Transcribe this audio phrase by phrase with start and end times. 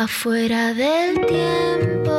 [0.00, 2.10] Afuera del tiempo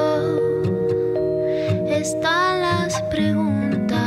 [1.90, 3.98] están las preguntas,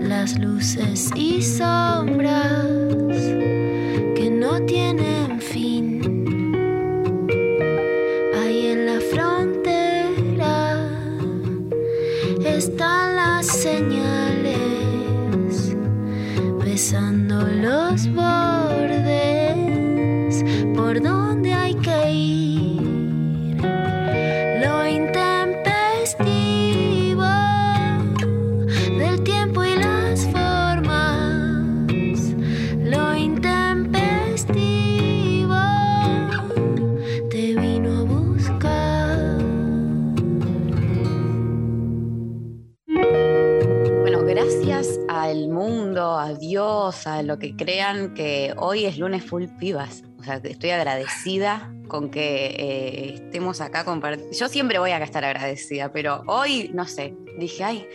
[0.00, 2.71] las luces y sombras
[46.92, 50.02] Dios, a lo que crean que hoy es lunes full pibas.
[50.18, 54.32] O sea, estoy agradecida con que eh, estemos acá compartiendo.
[54.36, 57.88] Yo siempre voy a estar agradecida, pero hoy, no sé, dije, ay,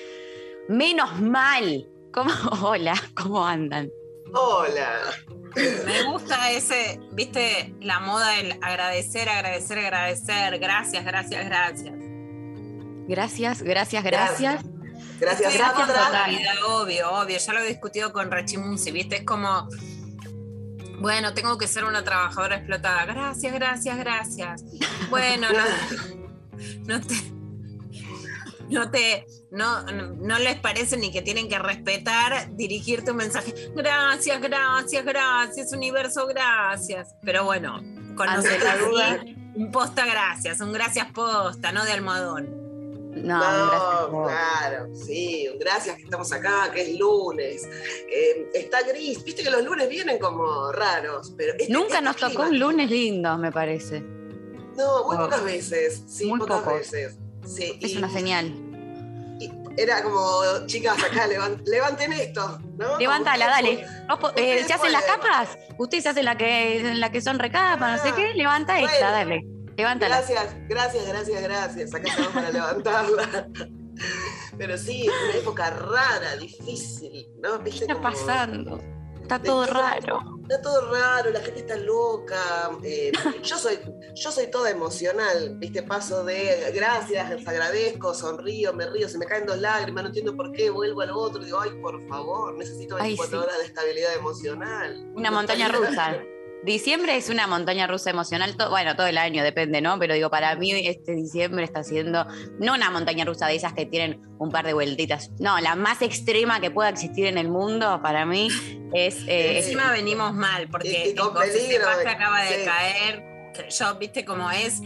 [0.67, 1.87] menos mal.
[2.11, 2.31] ¿Cómo?
[2.63, 3.89] Hola, ¿cómo andan?
[4.33, 4.99] Hola.
[5.55, 10.59] Me gusta ese, viste, la moda del agradecer, agradecer, agradecer.
[10.59, 11.93] Gracias, gracias, gracias.
[13.07, 14.63] Gracias, gracias, gracias.
[14.63, 14.76] Gracias,
[15.19, 17.37] Estoy gracias, agradecida, obvio, obvio.
[17.37, 19.67] Ya lo he discutido con Rachimunzi, viste, es como,
[20.99, 23.05] bueno, tengo que ser una trabajadora explotada.
[23.05, 24.63] Gracias, gracias, gracias.
[25.09, 27.15] Bueno, no, no te.
[28.69, 33.53] No te, no, no, no les parece ni que tienen que respetar, dirigirte un mensaje.
[33.73, 37.15] Gracias, gracias, gracias, universo, gracias.
[37.23, 37.81] Pero bueno,
[38.17, 39.23] con la duda.
[39.55, 42.66] un posta gracias, un gracias posta, no de almohadón.
[43.23, 47.67] No, claro, sí, gracias que estamos acá, que es lunes.
[48.09, 52.15] Eh, está gris, viste que los lunes vienen como raros, pero este- Nunca este nos
[52.17, 54.01] tocó un lunes lindo, me parece.
[54.01, 55.19] No, muy Oh.
[55.21, 57.17] pocas veces, sí, Muy pocas veces.
[57.45, 58.53] Sí, Es y- una señal.
[59.39, 62.97] y era como, chicas, acá levan- levanten esto, ¿no?
[62.99, 63.85] Levántala, dale.
[64.07, 65.57] Vos eh, ¿Se hacen las capas?
[65.77, 68.33] Ustedes hacen la que, la que son recapas, no sé qué.
[68.35, 68.89] Levanta Bueno.
[68.89, 69.41] esta, dale.
[69.77, 70.17] Levántala.
[70.17, 71.93] Gracias, gracias, gracias, gracias.
[71.93, 73.47] Acá estamos para levantarla.
[74.57, 77.59] Pero sí, es una época rara, difícil, ¿no?
[77.59, 78.81] ¿Qué ¿Viste está como- pasando?
[79.21, 80.39] Está todo raro.
[80.43, 82.71] Está todo raro, la gente está loca.
[82.81, 83.11] eh,
[83.43, 83.77] yo, soy,
[84.15, 85.83] yo soy toda emocional, ¿viste?
[85.83, 90.33] Paso de gracias, les agradezco, sonrío, me río, se me caen dos lágrimas, no entiendo
[90.37, 93.43] por qué, vuelvo al otro, digo, ay, por favor, necesito Ay, 24 sí.
[93.45, 95.11] horas de estabilidad emocional.
[95.13, 96.17] Una No montaña está- rusa.
[96.63, 99.97] Diciembre es una montaña rusa emocional, to- bueno, todo el año depende, ¿no?
[99.99, 102.25] Pero digo, para mí este diciembre está siendo
[102.59, 106.01] no una montaña rusa de esas que tienen un par de vueltitas, no, la más
[106.01, 108.49] extrema que pueda existir en el mundo para mí
[108.93, 109.17] es...
[109.27, 112.65] eh, Encima venimos mal, porque Y- y con el peligro de- acaba de sí.
[112.65, 113.23] caer.
[113.53, 114.81] que Yo, viste cómo es.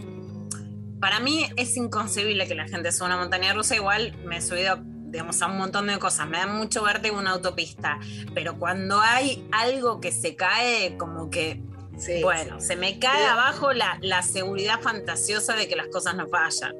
[1.00, 3.74] Para mí es inconcebible que la gente suba una montaña rusa.
[3.74, 4.78] Igual me he subido,
[5.12, 6.26] digamos, a un montón de cosas.
[6.28, 7.98] Me da mucho vértigo una autopista.
[8.34, 11.62] Pero cuando hay algo que se cae, como que,
[11.98, 16.26] Sí, bueno, se me cae abajo la, la seguridad fantasiosa de que las cosas no
[16.26, 16.74] fallan.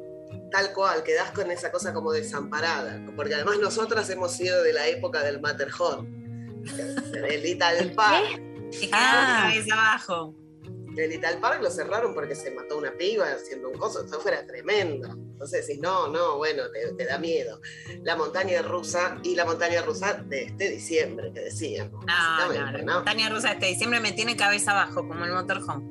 [0.50, 2.98] Tal cual, quedás con esa cosa como desamparada.
[3.14, 6.62] Porque además nosotras hemos sido de la época del Matterhorn.
[7.14, 8.40] El Little Park.
[8.80, 9.52] Y quedar Ah.
[9.72, 10.34] abajo.
[10.96, 14.04] El Little Park lo cerraron porque se mató una piba haciendo un coso.
[14.04, 15.08] Eso fuera tremendo.
[15.10, 17.60] Entonces decís, no, no, bueno, te, te da miedo.
[18.02, 22.04] La montaña rusa y la montaña rusa de este diciembre, que decíamos.
[22.04, 25.84] No, la montaña rusa este diciembre me tiene cabeza abajo, como el motorhome.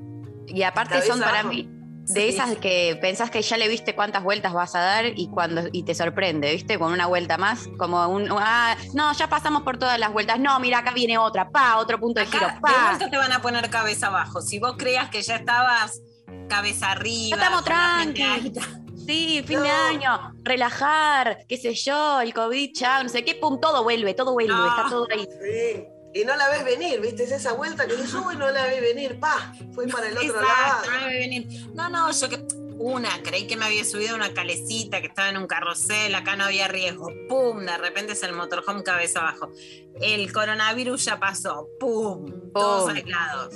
[0.47, 1.49] y aparte cabeza son para abajo.
[1.49, 2.27] mí de Sí.
[2.29, 5.83] esas que pensás que ya le viste cuántas vueltas vas a dar y cuando y
[5.83, 6.77] te sorprende, ¿viste?
[6.79, 10.39] Con una vuelta más, como un ah, no, ya pasamos por todas las vueltas.
[10.39, 12.87] No, mira, acá viene otra, pa, otro punto de giro, de pa.
[12.89, 14.41] vuelta te van a poner cabeza abajo.
[14.41, 16.01] Si vos creías que ya estabas
[16.49, 18.21] cabeza arriba, Ya estamos con la tranqui.
[18.21, 18.61] peinadita.
[19.05, 23.59] Sí, fin de año, relajar, qué sé yo, el COVID, chao, no sé qué, pum,
[23.59, 24.67] todo vuelve, todo vuelve, No.
[24.67, 25.25] está todo ahí.
[25.41, 25.85] Sí.
[26.13, 27.23] Y no la ves venir, ¿viste?
[27.23, 30.29] Es esa vuelta que dices, uy, no la ves venir, pa, fue para el otro
[30.41, 30.99] Exacto, lado.
[30.99, 31.47] no me venir.
[31.73, 32.61] No, no, yo que.
[32.83, 36.45] Una, creí que me había subido una calecita, que estaba en un carrusel, acá no
[36.45, 37.09] había riesgo.
[37.29, 37.59] ¡Pum!
[37.63, 39.51] De repente es el motorhome cabeza abajo.
[40.01, 41.67] El coronavirus ya pasó.
[41.79, 42.25] ¡Pum!
[42.51, 42.95] Todos Pum.
[42.95, 43.53] aislados.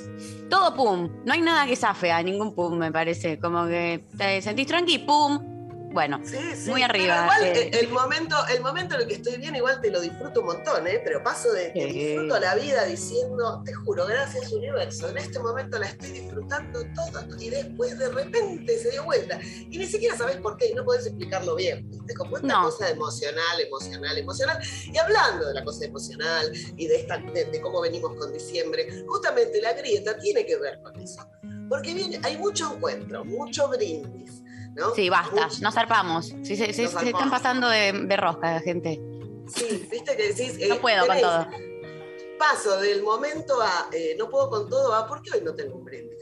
[0.48, 4.44] Todo pum, no hay nada que zafe a ningún pum, me parece, como que te
[4.44, 5.55] sentís tranqui, pum.
[5.96, 6.70] Bueno, Sí, sí.
[6.70, 7.70] Muy arriba, igual eh.
[7.80, 10.86] el, momento, el momento en el que estoy bien, igual te lo disfruto un montón,
[10.88, 11.00] ¿eh?
[11.06, 15.80] Pero paso de que disfruto la vida diciendo, te juro, gracias universo, en este momento
[15.80, 17.26] la estoy disfrutando toda.
[17.40, 19.40] Y después de repente se dio vuelta.
[19.42, 21.90] Y ni siquiera sabes por qué, y no podés explicarlo bien.
[21.90, 22.14] ¿viste?
[22.16, 22.64] Como esta No.
[22.64, 24.60] cosa emocional, emocional, emocional.
[24.92, 29.06] Y hablando de la cosa emocional y de, esta, de, de cómo venimos con diciembre,
[29.08, 31.26] justamente la grieta tiene que ver con eso.
[31.70, 34.42] porque viene, hay mucho encuentro, mucho brindis.
[34.76, 34.94] ¿No?
[34.94, 36.28] Sí, basta, Mucho- nos zarpamos.
[36.44, 39.02] Sí, se, se- Nos se están pasando de, de rosca, gente.
[39.48, 40.58] Sí, viste que decís.
[40.68, 41.48] No eh, puedo con todo.
[42.40, 45.76] Paso del momento a eh, no puedo con todo a ¿por qué hoy no tengo
[45.78, 46.20] un brindis?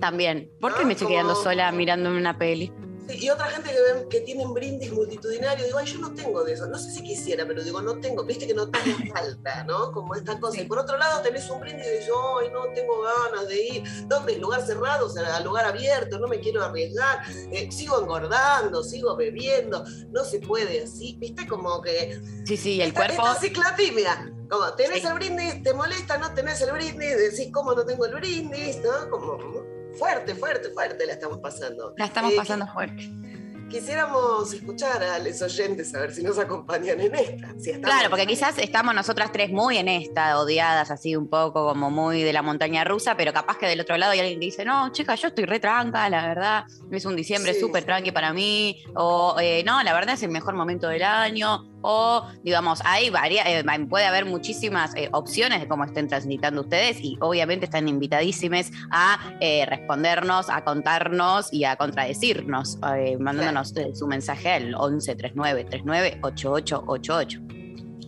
[0.00, 0.50] También.
[0.60, 2.72] ¿Por qué No, me estoy quedando sola mirando una peli?
[3.08, 6.44] Sí, y otra gente que, ven, que tienen brindis multitudinarios, digo, ay, yo no tengo
[6.44, 6.66] de eso.
[6.66, 8.22] No sé si quisiera, pero digo, no tengo.
[8.24, 9.92] Viste que no te hace falta, ¿no?
[9.92, 10.54] Como esta cosa.
[10.58, 10.60] Sí.
[10.62, 12.10] Y por otro lado, tenés un brindis y dices,
[12.40, 13.82] ay, no tengo ganas de ir.
[14.06, 14.38] ¿Dónde?
[14.38, 17.20] Lugar cerrado, o sea, lugar abierto, no me quiero arriesgar.
[17.50, 19.84] Eh, sigo engordando, sigo bebiendo.
[20.10, 21.16] No se puede así.
[21.18, 22.20] Viste como que.
[22.46, 23.22] Sí, sí, el esta, cuerpo.
[23.26, 24.32] Esta ciclatimia.
[24.48, 25.06] Como, tenés Sí.
[25.06, 28.78] el brindis, te molesta, no tenés el brindis, decís, ¿cómo no tengo el brindis?
[28.80, 29.08] ¿No?
[29.10, 29.71] Como.
[29.98, 31.94] Fuerte, fuerte, fuerte la estamos pasando.
[31.96, 33.10] La estamos Eh, pasando fuerte.
[33.70, 37.54] Quisiéramos escuchar a los oyentes a ver si nos acompañan en esta.
[37.58, 41.90] si Claro, porque quizás estamos nosotras tres muy en esta, odiadas, así un poco como
[41.90, 44.66] muy de la montaña rusa, pero capaz que del otro lado hay alguien que dice,
[44.66, 47.60] no, chica, yo estoy re tranca, la verdad, es un diciembre Sí.
[47.60, 51.64] súper tranqui para mí, o eh, no, la verdad es el mejor momento del año,
[51.82, 56.98] o digamos, hay varia- eh, puede haber muchísimas eh, opciones de cómo estén transitando ustedes
[57.00, 64.06] y obviamente están invitadísimes a eh, respondernos, a contarnos y a contradecirnos, eh, mandándonos su
[64.06, 67.40] mensaje al 11 39 39 8888.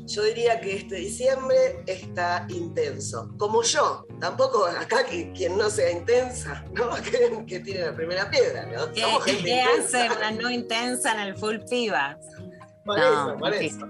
[0.07, 3.31] Yo diría que este diciembre está intenso.
[3.39, 4.07] Como yo.
[4.21, 6.91] Tampoco acá que, quien no sea intensa, ¿no?
[7.03, 8.93] Que, que tiene la primera piedra, ¿no?
[8.93, 9.03] ¿Qué,
[9.43, 12.19] qué hace una no intensa en el full pibas?
[12.85, 12.99] Por
[13.55, 13.89] No.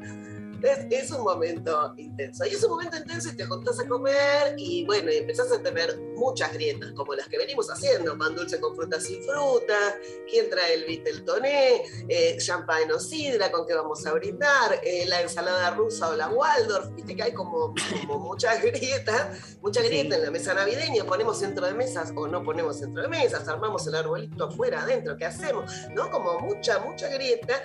[0.64, 2.44] Es, es un momento intenso.
[2.46, 5.62] Y es un momento intenso y te juntás a comer y bueno, y empezás a
[5.62, 9.94] tener muchas grietas, como las que venimos haciendo, pan dulce con frutas y frutas,
[10.30, 15.20] quién trae el viteltoné, eh, champagne o sidra, con qué vamos a brindar, eh, la
[15.20, 19.88] ensalada rusa o la Waldorf, viste que hay como, como muchas grietas, mucha Sí.
[19.88, 23.46] grieta en la mesa navideña, ponemos centro de mesas o no ponemos centro de mesas,
[23.48, 25.70] armamos el arbolito afuera, adentro, ¿qué hacemos?
[25.94, 26.10] ¿No?
[26.10, 27.60] Como mucha, mucha grieta.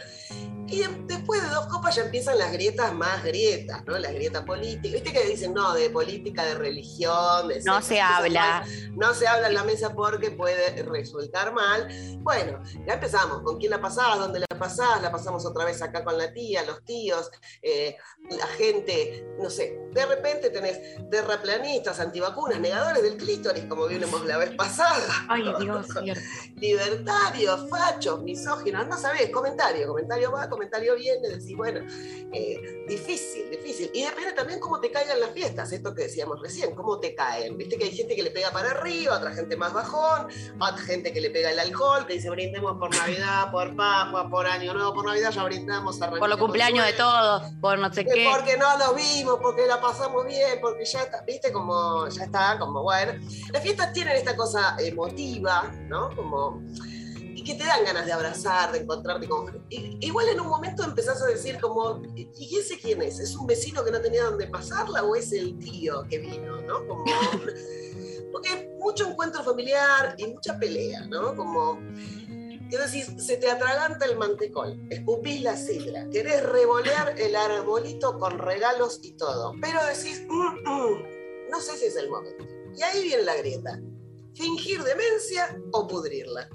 [0.67, 3.97] Y después de dos copas ya empiezan las grietas más grietas, ¿no?
[3.97, 5.01] Las grietas políticas.
[5.01, 8.65] Viste que dicen, no, de política, de religión, de No se habla.
[8.95, 11.87] no se habla en la mesa porque puede resultar mal.
[12.19, 13.41] Bueno, ya empezamos.
[13.43, 14.17] ¿Con quién la pasás?
[14.17, 15.01] ¿Dónde la pasás?
[15.01, 17.29] La pasamos otra vez acá con la tía, los tíos,
[17.61, 17.95] eh,
[18.31, 19.79] la gente, no sé.
[19.91, 25.25] De repente tenés terraplanistas, antivacunas, negadores del clítoris, como vimos la vez pasada.
[25.27, 26.21] Ay, Dios, cierto.
[26.55, 31.81] libertarios, fachos, misóginos, no sabés, comentario, comentario va, comentario viene, decís, bueno,
[32.33, 33.89] eh, difícil, difícil.
[33.93, 37.57] Y depende también cómo te caigan las fiestas, esto que decíamos recién, cómo te caen.
[37.57, 40.27] Viste que hay gente que le pega para arriba, otra gente más bajón,
[40.59, 44.47] otra gente que le pega el alcohol, que dice brindemos por Navidad, por Pascua, por
[44.47, 45.97] Año Nuevo, por Navidad ya brindamos.
[45.97, 48.27] Por los cumpleaños de todos, por no sé qué.
[48.31, 52.57] Porque no los vimos, porque la pasamos bien, porque ya está, viste, como ya está,
[52.59, 53.13] como bueno.
[53.51, 56.15] Las fiestas tienen esta cosa emotiva, ¿no?
[56.15, 56.61] Como.
[57.49, 59.65] Que te dan ganas de abrazar, de encontrarte con.
[59.71, 63.17] Igual en un momento empezás a decir, como, ¿y ese quién es?
[63.17, 66.85] ¿Es un vecino que no tenía dónde pasarla o es el tío que vino, ¿no?
[66.85, 67.05] Como.
[68.31, 71.35] Porque mucho encuentro familiar y mucha pelea, ¿no?
[71.35, 71.79] Como.
[72.69, 78.37] Que decís, se te atraganta el mantecol, escupís la sidra, querés revolear el arbolito con
[78.37, 82.45] regalos y todo, pero decís, "Mm, mm, no sé si es el momento.
[82.77, 83.81] Y ahí viene la grieta.
[84.35, 86.49] Fingir demencia o pudrirla.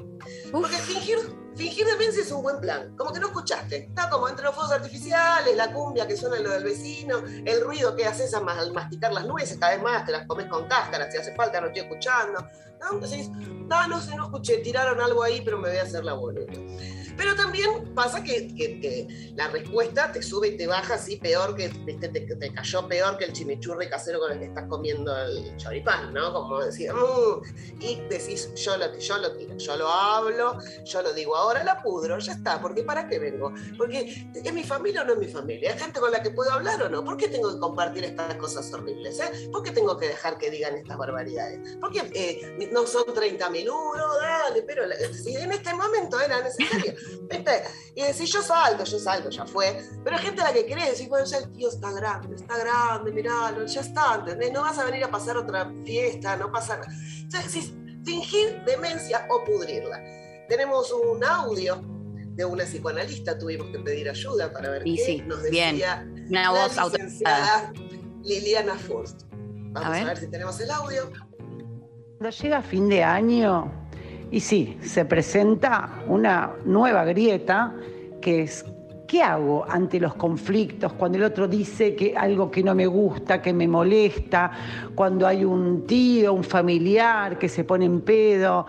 [0.51, 1.19] Porque fingir,
[1.57, 2.97] fingir demencia es un buen plan.
[2.97, 3.77] Como que no escuchaste.
[3.85, 7.61] Está como entre los fuegos artificiales, la cumbia que suena en lo del vecino, el
[7.63, 11.11] ruido que haces al masticar las nueces, cada vez más te las comes con cáscara,
[11.11, 12.47] si hace falta, no estoy escuchando.
[12.81, 12.99] ¿No?
[12.99, 16.13] Decís, no, no sé, no escuché, tiraron algo ahí, pero me voy a hacer la
[16.13, 16.53] boluda.
[17.17, 22.53] Pero también pasa que, la respuesta te sube y te baja así peor que, te
[22.53, 26.33] cayó peor que el chimichurri casero con el que estás comiendo el choripán, ¿no?
[26.33, 31.13] Como decir, "Mm", y decís, yo lo, yo lo tiro, yo lo hablo, yo lo
[31.13, 33.53] digo ahora, la pudro, ya está, porque ¿para qué vengo?
[33.77, 35.73] Porque ¿es mi familia o no es mi familia?
[35.75, 37.05] ¿Es gente con la que puedo hablar o no?
[37.05, 39.21] ¿Por qué tengo que compartir estas cosas horribles?
[39.21, 39.49] eh?
[39.53, 41.77] ¿Por qué tengo que dejar que digan estas barbaridades?
[41.77, 44.21] ¿Por qué eh, no son 30.000 euros?
[44.21, 46.95] Dale, pero la- si en este momento era necesario.
[47.31, 47.63] ¿viste?
[47.95, 49.83] Y decís, yo salgo, yo salgo, ya fue.
[50.03, 52.57] Pero hay gente a la que querés, decís, bueno, ya el tío está grande, está
[52.59, 54.53] grande, mirá, ya está, ¿entendés?
[54.53, 56.89] No vas a venir a pasar otra fiesta, no pasa nada.
[57.21, 57.73] Entonces
[58.05, 59.99] fingir demencia o pudrirla.
[60.49, 61.81] Tenemos un audio
[62.35, 65.77] de una psicoanalista, tuvimos que pedir ayuda para ver Y qué sí, nos bien.
[65.77, 67.73] decía Una la voz licenciada
[68.23, 69.23] Liliana Furst.
[69.31, 70.05] Vamos A a ver.
[70.07, 70.17] ver.
[70.19, 71.11] si tenemos el audio.
[72.19, 73.71] Cuando llega fin de año,
[74.31, 77.75] y sí, se presenta una nueva grieta
[78.21, 78.65] que es
[79.07, 80.93] ¿qué hago ante los conflictos?
[80.95, 84.51] Cuando el otro dice que algo que no me gusta, que me molesta,
[84.95, 88.67] cuando hay un tío, un familiar que se pone en pedo.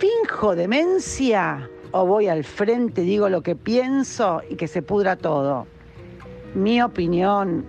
[0.00, 5.66] ¿Finjo demencia o voy al frente, digo lo que pienso y que se pudra todo?
[6.54, 7.66] Mi opinión,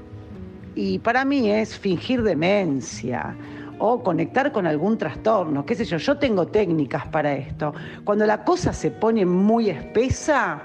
[0.74, 3.36] y para mí es fingir demencia
[3.80, 7.74] o conectar con algún trastorno, qué sé yo, yo tengo técnicas para esto.
[8.06, 10.62] Cuando la cosa se pone muy espesa,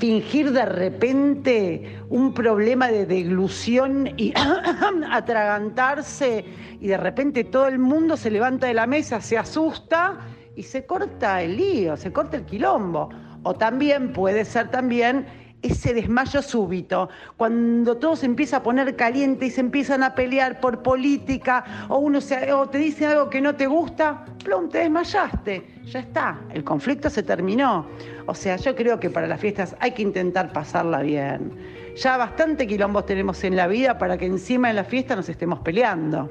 [0.00, 4.34] fingir de repente un problema de deglución y
[5.12, 6.44] atragantarse
[6.80, 10.18] y de repente todo el mundo se levanta de la mesa, se asusta
[10.56, 13.10] y se corta el lío, se corta el quilombo.
[13.42, 15.26] O también puede ser también
[15.62, 20.60] ese desmayo súbito, cuando todo se empieza a poner caliente y se empiezan a pelear
[20.60, 24.78] por política, o uno se, o te dice algo que no te gusta, plum, te
[24.78, 27.86] desmayaste, ya está, el conflicto se terminó.
[28.26, 31.52] O sea, yo creo que para las fiestas hay que intentar pasarla bien.
[31.96, 35.60] Ya bastante quilombos tenemos en la vida para que encima de la fiesta nos estemos
[35.60, 36.30] peleando.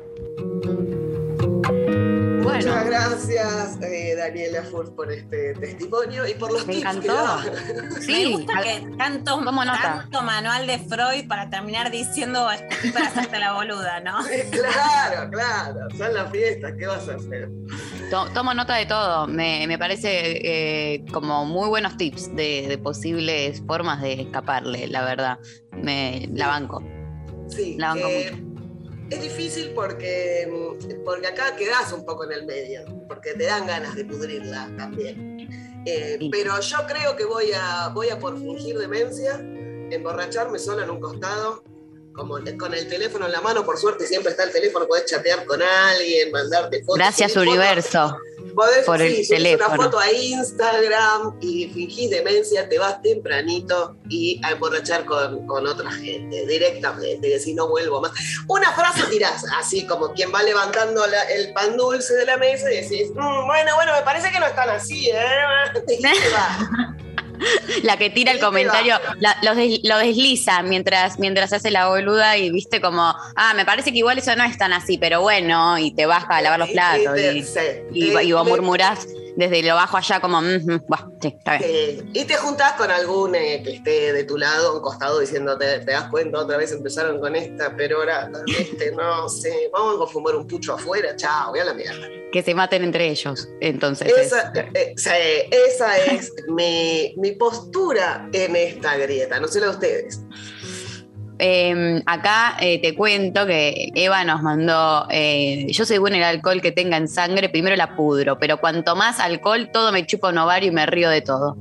[3.16, 7.40] Gracias, eh, Daniela Furt, por este testimonio y por los Me tips que encantó.
[7.96, 9.82] Me sí, gusta a- que tanto, Tomo nota.
[9.82, 12.46] tanto manual de Freud para terminar diciendo
[12.94, 14.18] para hacerte la boluda, ¿no?
[14.52, 17.50] Claro, claro, son las fiestas, ¿qué vas a hacer?
[18.10, 19.28] to- tomo nota de todo.
[19.28, 20.10] Me, me parece
[20.96, 25.40] eh, como muy buenos tips de, de posibles formas de escaparle, la verdad.
[25.72, 26.84] Me la banco.
[27.48, 28.42] Sí, La banco eh,
[29.10, 33.68] es difícil porque, mm, porque acá quedás un poco en el medio, porque te dan
[33.68, 35.48] ganas de pudrirla también.
[35.86, 39.40] Eh, pero yo creo que voy a, voy a por fingir demencia,
[39.92, 41.64] emborracharme sola en un costado,
[42.16, 45.46] como con el teléfono en la mano, por suerte siempre está el teléfono, podés chatear
[45.46, 46.98] con alguien, mandarte fotos.
[46.98, 48.18] Gracias, universo.
[48.56, 49.74] Podés, por el sí, teléfono.
[49.74, 55.68] una foto a Instagram y fingís demencia, te vas tempranito y a emborrachar con, con
[55.68, 58.12] otra gente, directamente, decís no vuelvo más.
[58.48, 62.72] Una frase tirás, así como quien va levantando la- el pan dulce de la mesa
[62.72, 65.16] y decís, "Mm, bueno, bueno, me parece que no están así, ¿eh?
[65.90, 66.96] Y te va.
[67.84, 72.38] La que tira el comentario, la- lo, des- lo desliza mientras, mientras hace la boluda
[72.38, 75.78] y viste como, ah, me parece que igual eso no es tan así, pero bueno,
[75.78, 77.38] y te baja a lavar los Y- y platos y,
[77.94, 81.58] y, te- y vos murmurás desde lo bajo allá como, "Mm, mm, buah, sí, está
[81.58, 81.70] bien.
[81.74, 85.80] Eh, y te juntás con algún eh, que esté de tu lado, un costado, diciéndote,
[85.80, 90.12] te das cuenta, otra vez empezaron con esta, pero ahora, este, no sé, vamos a
[90.12, 92.08] fumar un pucho afuera, chao, voy a la mierda.
[92.32, 93.48] Que se maten entre ellos.
[93.62, 99.68] Entonces, Esa, es- eh, esa es mi, mi postura en esta grieta, no sé la
[99.68, 100.20] de ustedes.
[101.38, 106.72] Eh, acá eh, te cuento que Eva nos mandó, eh, yo según el alcohol que
[106.72, 110.70] tenga en sangre, primero la pudro, pero cuanto más alcohol, todo me chupa un ovario
[110.70, 111.58] y me río de todo.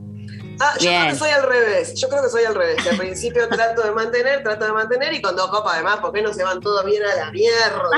[0.61, 2.97] Ah, yo creo que soy al revés, yo creo que soy al revés, que al
[2.97, 6.33] principio trato de mantener, trato de mantener y con dos copas además, ¿por qué no
[6.33, 7.91] se van todos bien a la mierda?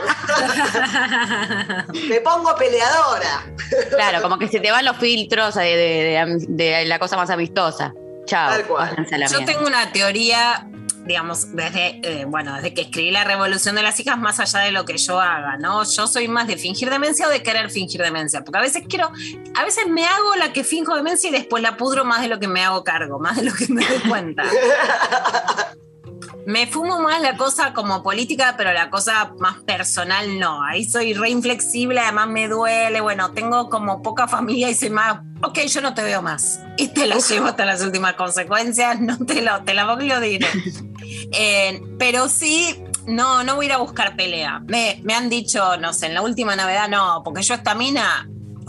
[2.08, 3.44] Me pongo peleadora.
[3.90, 7.28] Claro, como que se te van los filtros de, de- de- de la cosa más
[7.30, 7.92] amistosa.
[8.24, 8.50] Chao.
[8.58, 8.74] Yo
[9.18, 9.44] mierda.
[9.44, 10.66] tengo una teoría,
[11.06, 14.72] digamos, desde, eh, bueno, desde que escribí La Revolución de las Hijas, más allá de
[14.72, 15.84] lo que yo haga, ¿no?
[15.84, 19.10] Yo soy más de fingir demencia o de querer fingir demencia, porque a veces quiero,
[19.54, 22.38] a veces me hago la que finjo demencia y después la pudro más de lo
[22.38, 24.44] que me hago cargo, más de lo que me doy cuenta.
[26.46, 30.62] Me fumo más la cosa como política, pero la cosa más personal no.
[30.62, 33.00] Ahí soy re inflexible, además me duele.
[33.00, 36.60] Bueno, tengo como poca familia y soy más, ok, yo no te veo más.
[36.76, 40.46] Y te la llevo hasta las últimas consecuencias, no te lo, te la lo diré.
[41.32, 44.60] Eh, pero sí, no, no voy a ir a buscar pelea.
[44.66, 48.28] Me, me han dicho, no sé, en la última Navidad no, porque yo esta mina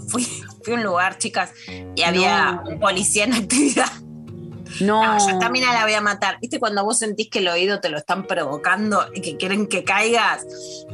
[0.10, 0.24] fui,
[0.64, 1.52] fui a un lugar, chicas,
[1.96, 2.70] y había No.
[2.70, 3.92] un policía en actividad.
[4.82, 6.40] No, No, yo esta mina la voy a matar.
[6.40, 9.84] ¿Viste cuando vos sentís que el oído te lo están provocando y que quieren que
[9.84, 10.46] caigas?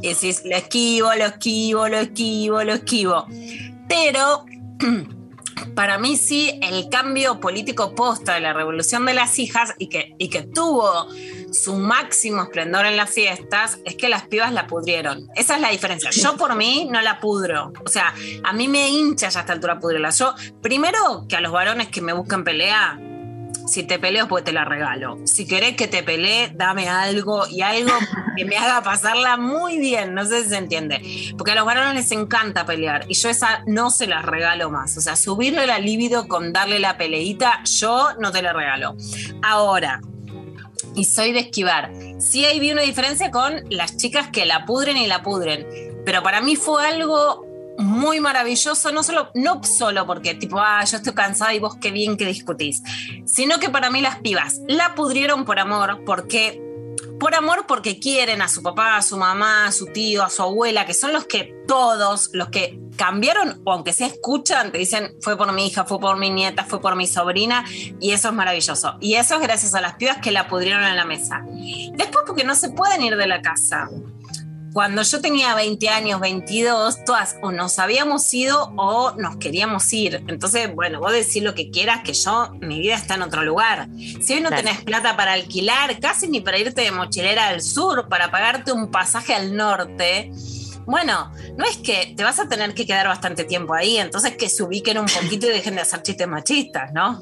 [0.02, 3.26] Y decís, lo esquivo, lo esquivo, lo esquivo, lo esquivo.
[3.88, 4.44] Pero
[5.74, 10.14] para mí sí, el cambio político posta de la revolución de las hijas y que,
[10.18, 11.08] y que tuvo
[11.52, 15.28] su máximo esplendor en las fiestas es que las pibas la pudrieron.
[15.34, 16.10] Esa es la diferencia.
[16.10, 17.72] Yo por mí no la pudro.
[17.84, 20.10] O sea, a mí me hincha ya a esta altura pudrirla.
[20.10, 22.98] Yo, primero que a los varones que me buscan pelea,
[23.66, 25.18] si te peleo, pues te la regalo.
[25.24, 27.92] Si querés que te pelee, dame algo y algo
[28.36, 30.14] que me haga pasarla muy bien.
[30.14, 31.00] No sé si se entiende.
[31.36, 34.96] Porque a los varones les encanta pelear y yo esa no se las regalo más.
[34.96, 38.96] O sea, subirle la libido con darle la peleita, yo no te la regalo.
[39.42, 40.00] Ahora,
[40.94, 41.90] y soy de esquivar.
[42.18, 45.66] Sí ahí vi una diferencia con las chicas que la pudren y la pudren.
[46.04, 47.43] Pero para mí fue algo
[47.78, 51.90] muy maravilloso, no solo, no solo porque tipo, ah, yo estoy cansada y vos qué
[51.90, 52.82] bien que discutís,
[53.26, 56.60] sino que para mí las pibas la pudrieron por amor, porque
[57.18, 60.42] por amor porque quieren a su papá, a su mamá, a su tío, a su
[60.42, 65.36] abuela, que son los que todos, los que cambiaron, aunque se escuchan, te dicen, fue
[65.36, 67.64] por mi hija, fue por mi nieta, fue por mi sobrina,
[68.00, 68.96] y eso es maravilloso.
[69.00, 71.42] Y eso es gracias a las pibas que la pudrieron en la mesa.
[71.92, 73.88] Después porque no se pueden ir de la casa
[74.74, 80.24] cuando yo tenía 20 años, 22, todas o nos habíamos ido o nos queríamos ir.
[80.26, 83.86] Entonces, bueno, vos decís lo que quieras, que yo, mi vida está en otro lugar.
[84.20, 84.64] Si hoy no Claro.
[84.64, 88.90] tenés plata para alquilar, casi ni para irte de mochilera al sur, para pagarte un
[88.90, 90.32] pasaje al norte,
[90.86, 94.48] bueno, no es que te vas a tener que quedar bastante tiempo ahí, entonces que
[94.48, 97.20] se ubiquen un poquito y dejen de hacer chistes machistas, ¿no?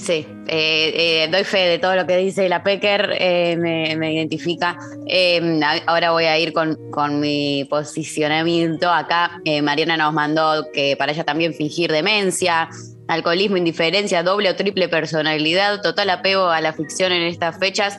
[0.00, 4.14] Sí, eh, eh, doy fe de todo lo que dice la Pecker, eh, me, me
[4.14, 4.78] identifica.
[5.06, 8.90] Eh, ahora voy a ir con, con mi posicionamiento.
[8.90, 12.70] Acá eh, Mariana nos mandó que para ella también fingir demencia,
[13.08, 17.98] alcoholismo, indiferencia, doble o triple personalidad, total apego a la ficción en estas fechas.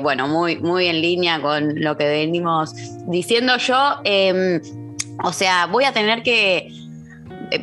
[0.00, 2.72] Bueno, muy, muy en línea con lo que venimos
[3.06, 4.00] diciendo yo.
[5.22, 6.68] o sea, voy a tener que...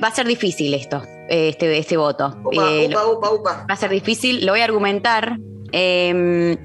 [0.04, 2.36] Va a ser difícil esto, este, este voto.
[2.44, 3.52] Upa, Eh, upa, upa, upa.
[3.70, 5.38] va a ser difícil, lo voy a argumentar.
[5.72, 6.58] Eh,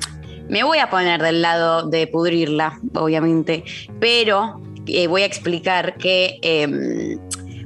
[0.48, 3.64] me voy a poner del lado de pudrirla, obviamente,
[4.00, 7.16] pero eh, voy a explicar que eh,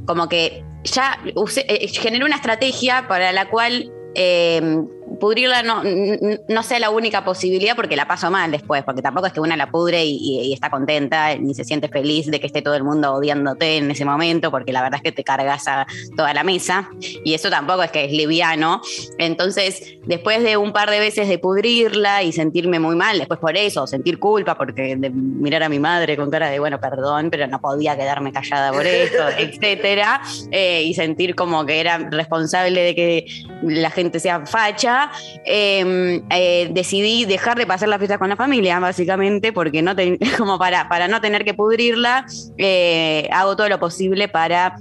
[0.06, 4.82] como que ya usé- eh, generé una estrategia para la cual eh,
[5.20, 5.82] pudrirla no,
[6.48, 9.56] no sea la única posibilidad porque la paso mal después, porque tampoco es que una
[9.56, 12.74] la pudre y, y- y está contenta ni se siente feliz de que esté todo
[12.74, 15.86] el mundo odiándote en ese momento, porque la verdad es que te cargas a
[16.16, 16.88] toda la mesa
[17.24, 18.80] y eso tampoco es que es liviano.
[19.18, 23.56] Entonces, después de un par de veces de pudrirla y sentirme muy mal, después por
[23.56, 27.46] eso, sentir culpa, porque de mirar a mi madre con cara de, bueno, perdón, pero
[27.46, 32.94] no podía quedarme callada por esto, etcétera, eh, y sentir como que era responsable de
[32.94, 33.26] que
[33.62, 35.10] la gente sea facha,
[35.44, 40.18] eh, eh, decidí dejar de pasar la fiesta con la familia, básicamente, porque no ten-
[40.38, 42.24] como para, para no tener que pudrirla,
[42.56, 44.76] eh, hago todo lo posible para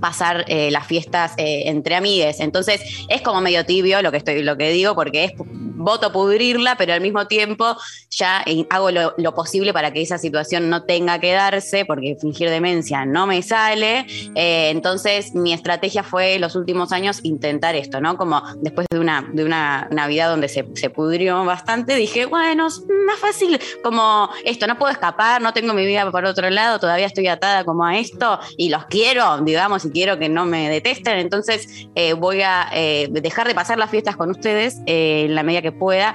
[0.00, 2.40] pasar eh, las fiestas entre amigues.
[2.40, 5.32] Entonces es como medio tibio lo que estoy, lo que digo, porque es
[5.74, 7.76] voto pudrirla, pero al mismo tiempo
[8.10, 12.16] ya eh, hago lo, lo posible para que esa situación no tenga que darse, porque
[12.20, 14.06] fingir demencia no me sale.
[14.34, 18.16] Eh, entonces mi estrategia fue los últimos años intentar esto, ¿no?
[18.16, 22.82] Como después de una, de una Navidad donde se, se pudrió bastante, dije, bueno, es
[23.06, 27.06] más fácil como esto, no puedo escapar, no tengo mi vida por otro lado, todavía
[27.06, 31.18] estoy atada como a esto y los quiero, digamos, y quiero que no me detesten,
[31.18, 32.70] entonces eh, voy a
[33.10, 36.14] dejar de pasar las fiestas con ustedes en la medida que pueda.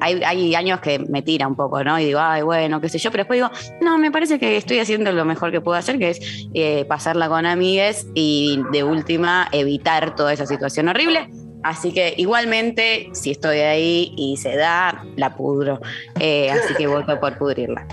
[0.00, 1.98] Hay, hay años que me tira un poco, ¿no?
[2.00, 4.80] Y digo, ay, bueno, qué sé yo, pero después digo, no, me parece que estoy
[4.80, 9.48] haciendo lo mejor que puedo hacer, que es eh, pasarla con amigues y de última
[9.52, 11.30] evitar toda esa situación horrible.
[11.62, 15.80] Así que igualmente, si estoy ahí y se da, la pudro.
[16.20, 17.86] Eh, así que voto por pudrirla.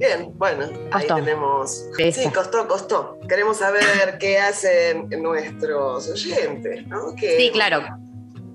[0.00, 1.16] Bien, bueno, ahí Costó.
[1.16, 1.84] tenemos.
[1.98, 2.22] Esa.
[2.22, 3.18] Sí, costó, costó.
[3.28, 7.14] Queremos saber qué hacen nuestros oyentes, ¿no?
[7.14, 7.82] Que Sí, claro.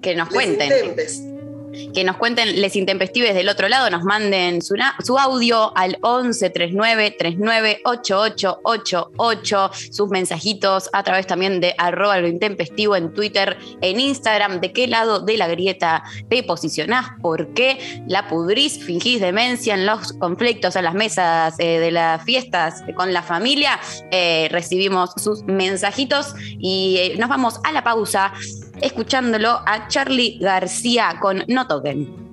[0.06, 0.72] Que nos les cuenten.
[0.72, 1.22] intempes.
[1.94, 6.50] que nos cuenten les intempestives del otro lado, nos manden su, su audio al 11
[6.50, 14.00] 39 39 8888, sus mensajitos a través también de arroba lo intempestivo en Twitter, en
[14.00, 19.74] Instagram, de qué lado de la grieta te posicionás, por qué la pudrís, fingís demencia
[19.74, 23.80] en los conflictos, en las mesas eh, de las fiestas con la familia,
[24.12, 28.34] Eh, recibimos sus mensajitos y eh, nos vamos a la pausa
[28.82, 32.26] escuchándolo a Charlie García con No Toquen.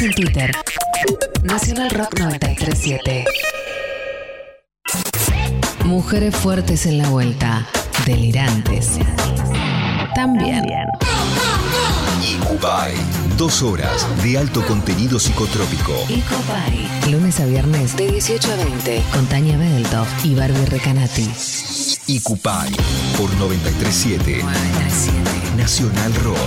[0.00, 0.50] En Twitter.
[1.42, 3.24] Nacional Rock 937.
[5.84, 7.66] Mujeres fuertes en la vuelta.
[8.06, 8.92] Delirantes.
[10.14, 10.64] También.
[12.22, 12.94] Icubay.
[13.36, 15.92] Dos horas de alto contenido psicotrópico.
[16.08, 17.10] Ecopay.
[17.10, 21.30] Lunes a viernes de 18 a 20 con Tania Bedeltoff y Barbie Recanati.
[22.06, 22.72] Icupay.
[23.18, 24.42] Por 937.
[25.58, 26.38] Nacional Rock.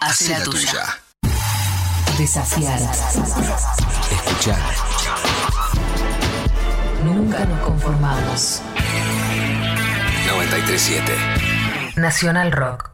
[0.00, 1.03] Hace la tuya.
[2.18, 2.80] Desafiar.
[4.10, 4.56] Escuchar.
[7.04, 8.62] Nunca nos conformamos.
[10.28, 11.12] 937.
[11.96, 12.92] Nacional Rock.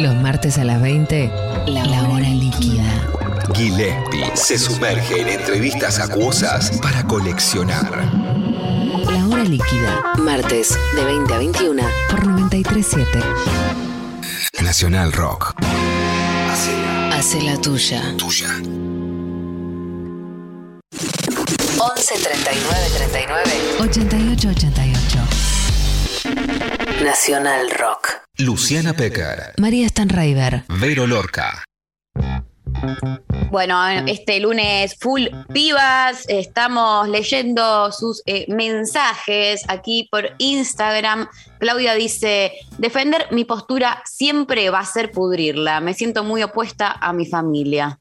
[0.00, 1.30] Los martes a las 20,
[1.68, 2.82] la, hora líquida.
[3.54, 8.02] Gillespie se sumerge en entrevistas acuosas para coleccionar.
[9.10, 10.02] La hora líquida.
[10.18, 13.20] Martes de 20 a 21 por 937.
[14.60, 15.54] Nacional Rock.
[17.18, 18.00] Hace la tuya.
[18.16, 18.48] Tuya.
[21.80, 25.18] 11 39 39 88 88.
[27.02, 28.08] Nacional Rock.
[28.38, 29.54] Luciana Pecker.
[29.58, 30.62] María Stanraiver.
[30.68, 31.64] Vero Lorca.
[33.50, 41.28] Bueno, este lunes full pibas, estamos leyendo sus eh, mensajes aquí por Instagram.
[41.58, 45.80] Claudia dice, defender mi postura siempre va a ser pudrirla.
[45.80, 47.98] Me siento muy opuesta a mi familia.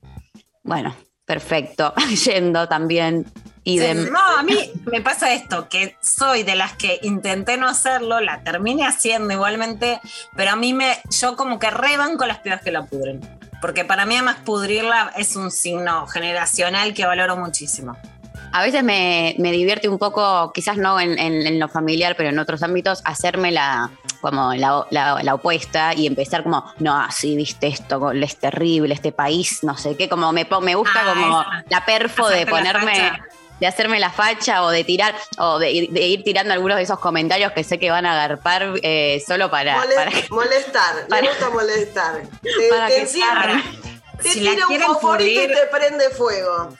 [0.64, 0.94] Bueno,
[1.26, 1.94] perfecto.
[2.26, 3.26] Yendo también.
[3.64, 4.10] Idem.
[4.12, 8.42] No, a mí me pasa esto, que soy de las que intenté no hacerlo, la
[8.42, 10.00] terminé haciendo igualmente,
[10.38, 13.37] pero a mí me, yo como que reban con las pibas que la pudren.
[13.62, 17.98] Porque para mí además pudrirla es un signo generacional que valoro muchísimo.
[18.54, 22.30] A veces me, me divierte un poco, quizás no en, en- en lo familiar, pero
[22.30, 23.90] en otros ámbitos, hacerme la
[24.22, 29.12] como la, la- la opuesta y empezar como, no, sí, viste esto, es terrible, este
[29.12, 31.64] país, no sé qué, como me, me gusta Ah, como esa.
[31.70, 33.12] la perfo de Hacerte ponerme.
[33.60, 36.84] De hacerme la facha o de tirar, o de, ir- de ir tirando algunos de
[36.84, 39.78] esos comentarios que sé que van a agarpar eh, solo para,
[40.30, 42.22] molestar, para- me gusta molestar.
[42.42, 43.64] Te, Para te que encierra.
[44.22, 46.78] Te Si la tira un quieren fosforito y pudrir- te prende fuego.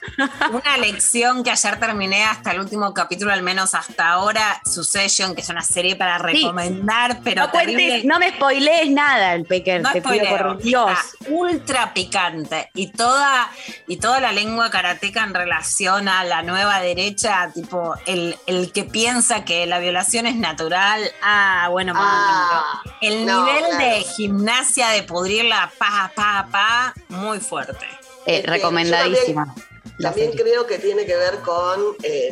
[0.52, 5.42] Una lección que ayer terminé hasta el último capítulo, al menos hasta ahora, Succession, que
[5.42, 9.92] es una serie para recomendar, pero no cuentes, no me spoilees nada, el Pecker, No
[9.92, 10.92] te pido spoileo, por Dios.
[10.92, 13.50] está ultra picante y toda,
[13.88, 18.84] y toda la lengua karateca en relación a la nueva derecha, tipo el, el que
[18.84, 23.78] piensa que la violación es natural, ah, bueno, Ah, el no, nivel claro.
[23.86, 27.86] de gimnasia de pudrirla pa, pa, pa, muy fuerte.
[28.26, 29.54] Eh, recomendadísima.
[30.02, 32.32] También creo que tiene que ver con eh,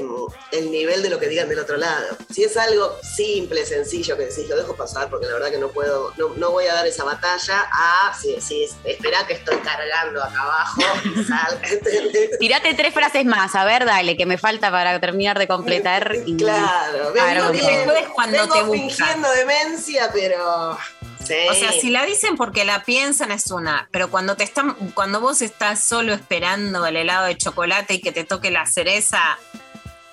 [0.51, 2.15] el nivel de lo que digan del otro lado.
[2.31, 5.69] Si es algo simple, sencillo, que decís, lo dejo pasar porque la verdad que no
[5.69, 10.21] puedo, no, no voy a dar esa batalla, a si decís, espera que estoy cargando
[10.23, 12.38] acá abajo, y salga, ¿entendés?
[12.38, 16.15] Tirate tres frases más, a ver, dale, que me falta para terminar de completar.
[16.25, 20.77] y- Claro, Claro, vengo, que bien, cuando vengo te fingiendo demencia, pero...
[21.25, 21.33] Sí.
[21.49, 25.19] O sea, si la dicen porque la piensan es una, pero cuando te están, cuando
[25.19, 29.38] vos estás solo esperando el helado de chocolate y que te toque la cereza,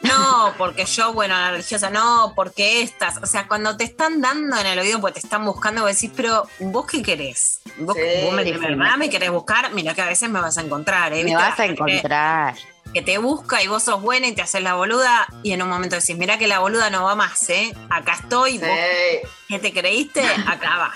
[0.03, 4.57] no, porque yo, bueno, la religiosa, no, porque estas, o sea, cuando te están dando
[4.59, 7.61] en el oído porque te están buscando, vos decís, pero vos qué querés?
[7.79, 9.73] ¿Vos, Sí, vos me, verdad me querés buscar?
[9.73, 11.25] Mira que a veces me vas a encontrar, ¿eh?
[11.25, 12.55] Me vas a encontrar.
[12.93, 15.69] Que te busca y vos sos buena y te haces la boluda y en un
[15.69, 17.75] momento decís, mira que la boluda no va más, ¿eh?
[17.89, 18.69] Acá estoy, vos.
[19.49, 20.23] ¿qué te creíste?
[20.47, 20.93] Acá va.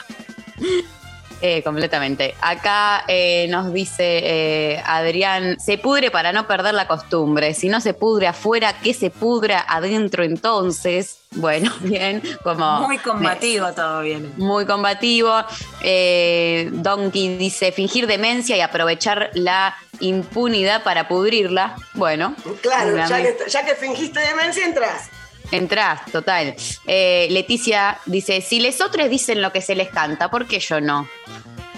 [1.43, 2.35] Eh, completamente.
[2.41, 7.53] Acá eh, nos dice eh, Adrián, se pudre para no perder la costumbre.
[7.53, 11.19] Si no se pudre afuera, ¿qué se pudra adentro entonces?
[11.33, 12.81] Bueno, bien, como...
[12.87, 14.33] Muy combativo todo bien.
[14.39, 15.35] Muy combativo.
[15.83, 21.77] Eh, Donkey dice fingir demencia y aprovechar la impunidad para pudrirla.
[21.95, 25.11] Bueno, Claro, ya que, ya que fingiste demencia, entras.
[25.51, 26.55] Entrás, total.
[26.87, 30.81] Eh, Leticia dice, si les otros dicen lo que se les canta, ¿por qué yo
[30.81, 31.09] no?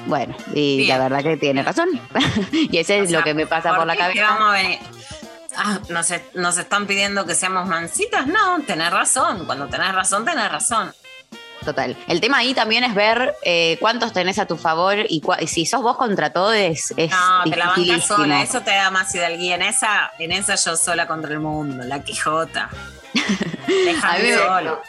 [0.06, 0.88] Bueno, y Bien.
[0.88, 1.88] la verdad que tiene razón.
[2.52, 4.22] y ese O es sea, lo que me pasa por la cabeza.
[4.22, 4.78] vamos a venir?
[5.56, 8.26] Ah, ¿nos, nos están pidiendo que seamos mansitas?
[8.26, 9.44] No, tenés razón.
[9.44, 10.92] Cuando tenés razón, tenés razón.
[11.64, 11.96] Total.
[12.06, 15.66] El tema ahí también es ver eh, cuántos tenés a tu favor y, y si
[15.66, 18.42] sos vos contra todos es, No, te la bancas sola.
[18.42, 19.56] Eso te da más hidalguía.
[19.56, 21.84] En esa, en esa yo sola contra el mundo.
[21.84, 22.70] La Quijota.
[23.66, 24.82] Déjame solo.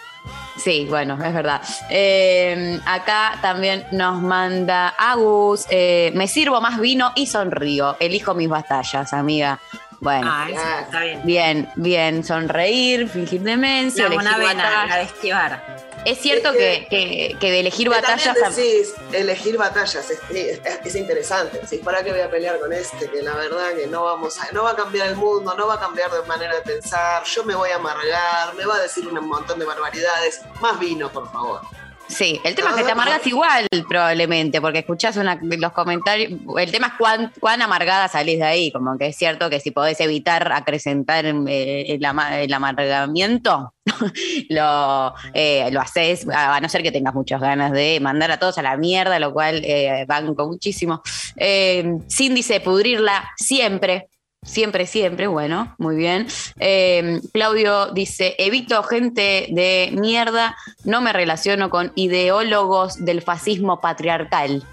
[0.58, 1.62] Sí, bueno, es verdad.
[1.90, 7.96] Eh, acá también nos manda Agus, eh, me sirvo más vino y sonrío.
[8.00, 9.60] Elijo mis batallas, amiga.
[10.02, 10.30] Bueno.
[10.30, 11.22] Ah, eso está bien.
[11.24, 14.90] Bien, bien, sonreír, fingir demencia, La buena elegir vena, batallas.
[14.90, 15.89] la de esquivar.
[16.06, 18.56] Es cierto que, que- que de elegir Que batallas.
[18.56, 21.60] Decís, elegir batallas es, es- es interesante.
[21.60, 23.10] Decís, ¿para qué voy a pelear con este?
[23.10, 25.76] Que la verdad que no vamos a, no va a cambiar el mundo, no va
[25.76, 29.08] a cambiar de manera de pensar, yo me voy a amargar, me va a decir
[29.08, 30.42] un montón de barbaridades.
[30.62, 31.62] Más vino, por favor.
[32.10, 36.34] Sí, el tema es que te amargas igual, probablemente, porque escuchás una- los comentarios.
[36.58, 38.72] El tema es cuán, cuán amargada salís de ahí.
[38.72, 43.74] Como que es cierto que si podés evitar acrecentar eh, el, el amargamiento,
[44.50, 48.58] lo, eh, lo haces, a no ser que tengas muchas ganas de mandar a todos
[48.58, 51.02] a la mierda, lo cual eh, banco muchísimo.
[51.38, 54.08] Eh, Sin dice pudrirla siempre.
[54.42, 56.28] Siempre, siempre, bueno, muy bien.
[56.60, 64.64] Eh, Claudio dice, evito gente de mierda, no me relaciono con ideólogos del fascismo patriarcal.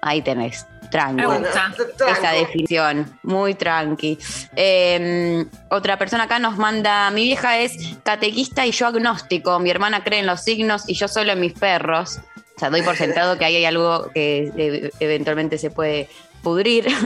[0.00, 1.16] Ahí tenés, tranqui.
[1.16, 1.50] Me gusta.
[1.50, 1.82] tranco.
[2.06, 4.16] Esa definición, muy tranqui.
[4.54, 10.04] Eh, otra persona acá nos manda, mi vieja es catequista y yo agnóstico, mi hermana
[10.04, 12.20] cree en los signos y yo solo en mis perros.
[12.56, 16.08] O sea, doy por sentado que ahí hay algo que eh, eventualmente se puede
[16.46, 16.86] pudrir.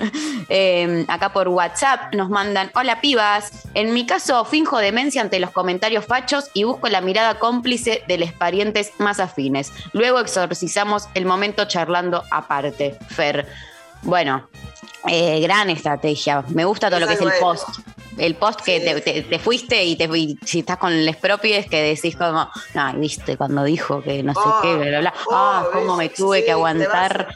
[0.53, 5.53] Eh, acá por WhatsApp nos mandan, hola pibas, en mi caso finjo demencia ante los
[5.53, 9.73] comentarios fachos y busco la mirada cómplice de los parientes más afines.
[9.93, 12.99] Luego exorcizamos el momento charlando aparte.
[13.11, 13.47] Fer.
[14.03, 14.49] Bueno,
[15.09, 16.43] eh, gran estrategia.
[16.49, 17.69] Me gusta todo lo que es el post.
[18.19, 21.67] El post que te, te- te fuiste y, te, y si estás con les propios
[21.67, 25.15] que decís como, no, viste, cuando dijo que no sé qué, bla, bla, bla.
[25.31, 27.35] oh, cómo me tuve sí, que aguantar.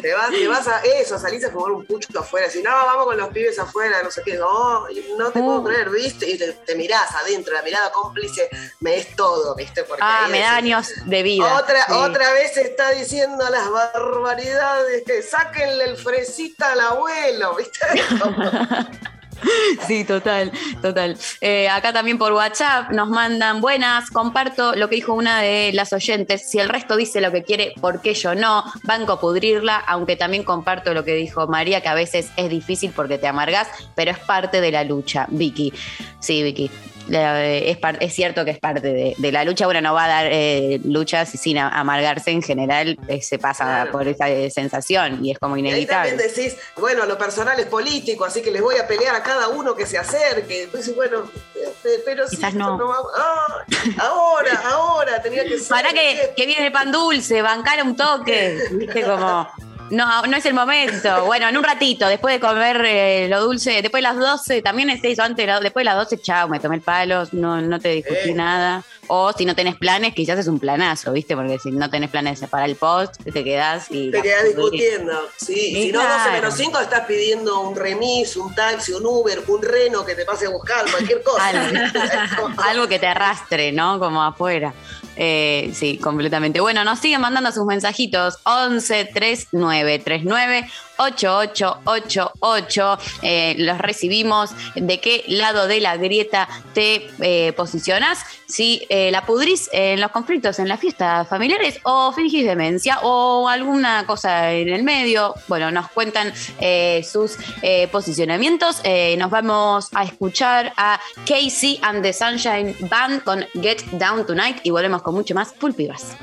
[0.00, 3.04] Te vas, te vas a eso, salís a fumar un pucho afuera, así, no, vamos
[3.06, 4.86] con los pibes afuera, no sé qué, no,
[5.18, 5.44] no te Uh.
[5.44, 6.30] puedo creer, ¿viste?
[6.30, 9.82] Y te, te mirás adentro, la mirada cómplice me es todo, ¿viste?
[9.82, 11.58] Porque Ah, me da años de vida.
[11.58, 11.92] Otra, Sí.
[11.94, 17.86] otra vez está diciendo las barbaridades que sáquenle el fresita al abuelo, ¿viste?
[19.86, 21.16] Sí, total, total.
[21.40, 25.92] Eh, acá también por WhatsApp nos mandan buenas, comparto lo que dijo una de las
[25.92, 28.64] oyentes, si el resto dice lo que quiere, ¿por qué yo no?
[28.84, 33.18] Banco pudrirla, aunque también comparto lo que dijo María, que a veces es difícil porque
[33.18, 35.72] te amargas, pero es parte de la lucha, Vicky.
[36.20, 36.70] Sí, Vicky.
[37.08, 39.64] La- es, es cierto que es parte de, de la lucha.
[39.66, 43.64] Bueno, no va a dar eh, luchas sin a- amargarse en general, eh, se pasa
[43.64, 43.92] Claro.
[43.92, 46.10] por esa eh, sensación y es como Y ahí inevitable.
[46.10, 49.48] también decís, bueno, lo personal es político, así que les voy a pelear a cada
[49.48, 50.64] uno que se acerque.
[50.64, 51.68] Entonces, bueno, eh,
[52.04, 52.88] pero si Quizás esto no.
[52.88, 53.64] va- ah,
[54.02, 55.68] ahora, ahora, tenía que ser.
[55.68, 59.48] Para que, que viene el pan dulce, bancar un toque, viste como.
[59.90, 61.24] No, no es el momento.
[61.26, 64.88] Bueno, en un ratito, después de comer eh, lo dulce, después de las 12, también
[64.90, 67.88] es eso, antes, después de las 12, chao, me tomé el palo, no, no te
[67.90, 68.34] discutí Eh.
[68.34, 68.82] nada.
[69.12, 71.34] O si no tenés planes, quizás es un planazo, ¿viste?
[71.34, 74.08] Porque si no tenés planes separar el post, te quedás y.
[74.12, 75.12] Te quedas discutiendo.
[75.36, 76.18] Sí, Sí, si no, claro.
[76.18, 80.24] 12 menos 5 estás pidiendo un remis, un taxi, un Uber, un reno que te
[80.24, 81.44] pase a buscar, cualquier cosa.
[81.48, 83.98] Algo, algo que te arrastre, ¿no?
[83.98, 84.72] Como afuera.
[85.16, 86.60] Eh, sí, completamente.
[86.60, 88.38] Bueno, nos siguen mandando sus mensajitos.
[88.44, 90.70] 11 39 39
[91.00, 92.98] 8888.
[93.22, 94.50] Eh, los recibimos.
[94.74, 98.24] ¿De qué lado de la grieta te eh, posicionas?
[98.50, 103.48] Si eh, la pudrís en los conflictos, en las fiestas familiares, o fingís demencia, o
[103.48, 105.34] alguna cosa en el medio.
[105.46, 108.82] Bueno, nos cuentan eh, sus eh, posicionamientos.
[109.18, 114.70] Nos vamos a escuchar a Casey and the Sunshine Band con Get Down Tonight y
[114.70, 116.16] volvemos con mucho más Pulpivas.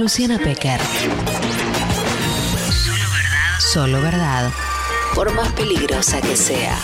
[0.00, 0.80] Con Luciana Pecker.
[2.70, 3.60] Solo verdad.
[3.60, 4.50] Solo verdad.
[5.14, 6.78] Por más peligrosa que sea.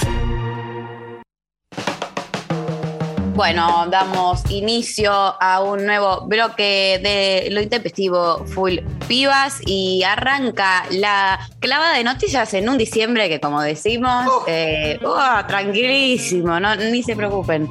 [3.35, 11.41] Bueno, damos inicio a un nuevo bloque de lo intempestivo Full Pibas y arranca la
[11.61, 14.45] clavada de noticias en un diciembre que, como decimos, Oh.
[14.47, 17.69] eh, oh, tranquilísimo, no, ni se preocupen.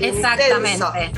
[0.00, 1.12] Exactamente.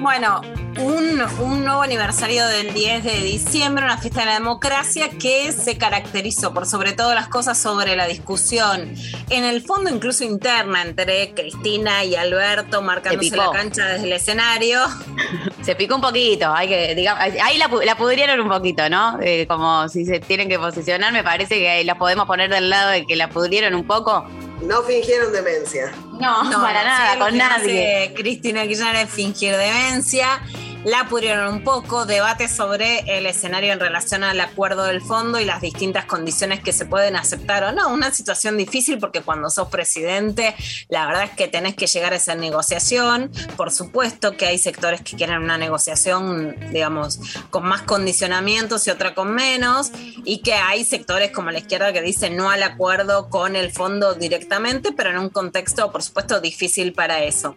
[0.00, 0.40] Bueno,
[0.82, 5.76] un, un nuevo aniversario del 10 de diciembre, una fiesta de la democracia que se
[5.78, 8.94] caracterizó por sobre todo las cosas sobre la discusión,
[9.30, 14.80] en el fondo incluso interna entre Cristina y Alberto, marcándose la cancha desde el escenario.
[15.62, 19.18] Se picó un poquito, hay que, digamos, ahí la, pu- la pudrieron un poquito, ¿no?
[19.22, 22.90] Eh, como si se tienen que posicionar, me parece que la podemos poner del lado
[22.90, 24.24] de que la pudrieron un poco.
[24.62, 25.92] No fingieron demencia.
[26.12, 26.18] No,
[26.62, 28.12] para no, nada, sí, lo con nadie.
[28.16, 30.40] Cristina Kirchner es fingir demencia.
[30.84, 35.44] La pudieron un poco, debate sobre el escenario en relación al acuerdo del fondo y
[35.44, 37.92] las distintas condiciones que se pueden aceptar o no.
[37.92, 40.54] Una situación difícil porque cuando sos presidente,
[40.88, 43.30] la verdad es que tenés que llegar a esa negociación.
[43.58, 47.20] Por supuesto que hay sectores que quieren una negociación, digamos,
[47.50, 49.90] con más condicionamientos y otra con menos,
[50.24, 54.14] y que hay sectores como la izquierda que dicen no al acuerdo con el fondo
[54.14, 57.54] directamente, pero en un contexto, por supuesto, difícil para eso.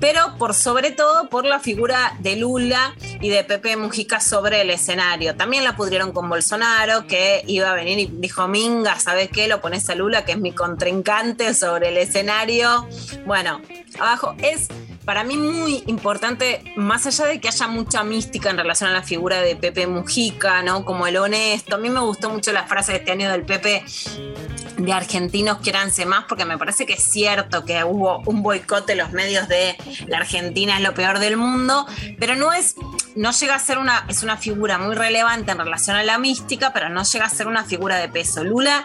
[0.00, 2.63] Pero por sobre todo por la figura de Lula
[3.20, 5.36] y de Pepe Mujica sobre el escenario.
[5.36, 9.48] También la pudieron con Bolsonaro, que iba a venir y dijo, Minga, ¿sabes qué?
[9.48, 12.88] Lo pones a Lula, que es mi contrincante sobre el escenario.
[13.26, 13.60] Bueno,
[13.98, 14.68] abajo es
[15.04, 19.02] para mí muy importante, más allá de que haya mucha mística en relación a la
[19.02, 20.84] figura de Pepe Mujica, ¿no?
[20.84, 21.76] Como el honesto.
[21.76, 23.84] A mí me gustó mucho la frase de este año del Pepe
[24.76, 28.96] de argentinos quiéranse más, porque me parece que es cierto que hubo un boicot de
[28.96, 29.76] los medios de
[30.06, 31.86] la Argentina es lo peor del mundo,
[32.18, 32.74] pero no es,
[33.14, 36.72] no llega a ser una, es una figura muy relevante en relación a la mística,
[36.72, 38.42] pero no llega a ser una figura de peso.
[38.42, 38.84] Lula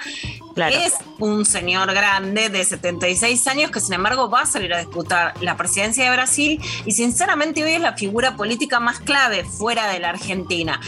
[0.68, 5.34] Es un señor grande de 76 años que sin embargo va a salir a disputar
[5.42, 10.00] la presidencia de Brasil y sinceramente hoy es la figura política más clave fuera de
[10.00, 10.80] la Argentina,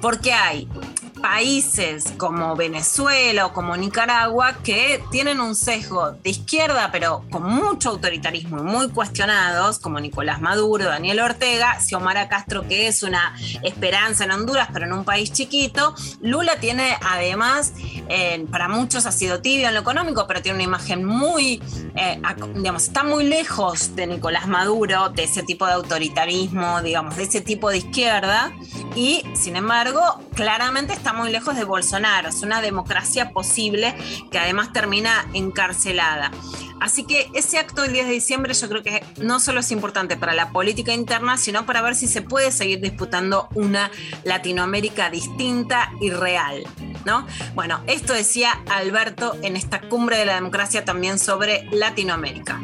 [0.00, 0.68] porque hay
[1.22, 7.90] países como Venezuela o como Nicaragua que tienen un sesgo de izquierda, pero con mucho
[7.90, 14.24] autoritarismo y muy cuestionados, como Nicolás Maduro, Daniel Ortega, Xiomara Castro, que es una esperanza
[14.24, 15.94] en Honduras, pero en un país chiquito.
[16.20, 17.72] Lula tiene además,
[18.08, 21.62] eh, para muchos ha sido tibio en lo económico, pero tiene una imagen muy,
[21.94, 22.20] eh,
[22.56, 27.40] digamos, está muy lejos de Nicolás Maduro, de ese tipo de autoritarismo, digamos, de ese
[27.40, 28.52] tipo de izquierda,
[28.96, 30.00] y sin embargo,
[30.34, 32.28] claramente está muy lejos de Bolsonaro.
[32.28, 33.94] Es una democracia posible
[34.30, 36.30] que además termina encarcelada.
[36.80, 40.16] Así que ese acto del 10 de diciembre yo creo que no solo es importante
[40.16, 43.90] para la política interna, sino para ver si se puede seguir disputando una
[44.24, 46.64] Latinoamérica distinta y real.
[47.06, 47.26] ¿No?
[47.54, 52.60] Bueno, esto decía Alberto en esta cumbre de la democracia también sobre Latinoamérica.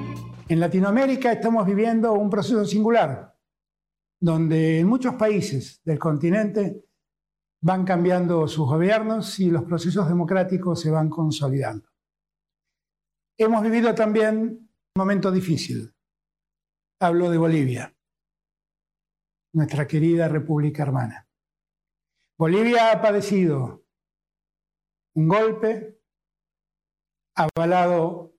[0.49, 3.36] En Latinoamérica estamos viviendo un proceso singular,
[4.18, 6.88] donde en muchos países del continente
[7.61, 11.88] van cambiando sus gobiernos y los procesos democráticos se van consolidando.
[13.38, 15.94] Hemos vivido también un momento difícil.
[17.00, 17.96] Hablo de Bolivia,
[19.54, 21.28] nuestra querida República Hermana.
[22.38, 23.84] Bolivia ha padecido
[25.14, 26.00] un golpe
[27.36, 28.34] avalado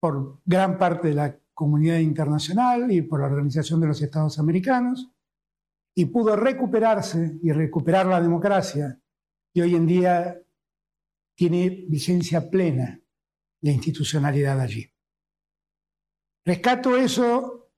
[0.00, 5.10] por gran parte de la comunidad internacional y por la Organización de los Estados Americanos,
[5.98, 9.00] y pudo recuperarse y recuperar la democracia,
[9.54, 10.38] y hoy en día
[11.34, 13.00] tiene vigencia plena
[13.62, 14.86] la institucionalidad allí.
[16.44, 17.70] Rescato eso,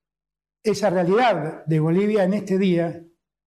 [0.62, 3.04] esa realidad de Bolivia en este día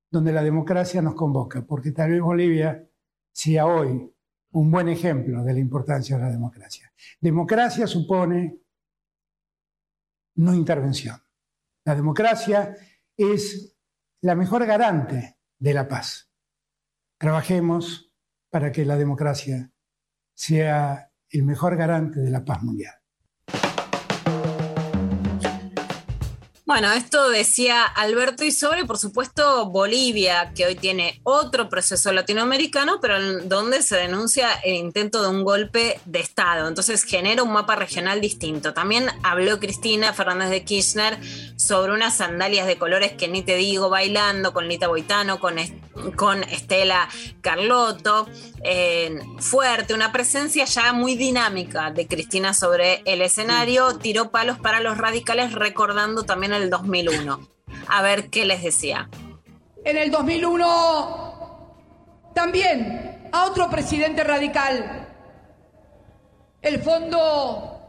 [0.10, 2.90] donde la democracia nos convoca, porque tal vez Bolivia
[3.34, 4.10] sea hoy
[4.54, 6.94] un buen ejemplo de la importancia de la democracia.
[7.20, 8.58] Democracia supone
[10.36, 11.18] no intervención.
[11.84, 12.76] La democracia
[13.18, 13.71] es
[14.22, 16.32] la mejor garante de la paz.
[17.20, 18.14] Trabajemos
[18.50, 19.72] para que la democracia
[20.36, 23.01] sea el mejor garante de la paz mundial.
[26.72, 33.00] Bueno, esto decía Alberto y sobre, por supuesto, Bolivia, que hoy tiene otro proceso latinoamericano,
[33.02, 36.70] pero en donde se denuncia el intento de un golpe de Estado.
[36.70, 38.74] Entonces genera un mapa regional distinto.
[38.74, 41.20] También habló Cristina Fernández de Kirchner
[41.58, 45.58] sobre unas sandalias de colores que ni te digo, bailando con Lita Boitano, con,
[46.16, 47.10] con Estela
[47.42, 48.30] Carlotto.
[48.64, 53.98] eh, fuerte, una presencia ya muy dinámica de Cristina sobre el escenario.
[53.98, 57.47] Tiró palos para los radicales, recordando también el 2001.
[57.88, 59.09] A ver qué les decía.
[59.84, 61.41] en el 2001
[62.34, 65.07] también a otro presidente radical.
[66.62, 67.82] El fondo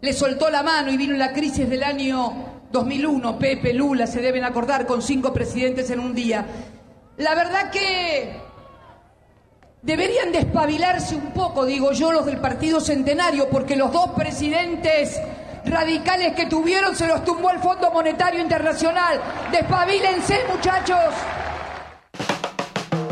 [0.00, 3.38] le soltó la mano y vino la crisis del año 2001.
[3.38, 6.46] Pepe, Lula, se deben acordar, con cinco presidentes en un día.
[7.16, 8.40] La verdad que
[9.82, 15.20] deberían despabilarse un poco, digo yo, los del Partido Centenario, porque los dos presidentes
[15.64, 19.20] radicales que tuvieron se los tumbó el Fondo Monetario Internacional.
[19.50, 21.14] Despabilense, muchachos.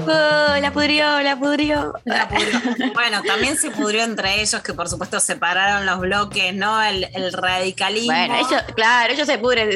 [0.02, 1.94] Oh, la pudrió, la pudrió.
[2.04, 2.58] La pudrió.
[2.94, 6.82] Bueno, también se pudrió entre ellos, que por supuesto separaron los bloques, ¿no?
[6.82, 8.12] El, el radicalismo.
[8.12, 9.70] Bueno, ellos, claro, ellos se pudren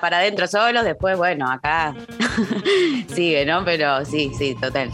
[0.00, 1.94] para adentro solos, después, bueno, acá
[3.14, 3.64] sigue, ¿no?
[3.64, 4.90] Pero sí, sí, total.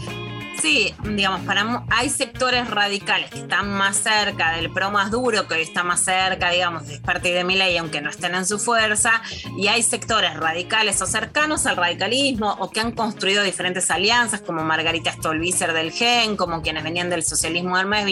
[0.61, 5.55] Sí, digamos, para hay sectores radicales que están más cerca del pro más duro, que
[5.55, 9.23] hoy está más cerca, digamos, de parte de Milei, aunque no estén en su fuerza,
[9.57, 14.63] y hay sectores radicales o cercanos al radicalismo o que han construido diferentes alianzas, como
[14.63, 18.05] Margarita Stolbizer del GEN, como quienes venían del socialismo de Hermes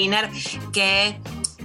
[0.74, 1.20] que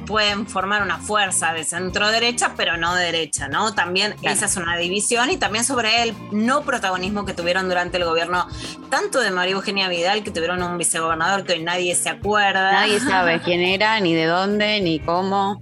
[0.04, 3.74] pueden formar una fuerza de centro derecha, pero no derecha, ¿no?
[3.74, 4.36] También Claro.
[4.36, 8.46] esa es una división y también sobre el no protagonismo que tuvieron durante el gobierno
[8.90, 12.72] tanto de María Eugenia Vidal, que tuvieron un vicegobernador que hoy nadie se acuerda.
[12.72, 15.60] Nadie sabe quién era, ni de dónde, ni cómo.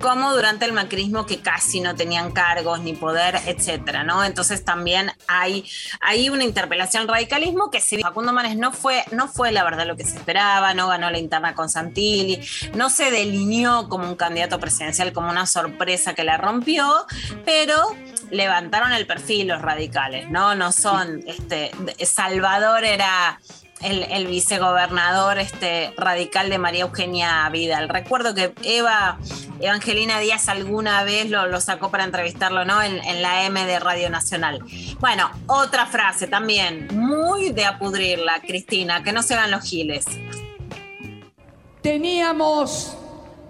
[0.00, 4.24] Como durante el macrismo que casi no tenían cargos ni poder, etcétera, ¿no?
[4.24, 5.64] Entonces también hay,
[6.00, 9.86] hay una interpelación al radicalismo que si Facundo Manes no fue, no fue la verdad
[9.86, 12.40] lo que se esperaba, no ganó la interna con Santilli,
[12.74, 17.06] no se delineó como un candidato presidencial como una sorpresa que la rompió,
[17.44, 17.94] pero
[18.30, 20.54] levantaron el perfil los radicales, ¿no?
[20.54, 21.70] No son, este,
[22.04, 23.40] Salvador era
[23.82, 27.88] el, vicegobernador este, radical de María Eugenia Vidal.
[27.88, 29.18] Recuerdo que Eva
[29.60, 32.82] Evangelina Díaz alguna vez lo, sacó para entrevistarlo ¿no?
[32.82, 34.60] en, en la M de Radio Nacional.
[34.98, 40.04] Bueno, otra frase también, muy de apudrirla, Cristina, que no se hagan los giles.
[41.82, 42.96] Teníamos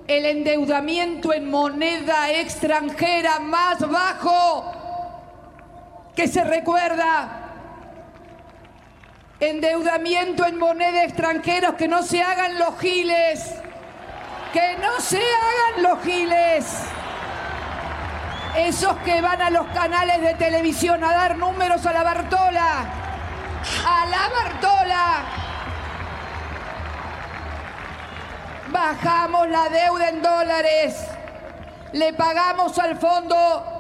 [0.07, 4.73] el endeudamiento en moneda extranjera más bajo
[6.17, 7.50] que se recuerda.
[9.41, 13.55] Endeudamiento en moneda extranjera, que no se hagan los giles.
[14.53, 16.67] Que no se hagan los giles.
[18.55, 22.85] Esos que van a los canales de televisión a dar números a la Bartola.
[23.87, 25.25] A la Bartola.
[28.69, 31.07] Bajamos la deuda en dólares.
[31.93, 33.80] Le pagamos al fondo.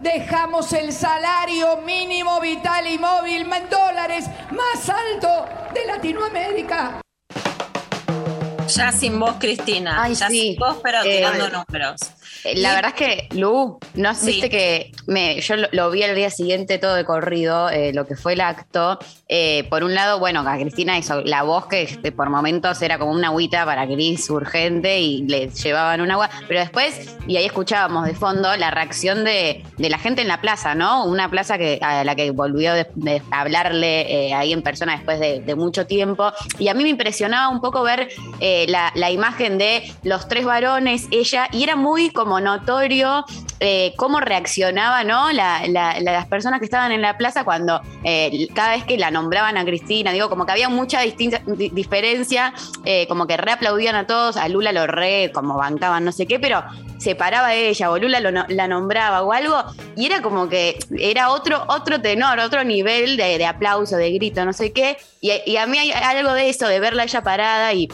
[0.00, 7.02] Dejamos el salario mínimo vital y móvil en dólares más alto de Latinoamérica.
[8.68, 10.02] Ya sin vos, Cristina.
[10.02, 10.52] Ay, ya sí.
[10.52, 12.00] sin vos, pero Eh, tirando números.
[12.44, 14.26] La Y- verdad es que, Lu, no Sí.
[14.26, 18.06] viste que me, yo lo, lo vi al día siguiente todo de corrido, eh, lo
[18.06, 18.98] que fue el acto.
[19.28, 22.98] Eh, por un lado, bueno, a Cristina hizo la voz que este, por momentos era
[22.98, 27.44] como una agüita para Cris urgente y le llevaban un agua, pero después, y ahí
[27.44, 31.04] escuchábamos de fondo la reacción de, de la gente en la plaza, ¿no?
[31.04, 35.20] Una plaza que a la que volvió de, de hablarle eh, ahí en persona después
[35.20, 36.32] de, de mucho tiempo.
[36.58, 38.08] Y a mí me impresionaba un poco ver
[38.40, 43.24] la, la imagen de los tres varones, ella, y era muy como notorio
[43.58, 45.32] eh, cómo reaccionaba, ¿no?
[45.32, 48.96] La- la- la- las personas que estaban en la plaza cuando eh, cada vez que
[48.96, 51.00] la nombraban a Cristina, digo, como que había mucha
[51.56, 52.52] diferencia,
[52.84, 56.38] eh, como que reaplaudían a todos, a Lula lo re, como bancaban, no sé qué,
[56.38, 56.62] pero
[56.98, 59.62] se paraba ella o Lula la nombraba o algo,
[59.96, 64.44] y era como que era otro, otro tenor, otro nivel de, de aplauso, de grito,
[64.44, 67.72] no sé qué, y, y a mí hay algo de eso, de verla ella parada
[67.72, 67.88] y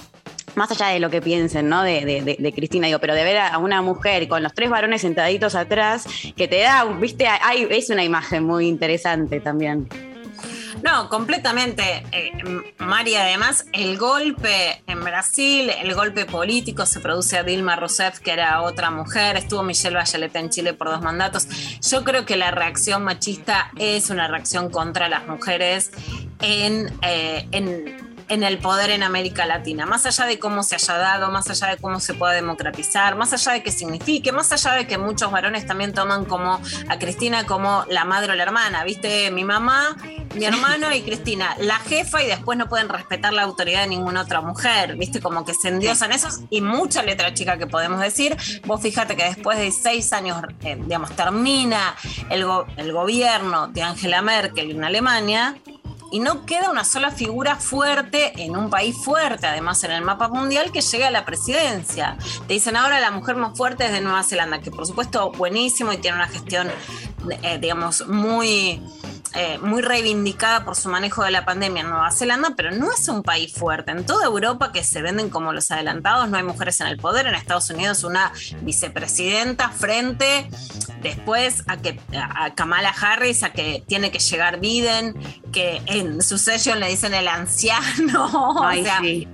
[0.57, 1.83] más allá de lo que piensen, ¿no?
[1.83, 6.07] De, Cristina, digo, pero de ver a una mujer con los tres varones sentaditos atrás,
[6.37, 7.29] que te da, viste,
[7.71, 9.89] es una imagen muy interesante también.
[10.83, 12.05] No, completamente.
[12.13, 12.33] Eh,
[12.79, 18.33] Mari, además, el golpe en Brasil, el golpe político se produce a Dilma Rousseff, que
[18.33, 21.49] era otra mujer, estuvo Michelle Bachelet en Chile por dos mandatos.
[21.81, 25.91] Yo creo que la reacción machista es una reacción contra las mujeres
[26.41, 30.99] en, eh, en en el poder en América Latina, más allá de cómo se haya
[30.99, 34.73] dado, más allá de cómo se pueda democratizar, más allá de qué signifique, más allá
[34.73, 38.83] de que muchos varones también toman como a Cristina como la madre o la hermana,
[38.85, 39.97] viste, mi mamá,
[40.35, 44.23] mi hermano y Cristina, la jefa y después no pueden respetar la autoridad de ninguna
[44.23, 48.37] otra mujer, viste, como que se endiosan esos y mucha letra chica que podemos decir.
[48.65, 51.95] Vos fíjate que después de seis años, eh, digamos, termina
[52.31, 55.57] el, go- el gobierno de Angela Merkel en Alemania
[56.11, 60.29] y no queda una sola figura fuerte en un país fuerte, además en el mapa
[60.29, 62.17] mundial, que llegue a la presidencia.
[62.47, 65.93] Te dicen ahora la mujer más fuerte es de Nueva Zelanda, que por supuesto buenísimo
[65.93, 66.69] y tiene una gestión,
[67.43, 68.83] eh, digamos, muy
[69.35, 73.09] eh, muy reivindicada por su manejo de la pandemia en Nueva Zelanda, pero no es
[73.09, 73.91] un país fuerte.
[73.91, 77.27] En toda Europa que se venden como los adelantados, no hay mujeres en el poder.
[77.27, 80.49] En Estados Unidos una vicepresidenta frente
[81.03, 85.15] después a que a Kamala Harris, a que tiene que llegar Biden,
[85.53, 88.63] que en su session le dicen el anciano.
[88.65, 89.29] Ay, o sea, sí.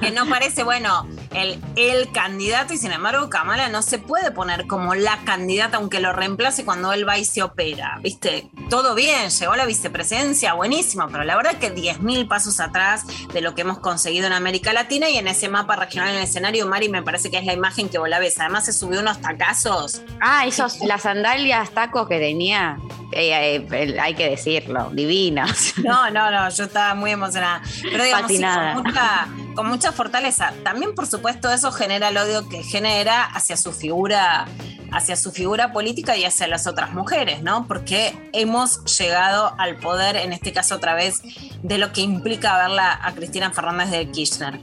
[0.00, 4.66] que no parece, bueno, el, el candidato y sin embargo Kamala no se puede poner
[4.66, 8.48] como la candidata aunque lo reemplace cuando él va y se opera, ¿viste?
[8.70, 13.40] Todo bien, llegó a la vicepresidencia, buenísimo, pero la verdad que 10.000 pasos atrás de
[13.40, 16.66] lo que hemos conseguido en América Latina y en ese mapa regional en el escenario,
[16.66, 18.38] Mari, me parece que es la imagen que vos la ves.
[18.38, 20.02] Además se subió unos tacazos.
[20.20, 22.78] Ah, esos, las sandalias, tacos que tenía,
[23.12, 25.74] eh, eh, hay que decirlo, divinas.
[25.84, 27.62] No, no, no, yo estaba muy emocionada.
[27.82, 28.74] Pero digamos, sí, Fascinada.
[28.74, 30.52] con, mucha, con mucha fortaleza.
[30.62, 34.46] También, por supuesto, eso genera el odio que genera hacia su figura,
[34.92, 37.66] hacia su figura política y hacia las otras mujeres, ¿no?
[37.66, 41.22] Porque hemos llegado al poder, en este caso otra vez,
[41.62, 44.60] de lo que implica verla a Cristina Fernández de Kirchner.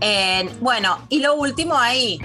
[0.00, 2.18] Eh, bueno, y lo último ahí,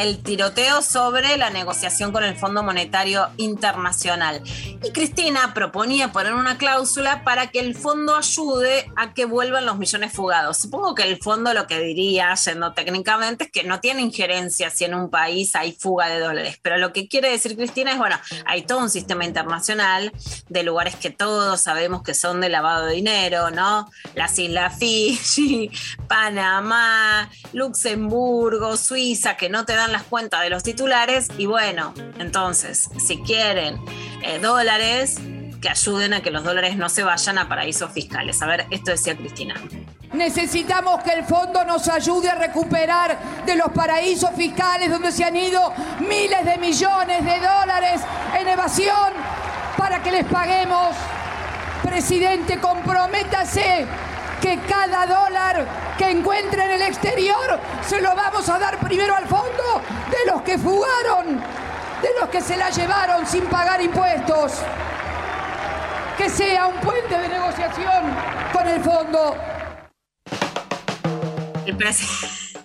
[0.00, 4.42] el tiroteo sobre la negociación con el Fondo Monetario Internacional.
[4.82, 9.76] Y Cristina proponía poner una cláusula para que el fondo ayude a que vuelvan los
[9.76, 10.56] millones fugados.
[10.56, 14.84] Supongo que el fondo lo que diría, yendo técnicamente, es que no tiene injerencia si
[14.84, 16.58] en un país hay fuga de dólares.
[16.62, 20.12] Pero lo que quiere decir Cristina es, bueno, hay todo un sistema internacional
[20.48, 23.90] de lugares que todos sabemos que son de lavado de dinero, ¿no?
[24.14, 25.70] Las Islas Fiji,
[26.08, 31.28] Panamá, Luxemburgo, Suiza, que no te dan las cuentas de los titulares.
[31.38, 33.80] Y bueno, entonces, si quieren
[34.22, 35.18] eh, dólares,
[35.60, 38.40] que ayuden a que los dólares no se vayan a paraísos fiscales.
[38.42, 39.54] A ver, esto decía Cristina.
[40.12, 43.16] Necesitamos que el fondo nos ayude a recuperar
[43.46, 48.00] de los paraísos fiscales donde se han ido miles de millones de dólares
[48.38, 49.12] en evasión
[49.76, 50.96] para que les paguemos.
[51.82, 53.86] Presidente, comprométase
[54.40, 55.66] que cada dólar
[55.98, 60.42] que encuentre en el exterior se lo vamos a dar primero al fondo de los
[60.42, 61.36] que fugaron,
[62.02, 64.52] de los que se la llevaron sin pagar impuestos.
[66.16, 68.14] Que sea un puente de negociación
[68.52, 69.36] con el fondo.
[71.66, 72.58] El, presi-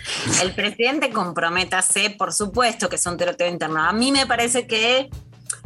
[0.42, 3.82] el presidente comprométase, por supuesto que es un tiroteo interno.
[3.82, 5.10] A mí me parece que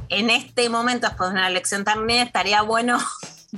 [0.09, 2.99] en este momento, después de una elección también, estaría bueno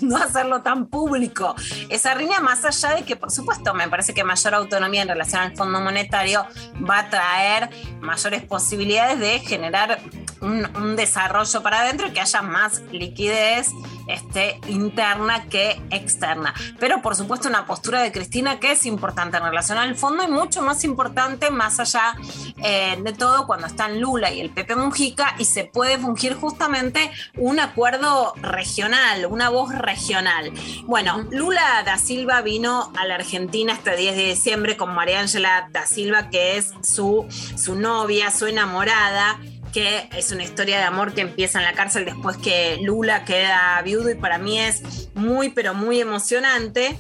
[0.01, 1.55] no hacerlo tan público.
[1.89, 5.43] Esa línea, más allá de que, por supuesto, me parece que mayor autonomía en relación
[5.43, 6.47] al Fondo Monetario
[6.89, 7.71] va a traer
[8.01, 10.01] mayores posibilidades de generar
[10.41, 13.69] un, un desarrollo para adentro y que haya más liquidez
[14.09, 16.55] este, interna que externa.
[16.81, 20.29] Pero por supuesto una postura de Cristina que es importante en relación al fondo y
[20.29, 22.15] mucho más importante más allá
[22.63, 27.11] eh, de todo cuando están Lula y el Pepe Mujica y se puede fungir justamente
[27.37, 30.53] un acuerdo regional, una voz regional.
[30.85, 35.69] Bueno, Lula da Silva vino a la Argentina este 10 de diciembre con María Ángela
[35.71, 37.27] da Silva, que es su,
[37.57, 39.39] su novia, su enamorada
[39.73, 43.81] que es una historia de amor que empieza en la cárcel después que Lula queda
[43.83, 46.99] viudo y para mí es muy, pero muy emocionante.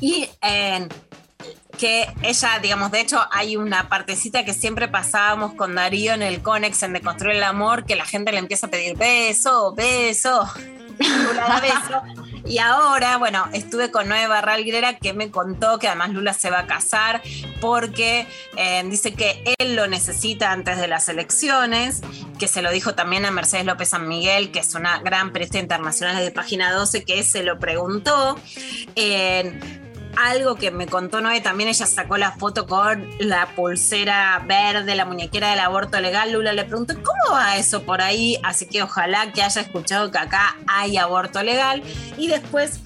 [0.00, 0.88] Y eh,
[1.78, 6.42] que ella, digamos, de hecho hay una partecita que siempre pasábamos con Darío en el
[6.42, 10.48] Conex en De Construir el Amor, que la gente le empieza a pedir beso, beso,
[10.98, 12.02] Lula da beso.
[12.46, 16.50] Y ahora, bueno, estuve con Noé Barral Grera que me contó que además Lula se
[16.50, 17.22] va a casar
[17.60, 18.26] porque
[18.56, 22.02] eh, dice que él lo necesita antes de las elecciones,
[22.38, 25.58] que se lo dijo también a Mercedes López San Miguel, que es una gran periodista
[25.58, 28.38] internacional de Página 12, que se lo preguntó.
[30.16, 35.04] Algo que me contó Noé, también ella sacó la foto con la pulsera verde, la
[35.04, 36.32] muñequera del aborto legal.
[36.32, 38.38] Lula le preguntó, ¿cómo va eso por ahí?
[38.42, 41.82] Así que ojalá que haya escuchado que acá hay aborto legal.
[42.16, 42.80] Y después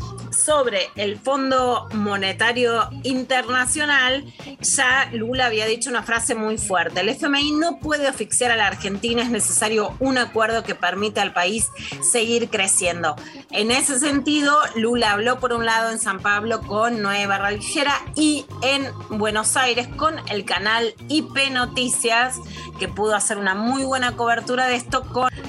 [0.44, 4.24] sobre el Fondo Monetario Internacional,
[4.60, 7.00] ya Lula había dicho una frase muy fuerte.
[7.00, 11.32] El FMI no puede asfixiar a la Argentina, es necesario un acuerdo que permita al
[11.32, 11.68] país
[12.12, 13.16] seguir creciendo.
[13.50, 18.46] En ese sentido, Lula habló por un lado en San Pablo con Noé Barraljera y
[18.62, 22.36] en Buenos Aires con el canal IP Noticias,
[22.78, 25.04] que pudo hacer una muy buena cobertura de esto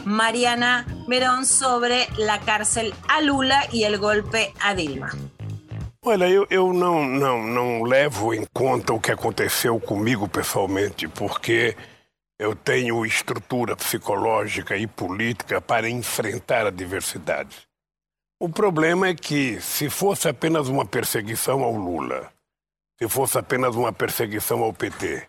[0.06, 5.12] Mariana Verón sobre la cárcel a Lula e el golpe a Dilma.
[6.04, 11.76] Olha, eu, eu não, não, não levo em conta o que aconteceu comigo pessoalmente, porque
[12.40, 17.68] eu tenho estrutura psicológica e política para enfrentar adversidades.
[18.40, 22.32] O problema é que, se fosse apenas uma perseguição ao Lula,
[22.98, 25.28] se fosse apenas uma perseguição ao PT,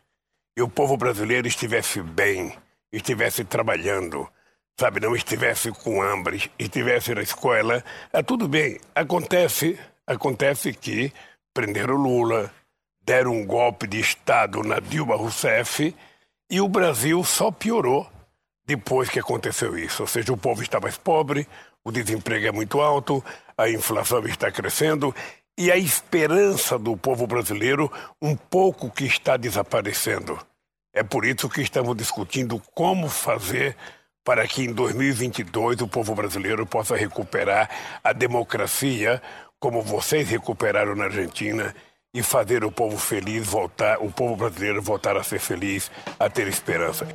[0.57, 2.57] e o povo brasileiro estivesse bem,
[2.93, 4.29] estivesse trabalhando,
[4.81, 8.81] sabe, não estivesse com hambre estivesse na escola, ah, tudo bem.
[8.95, 11.13] Acontece, acontece que
[11.53, 12.51] prenderam Lula,
[13.03, 15.95] deram um golpe de Estado na Dilma Rousseff
[16.51, 18.11] e o Brasil só piorou
[18.65, 20.03] depois que aconteceu isso.
[20.03, 21.47] Ou seja, o povo está mais pobre,
[21.85, 23.23] o desemprego é muito alto,
[23.59, 25.15] a inflação está crescendo
[25.59, 30.39] e a esperança do povo brasileiro um pouco que está desaparecendo.
[30.95, 33.77] É por isso que estamos discutindo como fazer
[34.25, 37.69] para que em 2022 o povo brasileiro possa recuperar
[38.03, 39.23] a democracia,
[39.59, 41.75] como vocês recuperaram na Argentina,
[42.13, 46.49] e fazer o povo feliz voltar, o povo brasileiro voltar a ser feliz, a ter
[46.49, 47.07] esperança.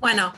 [0.00, 0.32] Bueno,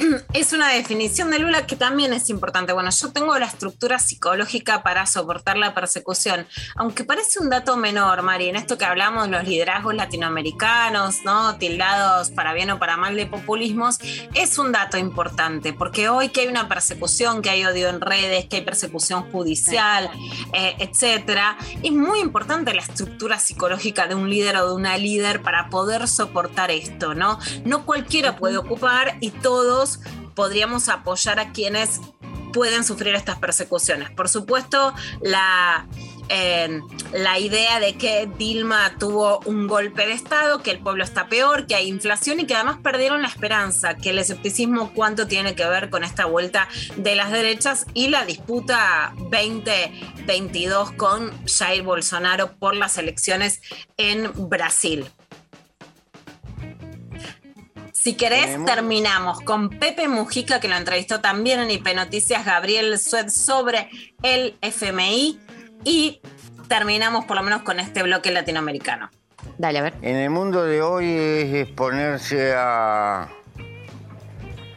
[0.32, 2.72] es una definición de Lula que también es importante.
[2.72, 6.46] Bueno, yo tengo la estructura psicológica para soportar la persecución,
[6.76, 11.56] aunque parece un dato menor, Mari, en esto que hablamos los liderazgos latinoamericanos, ¿no?
[11.56, 13.98] Tildados para bien o para mal de populismos,
[14.34, 18.46] es un dato importante, porque hoy que hay una persecución, que hay odio en redes,
[18.46, 20.10] que hay persecución judicial,
[20.52, 25.42] eh, etcétera, es muy importante la estructura psicológica de un líder o de una líder
[25.42, 27.38] para poder soportar esto, ¿no?
[27.64, 29.89] No cualquiera puede ocupar y todos
[30.34, 32.00] podríamos apoyar a quienes
[32.52, 34.10] pueden sufrir estas persecuciones.
[34.10, 35.86] Por supuesto, la,
[36.28, 36.80] eh,
[37.12, 41.66] la idea de que Dilma tuvo un golpe de Estado, que el pueblo está peor,
[41.66, 45.66] que hay inflación y que además perdieron la esperanza, que el escepticismo cuánto tiene que
[45.66, 52.76] ver con esta vuelta de las derechas y la disputa 2022 con Jair Bolsonaro por
[52.76, 53.60] las elecciones
[53.96, 55.06] en Brasil.
[58.02, 62.98] Si querés, Tenemos- terminamos con Pepe Mujica, que lo entrevistó también en IP Noticias, Gabriel
[62.98, 63.90] Sued sobre
[64.22, 65.38] el FMI.
[65.84, 66.22] Y
[66.66, 69.10] terminamos por lo menos con este bloque latinoamericano.
[69.58, 69.94] Dale, a ver.
[70.00, 73.28] En el mundo de hoy es exponerse a,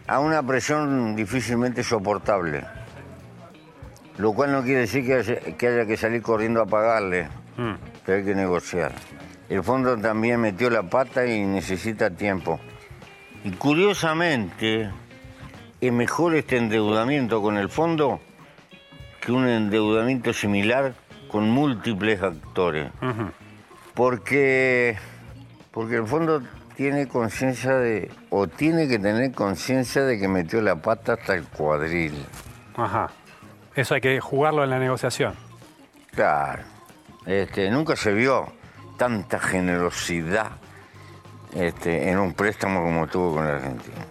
[0.08, 2.66] a una presión difícilmente soportable.
[4.18, 7.30] Lo cual no quiere decir que haya que, haya que salir corriendo a pagarle,
[8.06, 8.92] pero hay que negociar.
[9.48, 12.60] El fondo también metió la pata y necesita tiempo.
[13.44, 14.90] Y curiosamente,
[15.82, 18.22] es mejor este endeudamiento con el fondo
[19.20, 20.94] que un endeudamiento similar
[21.28, 22.90] con múltiples actores.
[23.94, 24.98] Porque,
[25.72, 26.42] porque el fondo
[26.78, 31.44] tiene conciencia de, o tiene que tener conciencia de que metió la pata hasta el
[31.46, 32.14] cuadril.
[32.76, 33.10] Ajá.
[33.76, 35.34] Eso hay que jugarlo en la negociación.
[36.12, 36.64] Claro.
[37.26, 38.54] Este, nunca se vio
[38.98, 40.52] tanta generosidad
[41.56, 44.06] este, en un préstamo como tuvo con la Argentina.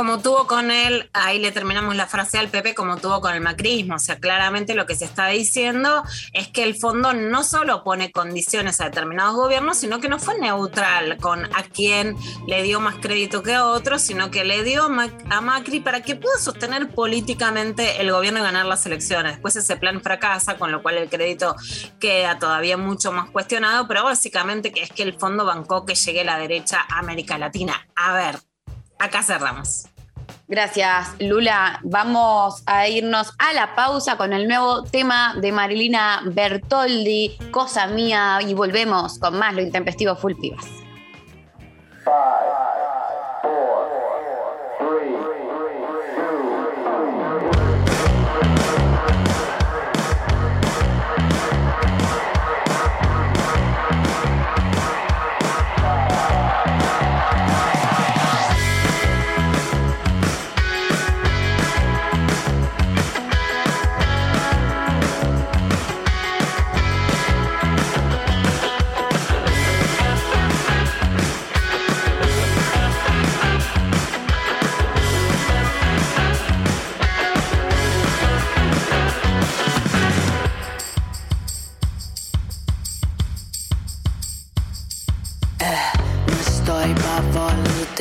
[0.00, 3.42] Como tuvo con él, ahí le terminamos la frase al Pepe, como tuvo con el
[3.42, 3.96] macrismo.
[3.96, 8.10] O sea, claramente lo que se está diciendo es que el fondo no solo pone
[8.10, 12.94] condiciones a determinados gobiernos, sino que no fue neutral con a quién le dio más
[12.96, 18.00] crédito que a otros, sino que le dio a Macri para que pueda sostener políticamente
[18.00, 19.32] el gobierno y ganar las elecciones.
[19.32, 21.56] Después ese plan fracasa, con lo cual el crédito
[22.00, 26.24] queda todavía mucho más cuestionado, pero básicamente que es que el fondo bancó que llegue
[26.24, 27.86] la derecha a América Latina.
[27.94, 28.38] A ver,
[28.98, 29.89] acá cerramos.
[30.50, 31.78] Gracias, Lula.
[31.84, 38.40] Vamos a irnos a la pausa con el nuevo tema de Marilina Bertoldi, Cosa Mía,
[38.44, 40.32] y volvemos con más Lo Intempestivo Full.
[40.42, 40.56] No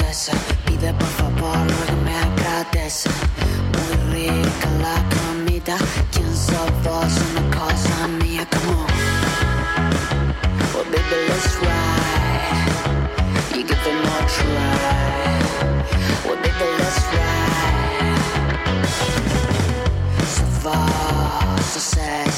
[0.10, 0.36] boludeces,
[0.66, 3.10] pide por favor que me agradece.
[3.74, 5.78] Muy rica la comida,
[6.12, 7.14] ¿quién sos vos?
[7.32, 8.88] Una cosa mía, come on.
[10.74, 12.72] Well, baby, let's ride.
[13.56, 15.40] You give it more try.
[16.26, 18.20] Well, baby, let's ride.
[20.26, 22.29] So far, so sexy.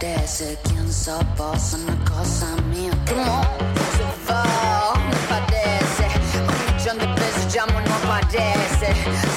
[0.00, 0.58] Padece.
[0.64, 1.74] ¿Quién sos vos?
[1.74, 2.90] Una cosa mía.
[3.06, 3.44] Come on.
[3.96, 6.06] Se va, no padece.
[6.40, 9.29] Un millón de pesos llamo, no padece.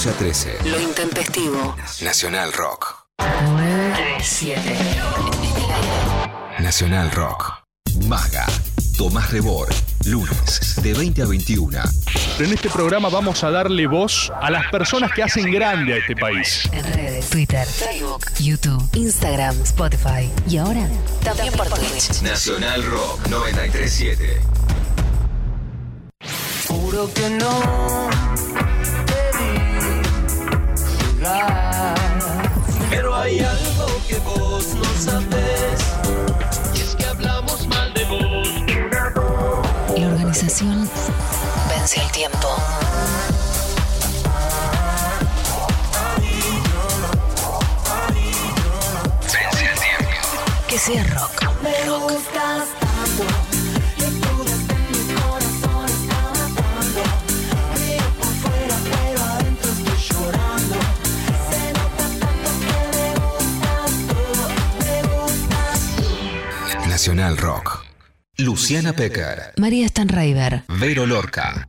[0.00, 0.58] 11 a 13.
[0.64, 1.76] Lo intempestivo.
[2.00, 3.04] Nacional Rock.
[3.18, 4.62] 937.
[6.60, 7.52] Nacional Rock.
[8.06, 8.46] Maga.
[8.96, 9.68] Tomás Rebor.
[10.06, 11.78] Lunes, de 20 a 21.
[12.38, 16.16] En este programa vamos a darle voz a las personas que hacen grande a este
[16.16, 16.62] país.
[16.72, 20.88] En redes, Twitter, Facebook, YouTube, Instagram, Spotify y ahora
[21.22, 22.22] también por Twitch.
[22.22, 24.40] Nacional Rock 937.
[26.68, 28.69] Juro que no
[32.90, 35.80] Pero hay algo que vos no sabes.
[36.74, 38.48] Y es que hablamos mal de vos.
[39.96, 40.88] La organización
[41.68, 42.48] vence el tiempo.
[49.32, 50.66] Vence el tiempo.
[50.68, 51.44] Que sea rock.
[51.62, 51.70] Me
[67.00, 67.86] Nacional Rock.
[68.36, 69.54] Luciana Pecker.
[69.56, 70.64] María Stanraiver.
[70.68, 71.66] Vero Lorca.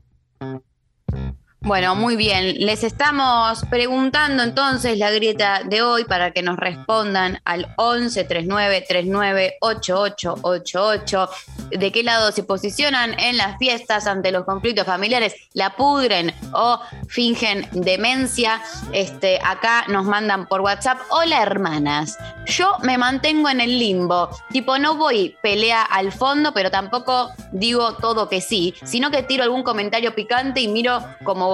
[1.63, 2.55] Bueno, muy bien.
[2.57, 8.83] Les estamos preguntando entonces la grieta de hoy para que nos respondan al 11 39
[8.87, 11.29] 39 8888.
[11.69, 15.35] ¿De qué lado se posicionan en las fiestas ante los conflictos familiares?
[15.53, 18.59] ¿La pudren o fingen demencia?
[18.91, 20.97] Este, acá nos mandan por WhatsApp.
[21.11, 22.17] Hola, hermanas.
[22.47, 24.29] Yo me mantengo en el limbo.
[24.49, 29.43] Tipo, no voy pelea al fondo, pero tampoco digo todo que sí, sino que tiro
[29.43, 31.50] algún comentario picante y miro como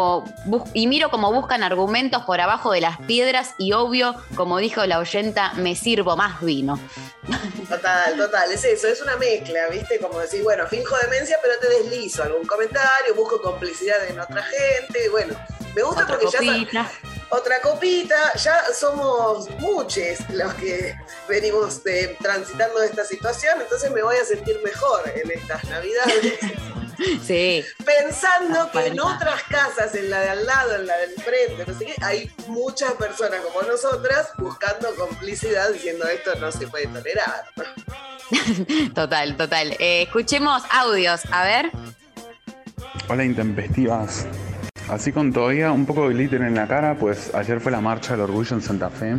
[0.74, 5.00] y miro como buscan argumentos por abajo de las piedras y obvio, como dijo la
[5.00, 6.80] oyenta, me sirvo más vino.
[7.70, 10.00] Total, total, es eso, es una mezcla, ¿viste?
[10.00, 15.10] Como decir, bueno, finjo demencia, pero te deslizo algún comentario, busco complicidad en otra gente,
[15.10, 15.34] bueno,
[15.76, 16.84] me gusta Otra porque ya copita.
[16.86, 16.92] sa-
[17.30, 20.96] otra copita, ya somos muchos los que
[21.28, 26.40] venimos eh, transitando esta situación, entonces me voy a sentir mejor en estas navidades.
[27.24, 27.64] Sí.
[27.86, 31.78] Pensando que en otras casas, en la de al lado, en la del frente, no
[31.78, 37.46] sé qué, hay muchas personas como nosotras buscando complicidad diciendo esto no se puede tolerar.
[38.94, 39.76] Total, total.
[39.80, 41.72] Eh, escuchemos audios, a ver.
[43.08, 44.26] Hola intempestivas.
[44.90, 48.14] Así con todavía un poco de glitter en la cara, pues ayer fue la marcha
[48.14, 49.18] del orgullo en Santa Fe.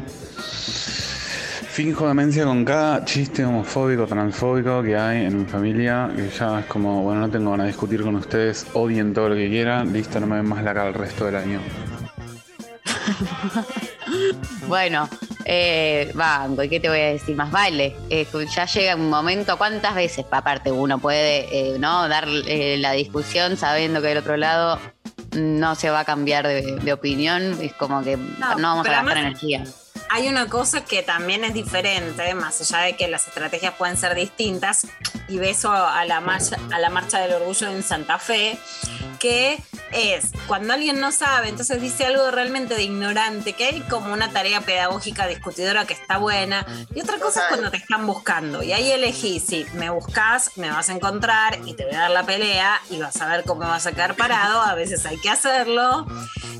[1.79, 6.67] Finjo demencia con cada chiste homofóbico, transfóbico que hay en mi familia, que ya es
[6.67, 10.19] como, bueno, no tengo ganas de discutir con ustedes, odien todo lo que quieran, listo,
[10.19, 11.61] no me ven más la cara el resto del año.
[14.67, 15.09] Bueno,
[15.45, 17.37] eh, banco, ¿y qué te voy a decir?
[17.37, 17.95] Más vale.
[18.11, 22.93] Eh, ya llega un momento, ¿cuántas veces aparte uno puede eh, no dar eh, la
[22.93, 24.79] discusión sabiendo que del otro lado
[25.37, 27.57] no se va a cambiar de, de opinión?
[27.63, 29.65] Es como que no, vamos a gastar además- energía.
[30.11, 34.15] Hay una cosa que también es diferente, más allá de que las estrategias pueden ser
[34.15, 34.87] distintas,
[35.29, 38.59] y beso a la marcha, a la marcha del orgullo en Santa Fe,
[39.19, 39.61] que
[39.93, 44.31] es cuando alguien no sabe, entonces dice algo realmente de ignorante, que hay como una
[44.31, 48.73] tarea pedagógica discutidora que está buena, y otra cosa es cuando te están buscando, y
[48.73, 52.25] ahí elegí, si me buscas, me vas a encontrar y te voy a dar la
[52.25, 56.07] pelea y vas a ver cómo vas a quedar parado, a veces hay que hacerlo,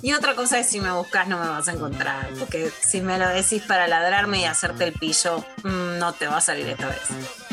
[0.03, 3.19] y otra cosa es si me buscas no me vas a encontrar, porque si me
[3.19, 6.87] lo decís para ladrarme y hacerte el pillo, mm, no te va a salir esta
[6.89, 7.01] vez.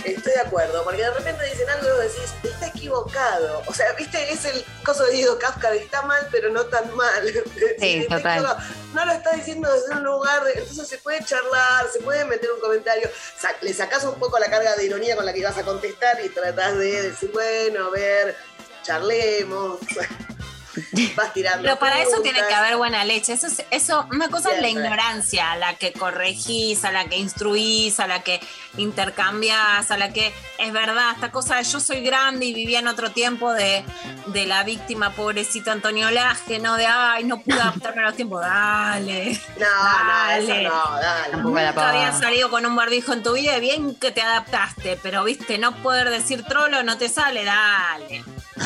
[0.04, 3.64] Estoy de acuerdo, porque de repente dicen algo y vos decís, está equivocado.
[3.66, 6.94] O sea, viste, es el coso de Guido Kafka de está mal, pero no tan
[6.96, 7.24] mal.
[7.80, 8.38] Sí, total.
[8.38, 8.58] equivocado.
[8.94, 12.52] No lo está diciendo desde un lugar, de- entonces se puede charlar, se puede meter
[12.52, 15.58] un comentario, Sa- le sacás un poco la carga de ironía con la que vas
[15.58, 18.36] a contestar y tratás de decir, bueno, a ver,
[18.84, 19.80] charlemos.
[21.16, 21.64] vas tirando.
[21.64, 23.34] Pero para eso tiene que haber buena leche.
[23.34, 27.18] Eso, es- eso una cosa es la ignorancia, a la que corregís, a la que
[27.18, 28.40] instruís, a la que
[28.78, 32.88] intercambiás, a la que es verdad, esta cosa de yo soy grande y vivía en
[32.88, 33.84] otro tiempo de,
[34.28, 36.76] de la víctima pobrecito Antonio Laje, ¿no?
[36.76, 38.42] De ay, no pude adaptarme a los tiempos.
[38.42, 39.40] Dale.
[39.58, 39.66] No,
[40.04, 41.38] no, eso no, dale.
[41.38, 45.24] Nunca habías salido con un barbijo en tu vida, y bien que te adaptaste, pero
[45.24, 48.24] viste, no poder decir trolo no te sale, dale.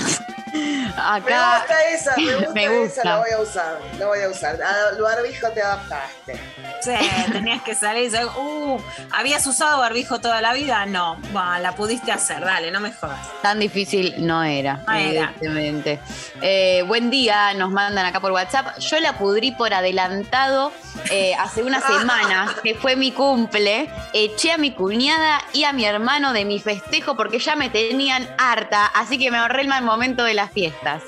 [0.53, 1.59] Me Acá.
[1.59, 4.59] gusta esa, me gusta, Me esa, la voy a usar, la voy a usar.
[4.61, 6.39] Al barbijo te adaptaste.
[6.81, 6.91] Sí,
[7.31, 8.79] tenías que salir y decir, uh,
[9.11, 10.85] ¿habías usado barbijo toda la vida?
[10.85, 13.19] No, Bah, la pudiste hacer, dale, no me jodas.
[13.41, 15.33] Tan difícil no era, No era.
[15.41, 15.99] evidentemente.
[16.41, 18.77] Eh, buen día, nos mandan acá por WhatsApp.
[18.79, 20.71] Yo la pudrí por adelantado
[21.11, 23.89] eh, hace una semana, que fue mi cumple.
[24.13, 28.27] Eché a mi cuñada y a mi hermano de mi festejo porque ya me tenían
[28.37, 31.03] harta, así que me ahorré el mal momento de las fiestas.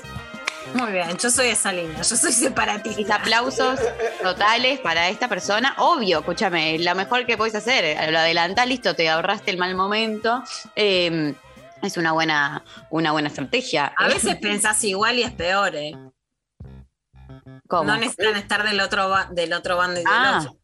[0.74, 3.16] Muy bien, yo soy esa línea, yo soy Mis separatista.
[3.16, 3.78] aplausos
[4.22, 5.74] totales para esta persona.
[5.78, 10.42] Obvio, escúchame, lo mejor que puedes hacer, lo adelantás, listo, te ahorraste el mal momento.
[10.76, 11.34] Eh,
[11.82, 13.92] es una buena, una buena estrategia.
[13.96, 15.92] A veces pensás igual y es peor, ¿eh?
[17.68, 17.84] ¿Cómo?
[17.84, 20.38] No necesitan estar del otro, del otro bando Ah.
[20.40, 20.62] ideológico.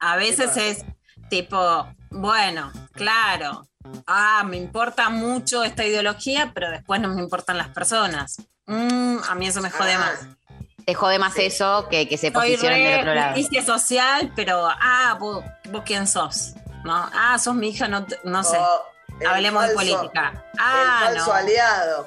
[0.00, 0.84] A veces es
[1.30, 3.66] tipo, bueno, claro,
[4.06, 8.36] ah, me importa mucho esta ideología, pero después no me importan las personas.
[8.68, 10.26] Mm, a mí eso me jode Ah, más.
[10.86, 13.34] Te jode más eso que que se Soy posicionen del otro re lado.
[13.34, 16.54] justicia social, pero, ah, vos, vos quién sos,
[16.84, 17.10] ¿no?
[17.12, 18.56] Ah, sos mi hija, no, te- no sé.
[18.56, 20.44] O el Hablemos de falso- política.
[20.58, 21.32] Ah, el falso no.
[21.34, 22.06] aliado.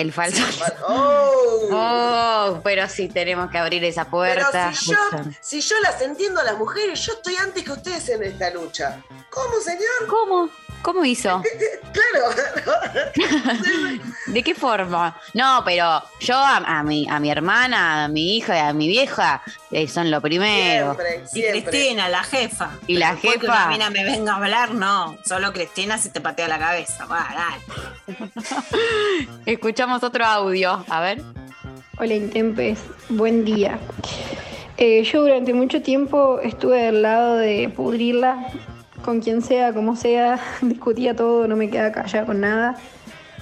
[0.00, 0.42] El falso.
[0.88, 1.68] Oh.
[1.72, 4.72] Oh, pero sí tenemos que abrir esa Pero puerta.
[4.72, 4.96] si yo,
[5.42, 9.02] si yo las entiendo a las mujeres, yo estoy antes que ustedes en esta lucha.
[9.28, 10.06] ¿Cómo, señor?
[10.08, 10.48] ¿Cómo?
[10.82, 11.42] ¿Cómo hizo?
[11.92, 12.30] Claro.
[14.26, 15.20] ¿De qué forma?
[15.34, 18.86] No, pero yo a, a mi, a mi hermana, a mi hija y a mi
[18.86, 20.96] vieja eh, son lo primero.
[21.26, 21.62] Siempre, Y.
[21.62, 22.70] Cristina, la jefa.
[22.86, 23.52] Y la Después que jefa.
[23.66, 25.16] una mina me venga a hablar, no.
[25.24, 27.06] Solo Cristina si te patea la cabeza.
[27.06, 28.18] Va, dale.
[29.46, 30.84] Escuchamos otro audio.
[30.88, 31.22] A ver.
[31.98, 32.78] Hola Intempes,
[33.10, 33.78] buen día.
[34.78, 38.46] Eh, yo durante mucho tiempo estuve del lado de pudrirla,
[39.04, 42.76] con quien sea, como sea, discutía todo, no me quedaba callada con nada,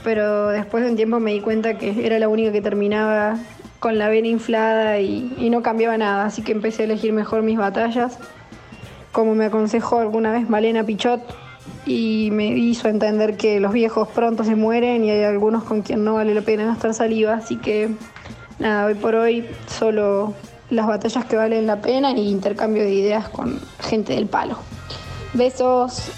[0.02, 3.36] pero después de un tiempo me di cuenta que era la única que terminaba
[3.80, 7.58] con la vena inflada y, no cambiaba nada, así que empecé a elegir mejor mis
[7.58, 8.18] batallas,
[9.12, 11.22] como me aconsejó alguna vez Malena Pichot,
[11.86, 16.04] y me hizo entender que los viejos pronto se mueren y hay algunos con quien
[16.04, 17.90] no vale la pena gastar saliva, así que
[18.58, 20.34] nada, hoy por hoy solo
[20.70, 24.58] las batallas que valen la pena y intercambio de ideas con gente del palo.
[25.34, 26.10] Besos.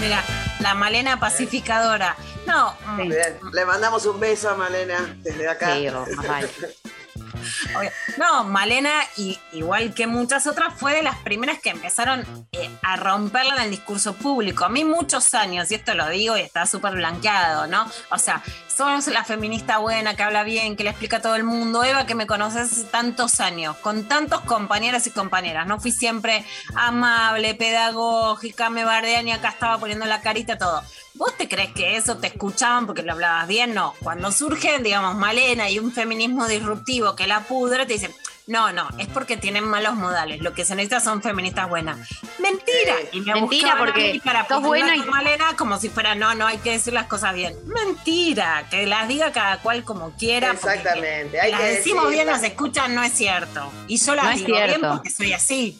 [0.00, 0.22] Mira,
[0.60, 2.16] la Malena pacificadora.
[2.46, 5.76] No, Bien, Le mandamos un beso a Malena desde acá.
[5.76, 6.48] Sí, o más vale.
[7.76, 7.90] obvio.
[8.18, 12.96] no, Malena, y, igual que muchas otras, fue de las primeras que empezaron eh, a
[12.96, 14.64] romperla en el discurso público.
[14.64, 17.90] A mí muchos años, y esto lo digo y está súper blanqueado, ¿no?
[18.10, 18.42] O sea,
[18.80, 21.84] sos la feminista buena, que habla bien, que le explica a todo el mundo.
[21.84, 25.66] Eva, que me conoces tantos años, con tantos compañeros y compañeras.
[25.66, 30.82] No fui siempre amable, pedagógica, me bardean y acá estaba poniendo la carita, todo.
[31.12, 33.74] ¿Vos te crees que eso te escuchaban porque lo hablabas bien?
[33.74, 33.92] No.
[34.02, 38.14] Cuando surge, digamos, Malena y un feminismo disruptivo que la pudre, te dicen,
[38.50, 40.40] no, no, es porque tienen malos modales.
[40.40, 41.96] Lo que se necesita son feministas buenas.
[42.40, 42.96] Mentira.
[43.12, 46.58] Y me Mentira, porque para sos buena y- Malena como si fuera, no, no, hay
[46.58, 47.54] que decir las cosas bien.
[47.66, 48.66] Mentira.
[48.68, 50.50] Que las diga cada cual como quiera.
[50.50, 52.42] Exactamente, hay las que decimos bien, decirlas.
[52.42, 53.70] las escuchan, no es cierto.
[53.86, 55.78] Y yo las No digo bien porque soy así.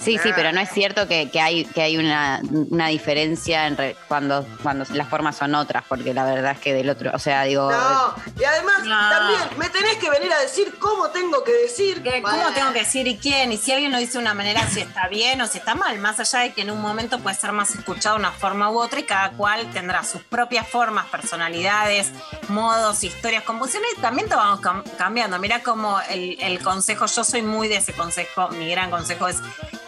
[0.00, 2.40] Sí, sí, pero no es cierto que, que hay, que hay una,
[2.70, 6.72] una diferencia en re- cuando, cuando las formas son otras, porque la verdad es que
[6.74, 9.10] del otro, o sea, digo, No, y además No.
[9.10, 12.02] también me tenés que venir a decir cómo tengo que decir.
[12.02, 13.52] ¿Qué- ¿Cómo Bueno, tengo que decir y quién?
[13.52, 15.98] Y si alguien lo dice de una manera, si está bien o si está mal,
[15.98, 18.78] más allá de que en un momento puede ser más escuchado de una forma u
[18.78, 22.10] otra y cada cual tendrá sus propias formas, personalidades,
[22.48, 25.38] modos, historias, composiciones y también te vamos cam- cambiando.
[25.38, 29.38] Mira como el, el consejo, yo soy muy de ese consejo, mi gran consejo es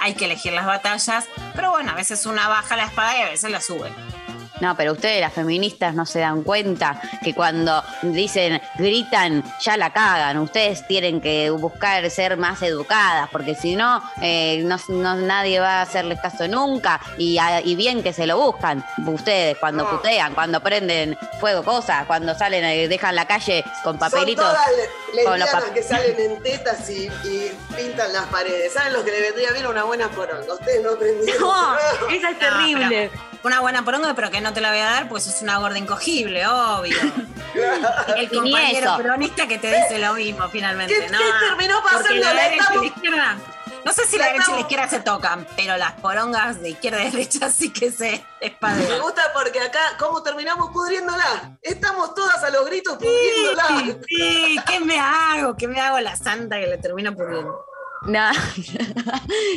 [0.00, 3.30] hay que elegir las batallas, pero bueno, a veces una baja la espada y a
[3.30, 3.90] veces la sube.
[4.60, 9.92] No, pero ustedes, las feministas, no se dan cuenta que cuando dicen, gritan, ya la
[9.92, 10.38] cagan.
[10.38, 15.78] Ustedes tienen que buscar ser más educadas, porque si no, eh, no, no- nadie va
[15.78, 17.00] a hacerles caso nunca.
[17.18, 18.84] Y, a- y bien que se lo buscan.
[19.06, 19.90] Ustedes, cuando No.
[19.90, 24.44] putean, cuando prenden fuego cosas, cuando salen, eh, dejan la calle con papelitos.
[24.44, 28.72] Son todas con los que salen en tetas y, y pintan las paredes.
[28.72, 30.52] ¿Saben lo que le vendría bien a una buena poronga?
[30.52, 31.40] Ustedes no aprendieron.
[31.40, 31.76] No,
[32.10, 33.10] esa es terrible.
[33.42, 35.78] Una buena poronga, pero que no te la voy a dar, pues es una gorda
[35.78, 36.96] incogible, obvio.
[38.16, 41.18] El compañero peronista que te dice lo mismo finalmente, ¿Qué- ¿no?
[41.18, 42.14] qué terminó pasando?
[42.14, 43.36] la La derecha y la izquierda.
[43.82, 47.02] No sé si la derecha y la izquierda se tocan, pero las porongas de izquierda
[47.02, 49.00] y derecha sí que se Me espadean.
[49.00, 51.56] gusta porque acá, ¿cómo terminamos pudriéndola?
[51.62, 53.96] Estamos todas a los gritos pudriéndola.
[54.06, 55.56] Sí, ¿qué me hago?
[55.56, 57.64] ¿Qué me hago la santa que le termina pudriendo?
[58.06, 58.30] No.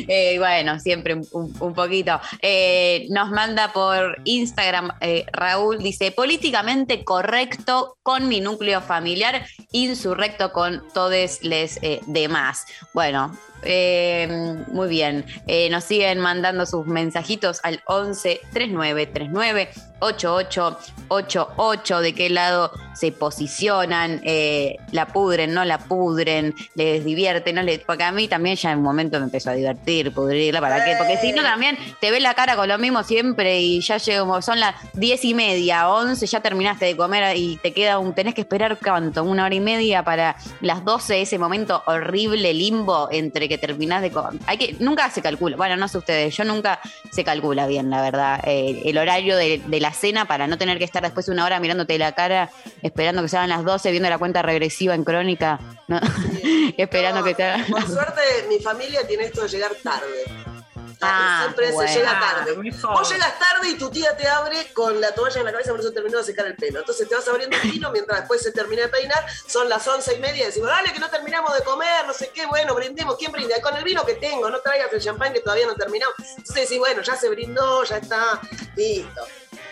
[0.08, 2.20] Eh, bueno, siempre un poquito.
[2.42, 10.52] Eh, nos manda por Instagram eh, Raúl, dice, políticamente correcto con mi núcleo familiar, insurrecto
[10.52, 12.66] con todos les eh, demás.
[12.94, 13.36] Bueno.
[13.66, 14.28] Eh,
[14.68, 22.14] muy bien, Eh, nos siguen mandando sus mensajitos al 11 39 39 88 88 de
[22.14, 28.04] qué lado se posicionan, eh, la pudren, no la pudren, les divierte, no les, porque
[28.04, 30.96] a mí también ya en un momento me empezó a divertir, pudrirla, ¿para qué?
[30.98, 34.42] Porque si no también te ves la cara con lo mismo siempre y ya llego,
[34.42, 38.36] son las diez y media, once, ya terminaste de comer y te queda un, tenés
[38.36, 43.48] que esperar cuánto, una hora y media para las 12, ese momento horrible limbo entre
[43.50, 44.12] que terminás de.
[44.46, 46.80] Hay que, nunca se calcula, bueno, no sé ustedes, yo nunca
[47.12, 50.78] se calcula bien, la verdad, eh, el horario de, de la cena para no tener
[50.78, 52.50] que estar después de una hora mirándote la cara,
[52.82, 56.00] esperando que sean las 12, viendo la cuenta regresiva en crónica, ¿no?
[56.78, 60.63] esperando que te hagan Por suerte, mi familia tiene esto de llegar tarde.
[61.02, 61.92] Ah, Siempre bueno.
[61.92, 62.72] se llega tarde.
[62.84, 65.80] Vos llegas tarde y tu tía te abre con la toalla en la cabeza por
[65.80, 66.80] eso terminó de secar el pelo.
[66.80, 69.26] Entonces te vas abriendo el vino mientras después se termina de peinar.
[69.48, 72.32] Son las once y media y decimos, dale que no terminamos de comer, no sé
[72.34, 73.18] qué, bueno, brindemos.
[73.18, 73.60] ¿Quién brinda?
[73.62, 76.16] Con el vino que tengo, no traigas el champán que todavía no terminamos.
[76.20, 78.40] Entonces decís, bueno, ya se brindó, ya está,
[78.76, 79.22] listo.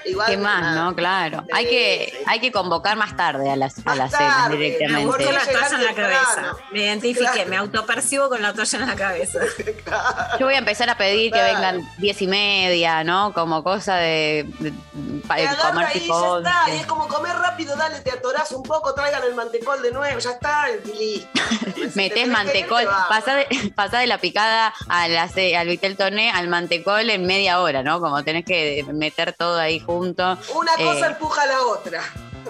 [0.06, 0.84] Igual, ¿Qué más, nada.
[0.84, 0.96] no?
[0.96, 1.42] Claro.
[1.46, 2.24] Sí, Hay que, sí.
[2.28, 5.06] hay que convocar más tarde a las, a las cenas tarde, Me directamente.
[5.06, 6.14] gusta la toalla en la Temprano.
[6.26, 6.56] cabeza.
[6.72, 7.50] Me identifiqué, Claro.
[7.50, 9.40] me autopercibo con la toalla en la cabeza.
[10.40, 13.34] Yo voy a empezar a pedir que vengan diez y media, ¿no?
[13.34, 14.74] Como cosa de, de-
[15.28, 16.64] pa- Te agarra comer ahí, tipo ya está.
[16.68, 16.82] Y 11.
[16.82, 20.32] es como comer rápido, dale, te atorás un poco, traigan el mantecol de nuevo, ya
[20.32, 20.66] está,
[20.98, 21.30] listo.
[21.96, 25.98] Metés que ir, mantecol, pasá de, pasá de la picada a la ce- al vitel
[25.98, 28.00] toné al mantecol en media hora, ¿no?
[28.00, 29.80] Como tenés que meter todo ahí
[30.56, 32.04] Una cosa Eh, empuja a la otra.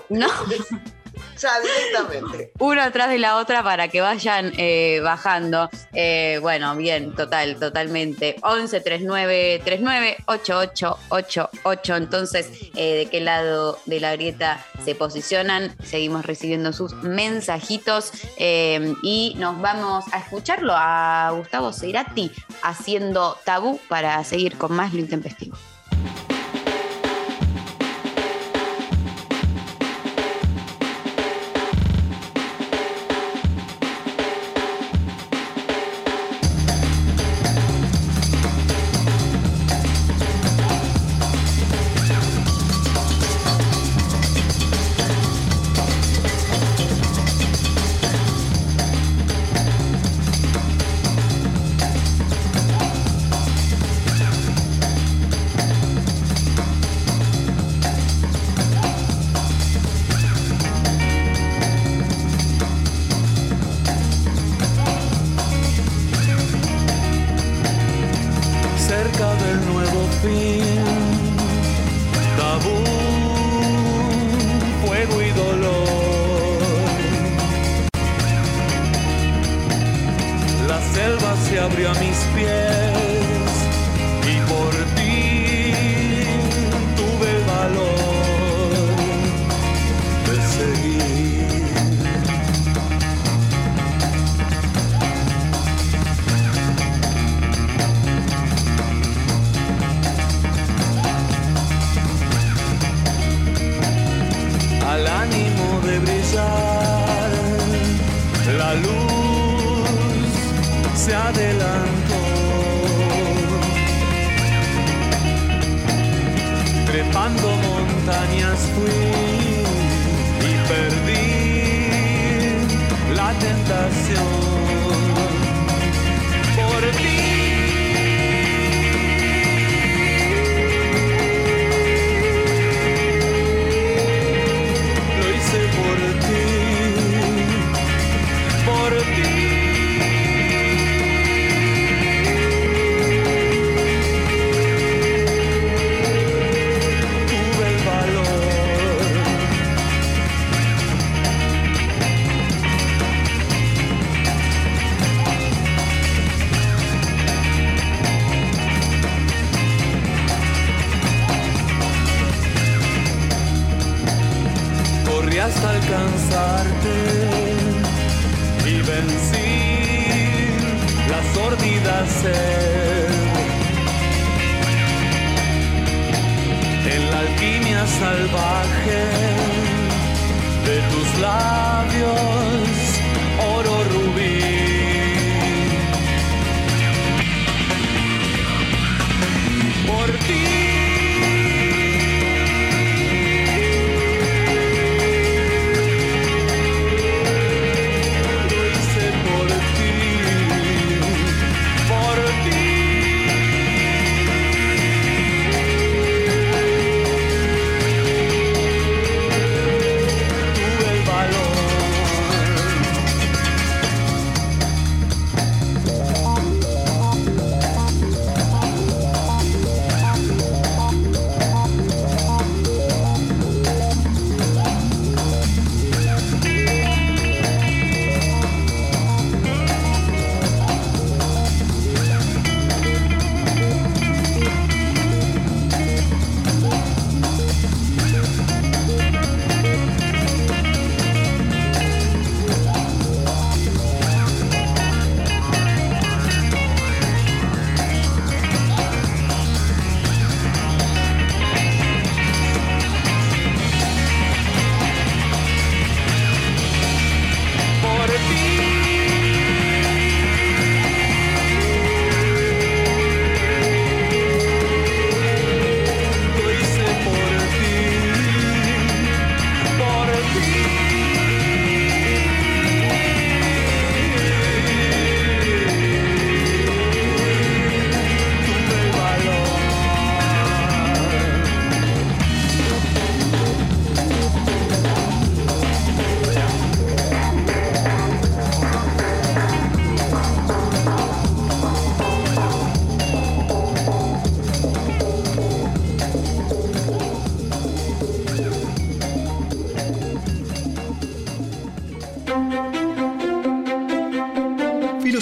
[0.09, 0.27] No,
[1.41, 2.51] Ya, directamente.
[2.59, 5.69] uno atrás de la otra para que vayan eh, bajando.
[5.91, 8.35] Eh, bueno, bien, total, totalmente.
[8.43, 11.95] 11 39 39 88 88.
[11.95, 15.75] Entonces, eh, ¿de qué lado de la grieta se posicionan?
[15.83, 22.31] Seguimos recibiendo sus mensajitos y nos vamos a escucharlo a Gustavo Cerati
[22.61, 25.57] haciendo tabú para seguir con más lo intempestivo.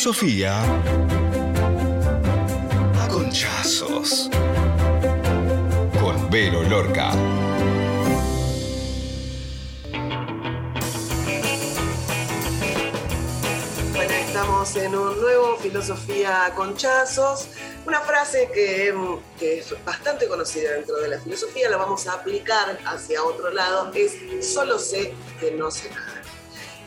[0.09, 0.63] Filosofía
[2.99, 4.27] a conchazos.
[6.01, 7.11] Con Vero Lorca.
[13.93, 17.49] Bueno, estamos en un nuevo Filosofía a Conchazos.
[17.85, 18.95] Una frase que,
[19.37, 23.91] que es bastante conocida dentro de la filosofía, la vamos a aplicar hacia otro lado,
[23.93, 26.19] es solo sé que no sé nada.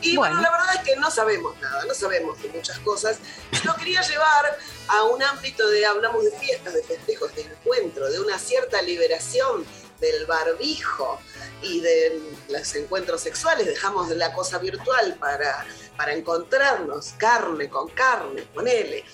[0.01, 1.55] Y bueno, la verdad es que no sabemos
[2.03, 3.17] sabemos de muchas cosas.
[3.63, 4.57] Lo quería llevar
[4.89, 9.65] a un ámbito de, hablamos de fiestas, de festejos, de encuentro, de una cierta liberación
[10.01, 11.19] del barbijo
[11.61, 13.65] y de los encuentros sexuales.
[13.67, 15.65] Dejamos la cosa virtual para,
[15.95, 19.05] para encontrarnos carne con carne, ponele.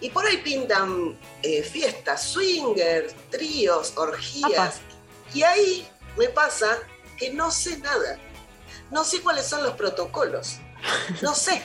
[0.00, 4.80] Y por ahí pintan eh, fiestas, swingers, tríos, orgías.
[5.32, 5.88] Y ahí
[6.18, 6.78] me pasa
[7.16, 8.18] que no sé nada.
[8.90, 10.58] No sé cuáles son los protocolos.
[11.22, 11.62] No sé.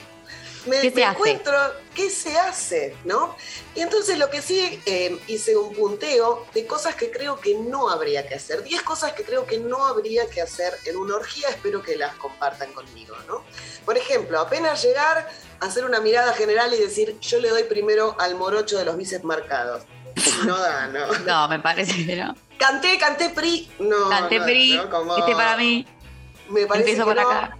[0.65, 1.17] Me, ¿Qué se me hace?
[1.17, 1.57] encuentro
[1.95, 3.35] qué se hace, ¿no?
[3.75, 7.89] Y entonces lo que sí eh, hice un punteo de cosas que creo que no
[7.89, 8.63] habría que hacer.
[8.63, 11.47] 10 cosas que creo que no habría que hacer en una orgía.
[11.49, 13.43] Espero que las compartan conmigo, ¿no?
[13.85, 15.29] Por ejemplo, apenas llegar,
[15.61, 19.23] hacer una mirada general y decir, yo le doy primero al morocho de los bíceps
[19.23, 19.83] marcados.
[20.45, 21.07] No da, ¿no?
[21.25, 22.35] No, me parece que no.
[22.57, 23.71] Canté, canté PRI.
[23.79, 25.87] No, Canté no, PRI, no, como- este para mí.
[26.49, 27.57] Me parece Empiezo que por acá.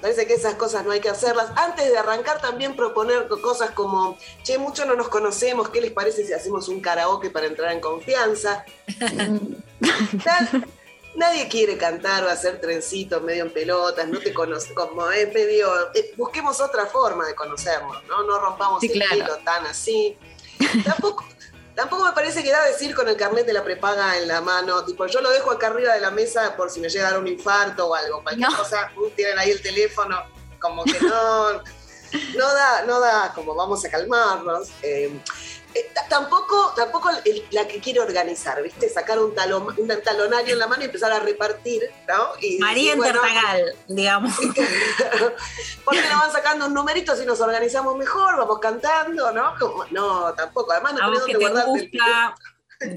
[0.00, 1.50] Parece que esas cosas no hay que hacerlas.
[1.56, 5.90] Antes de arrancar también proponer co- cosas como, che, mucho no nos conocemos, ¿qué les
[5.92, 8.64] parece si hacemos un karaoke para entrar en confianza?
[9.80, 10.64] Na-
[11.16, 15.68] Nadie quiere cantar o hacer trencitos medio en pelotas, no te conoce, como es medio,
[15.92, 18.22] eh, busquemos otra forma de conocernos, ¿no?
[18.22, 19.38] No rompamos Sí, el claro.
[19.44, 20.16] tan así.
[20.84, 21.24] Tampoco,
[21.80, 24.84] tampoco me parece que da decir con el carnet de la prepaga en la mano,
[24.84, 27.20] tipo, yo lo dejo acá arriba de la mesa por si me llega a dar
[27.20, 30.22] un infarto o algo, cualquier cosa, uh, tienen ahí el teléfono,
[30.58, 31.52] como que no,
[32.36, 34.68] no da, no da, como vamos a calmarnos.
[34.82, 35.10] eh,
[35.74, 38.88] eh, tampoco, tampoco el- la que quiere organizar, ¿viste?
[38.88, 42.28] Sacar un, talón, un talonario en la mano y empezar a repartir, ¿no?
[42.40, 43.20] Y, María y bueno,
[43.88, 44.32] digamos.
[45.84, 49.54] porque nos van sacando un numerito si nos organizamos mejor, vamos cantando, ¿no?
[49.58, 50.72] Como- no, tampoco.
[50.72, 52.34] Además, no vos que te guardarte el gusta,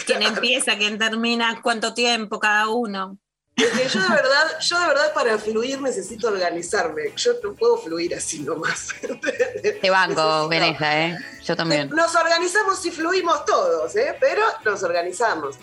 [0.06, 3.18] quién empieza, quién termina, cuánto tiempo cada uno.
[3.56, 7.14] Porque yo de verdad, yo de verdad para fluir necesito organizarme.
[7.16, 8.90] Yo no puedo fluir así nomás.
[9.82, 11.18] Te banco, Veneja, ¿eh?
[11.44, 11.90] Yo también.
[11.90, 14.16] Nos organizamos y fluimos todos, ¿eh?
[14.20, 15.58] pero nos organizamos.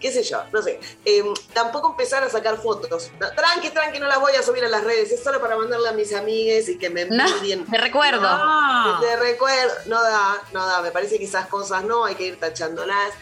[0.00, 0.80] qué sé yo, no sé.
[1.04, 3.10] Eh, tampoco empezar a sacar fotos.
[3.20, 5.88] No, tranqui, tranqui, no las voy a subir a las redes, es solo para mandarle
[5.88, 7.64] a mis amigues y que me No, envidien.
[7.70, 8.20] de recuerdo.
[8.22, 12.40] No, recuerdo, no da, no da, me parece que esas cosas no, hay que ir
[12.40, 13.12] tachándolas.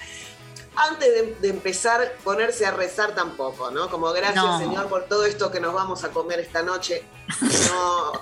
[0.77, 3.89] Antes de, de empezar, ponerse a rezar tampoco, ¿no?
[3.89, 4.59] Como gracias, No.
[4.59, 7.05] Señor, por todo esto que nos vamos a comer esta noche.
[7.71, 8.13] No,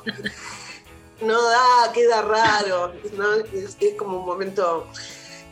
[1.23, 2.93] no da, queda raro.
[3.15, 3.35] ¿no?
[3.35, 4.87] Es, es como un momento,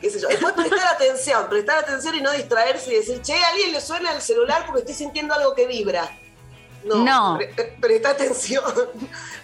[0.01, 0.29] qué sé yo.
[0.29, 4.13] Después prestar atención, prestar atención y no distraerse y decir, che, a alguien le suena
[4.13, 6.19] el celular porque estoy sintiendo algo que vibra.
[6.85, 7.37] No, No.
[7.39, 8.65] pre- pre- presta atención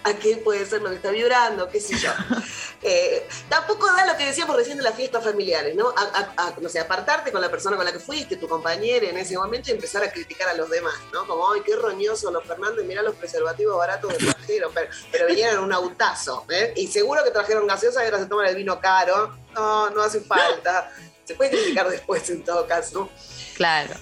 [0.05, 2.11] a qué puede ser lo que está vibrando, qué sé yo.
[2.89, 5.89] Eh, tampoco da lo que decíamos recién de las fiestas familiares, ¿no?
[5.89, 9.09] A, a- a, no sé, apartarte con la persona con la que fuiste, tu compañera
[9.09, 11.27] en ese momento y empezar a criticar a los demás, ¿no?
[11.27, 15.65] Como, ay, qué roñoso los Fernández, mirá los preservativos baratos que trajeron, pero, pero vinieron
[15.65, 16.75] un autazo, ¿eh?
[16.77, 19.37] Y seguro que trajeron gaseosa y ahora se toman el vino caro.
[19.55, 20.93] No, no hace falta.
[21.25, 23.09] Se puede criticar después en todo caso.
[23.57, 23.95] Claro.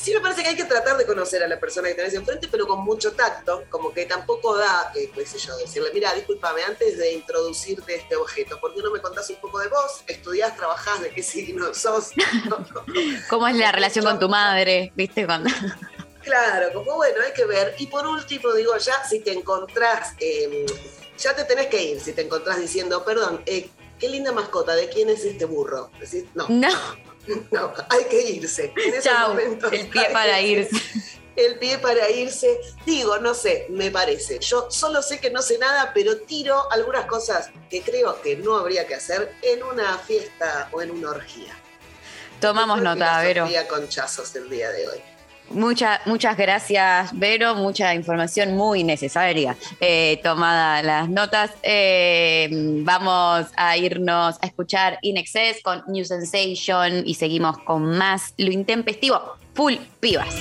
[0.00, 2.48] Sí me parece que hay que tratar de conocer a la persona que tenés enfrente,
[2.50, 6.62] pero con mucho tacto, como que tampoco da, eh, qué sé yo, decirle, mira, discúlpame,
[6.62, 10.02] antes de introducirte este objeto, ¿por qué no me contás un poco de vos?
[10.06, 12.12] ¿Estudiás, trabajás, de qué signo sos?
[13.28, 14.90] ¿Cómo es la relación con tu madre?
[14.94, 15.26] ¿Viste?
[15.26, 15.50] Cuando...
[16.22, 17.74] Claro, como bueno, hay que ver.
[17.78, 20.66] Y por último, digo, ya si te encontrás, eh,
[21.18, 24.90] ya te tenés que ir, si te encontrás diciendo, perdón, eh, qué linda mascota, ¿de
[24.90, 25.90] quién es este burro?
[25.98, 26.68] Decís, no, No.
[27.50, 28.72] no, hay que irse.
[28.76, 30.76] En Chau, momentos el pie para irse.
[31.36, 32.60] El pie para irse.
[32.84, 34.38] Digo, no sé, me parece.
[34.40, 38.56] Yo solo sé que no sé nada, pero tiro algunas cosas que creo que no
[38.56, 41.54] habría que hacer en una fiesta o en una orgía.
[42.40, 43.46] Tomamos nota, Vero.
[43.46, 45.02] Filosofía con chazos el día de hoy.
[45.50, 47.54] Mucha- muchas gracias, Vero.
[47.56, 51.50] Mucha información muy necesaria eh, tomada las notas.
[51.62, 52.48] Eh,
[52.84, 58.52] vamos a irnos a escuchar In Excess con New Sensation y seguimos con más Lo
[58.52, 59.20] Intempestivo.
[59.54, 60.34] Full pibas.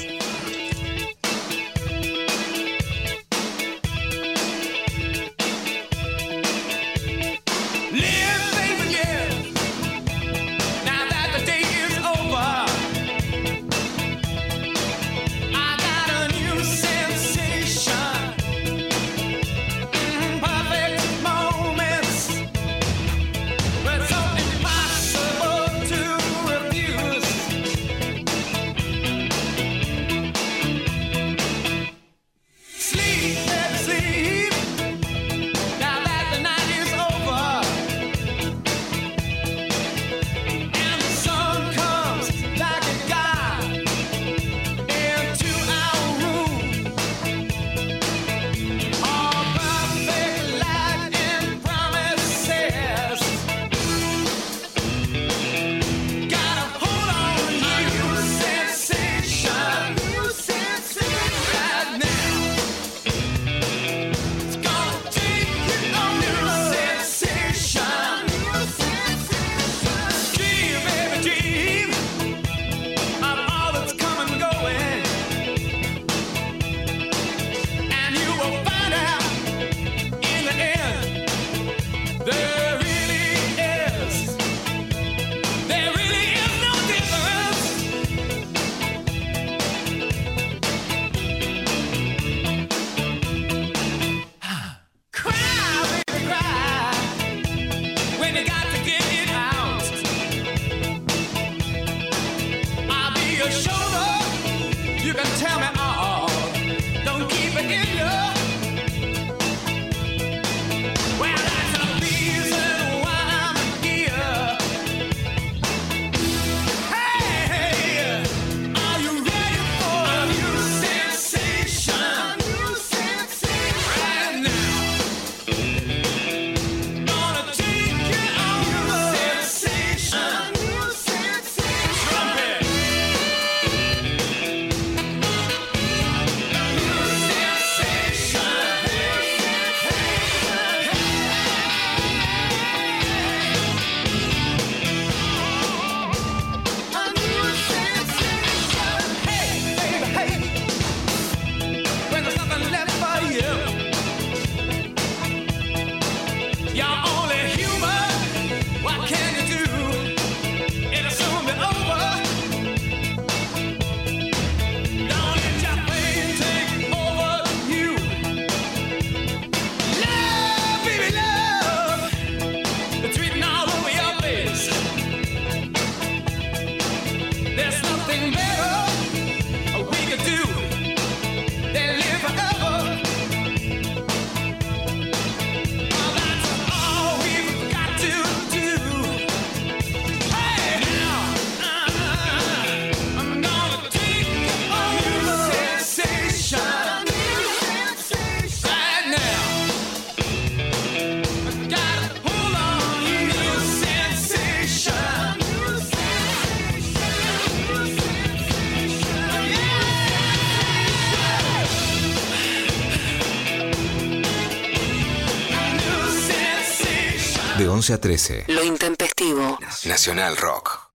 [217.80, 218.44] 11 a 13.
[218.50, 219.58] Lo intempestivo.
[219.86, 220.92] Nacional Rock.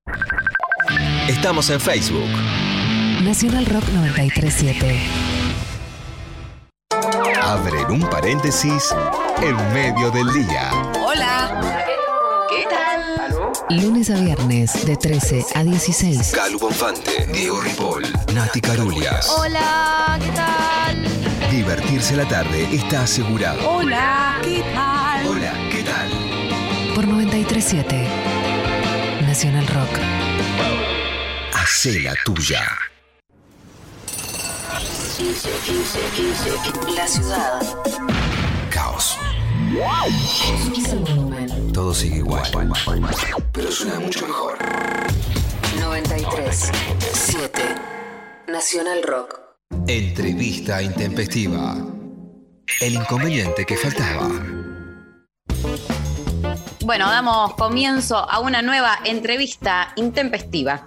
[1.26, 2.28] Estamos en Facebook.
[3.22, 5.00] Nacional Rock 937.
[7.40, 8.94] Abren un paréntesis
[9.40, 10.70] en medio del día.
[11.02, 11.86] Hola.
[12.50, 13.80] ¿Qué tal?
[13.80, 16.32] Lunes a viernes de 13 a 16.
[16.34, 18.04] Calu Bonfante, Diego Ripoll,
[18.34, 19.30] Nati Carulias.
[19.30, 21.50] Hola, ¿qué tal?
[21.50, 23.70] Divertirse la tarde está asegurado.
[23.70, 24.93] Hola, ¿qué tal?
[26.94, 27.96] Por 937.
[29.26, 29.98] Nacional Rock.
[31.52, 32.62] Hacé la tuya.
[36.96, 37.60] La ciudad.
[38.70, 39.18] Caos.
[41.72, 42.42] Todo sigue igual.
[43.52, 44.58] Pero suena mucho mejor.
[45.80, 46.70] 93.
[47.12, 47.62] 7.
[48.46, 49.40] Nacional Rock.
[49.88, 51.76] Entrevista intempestiva.
[52.80, 54.30] El inconveniente que faltaba.
[56.84, 60.86] Bueno, damos comienzo a una nueva entrevista intempestiva.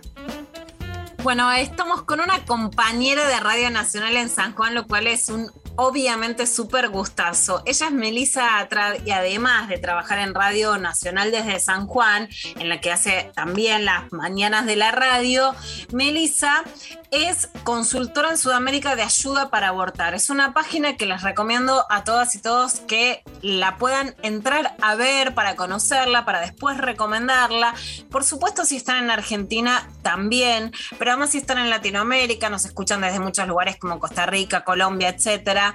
[1.24, 5.52] Bueno, estamos con una compañera de Radio Nacional en San Juan, lo cual es un
[5.78, 7.64] obviamente súper gustazo.
[7.66, 12.28] Ella es Melissa Atrad y además de trabajar en Radio Nacional desde San Juan,
[12.60, 15.56] en la que hace también las mañanas de la radio,
[15.94, 16.64] Melissa
[17.12, 20.14] es consultora en Sudamérica de ayuda para abortar.
[20.14, 24.96] Es una página que les recomiendo a todas y todos que la puedan entrar a
[24.96, 27.74] ver para conocerla, para después recomendarla.
[28.10, 33.02] Por supuesto, si están en Argentina también, pero además si están en Latinoamérica, nos escuchan
[33.02, 35.67] desde muchos lugares como Costa Rica, Colombia, etcétera,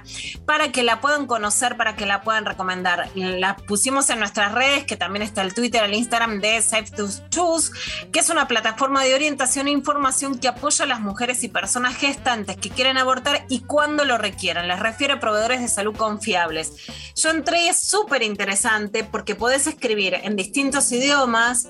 [0.45, 3.09] para que la puedan conocer, para que la puedan recomendar.
[3.15, 7.07] La pusimos en nuestras redes, que también está el Twitter, el Instagram de Safe to
[7.29, 7.71] Choose,
[8.11, 11.95] que es una plataforma de orientación e información que apoya a las mujeres y personas
[11.95, 14.67] gestantes que quieren abortar y cuando lo requieran.
[14.67, 16.73] Les refiero a proveedores de salud confiables.
[17.15, 21.67] Yo entré y es súper interesante porque podés escribir en distintos idiomas.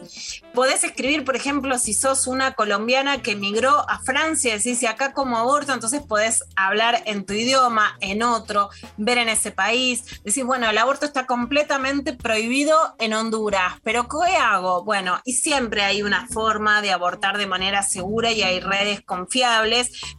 [0.54, 5.14] Podés escribir, por ejemplo, si sos una colombiana que emigró a Francia, decís, y acá
[5.14, 10.04] como aborto, entonces podés hablar en tu idioma, en otro, ver en ese país.
[10.24, 14.84] Decís, bueno, el aborto está completamente prohibido en Honduras, pero ¿qué hago?
[14.84, 19.24] Bueno, y siempre hay una forma de abortar de manera segura y hay redes confiables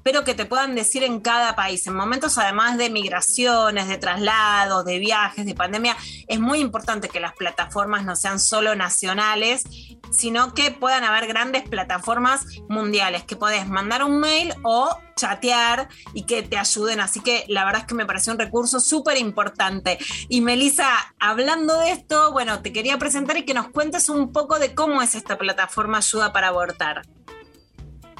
[0.02, 1.86] pero que te puedan decir en cada país.
[1.86, 5.96] En momentos además de migraciones, de traslados, de viajes, de pandemia,
[6.26, 9.64] es muy importante que las plataformas no sean solo nacionales,
[10.10, 16.24] sino que puedan haber grandes plataformas mundiales, que podés mandar un mail o chatear y
[16.24, 17.00] que te ayuden.
[17.00, 19.98] Así que la verdad que me pareció un recurso súper importante.
[20.28, 20.88] Y Melissa,
[21.18, 25.02] hablando de esto, bueno, te quería presentar y que nos cuentes un poco de cómo
[25.02, 27.02] es esta plataforma Ayuda para Abortar.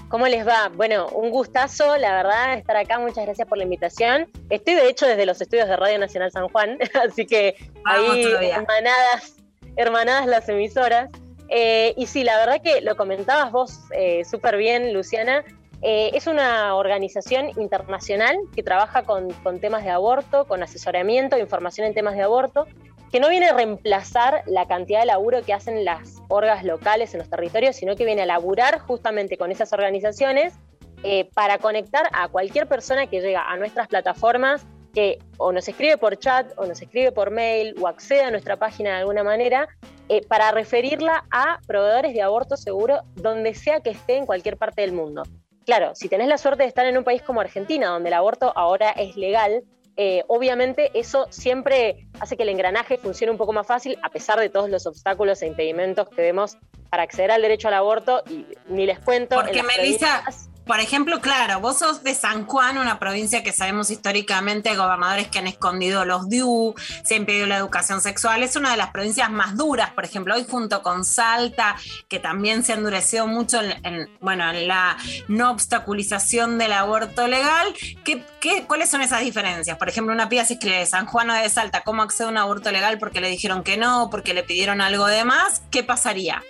[0.09, 0.69] ¿Cómo les va?
[0.69, 2.99] Bueno, un gustazo, la verdad, estar acá.
[2.99, 4.29] Muchas gracias por la invitación.
[4.49, 6.79] Estoy, de hecho, desde los estudios de Radio Nacional San Juan,
[7.09, 8.57] así que Vamos ahí todavía.
[8.57, 9.37] hermanadas,
[9.77, 11.11] hermanadas las emisoras.
[11.49, 15.45] Eh, y sí, la verdad que lo comentabas vos eh, súper bien, Luciana.
[15.87, 19.29] Eh, es una organización internacional que trabaja con,
[19.61, 22.67] temas de aborto, con asesoramiento, información en temas de aborto,
[23.13, 27.19] que no viene a reemplazar la cantidad de laburo que hacen las orgas locales en
[27.19, 30.55] los territorios, sino que viene a laburar justamente con esas organizaciones
[31.03, 35.99] eh, para conectar a cualquier persona que llega a nuestras plataformas, que o nos escribe
[35.99, 39.69] por chat, o nos escribe por mail, o accede a nuestra página de alguna manera,
[40.09, 44.81] eh, para referirla a proveedores de aborto seguro donde sea que esté en cualquier parte
[44.81, 45.25] del mundo.
[45.65, 48.53] Claro, si tenés la suerte de estar en un país como Argentina, donde el aborto
[48.55, 49.65] ahora es legal,
[49.97, 54.41] eh, obviamente eso siempre hace que el engranaje funcione un poco más fácil, a pesar
[54.41, 56.59] de todos los obstáculos e impedimentos que vemos
[56.91, 59.37] para acceder al derecho al aborto, y ni les cuento.
[59.37, 60.25] en Porque Melissa,
[60.67, 65.39] por ejemplo, claro, vos sos de San Juan, una provincia que sabemos históricamente gobernadores que
[65.39, 69.31] han escondido los DIU, se ha impedido la educación sexual, es una de las provincias
[69.31, 71.77] más duras, por ejemplo, hoy junto con Salta,
[72.09, 74.97] que también se ha endurecido mucho en, en, bueno, en la
[75.29, 77.75] no obstaculización del aborto legal.
[78.05, 79.77] ¿Qué, qué, cuáles son esas diferencias?
[79.77, 82.31] Por ejemplo, una pieza si escribe de San Juan o de Salta, ¿cómo accede a
[82.31, 85.63] un aborto legal porque le dijeron que no, porque le pidieron algo de más?
[85.71, 86.43] ¿Qué pasaría?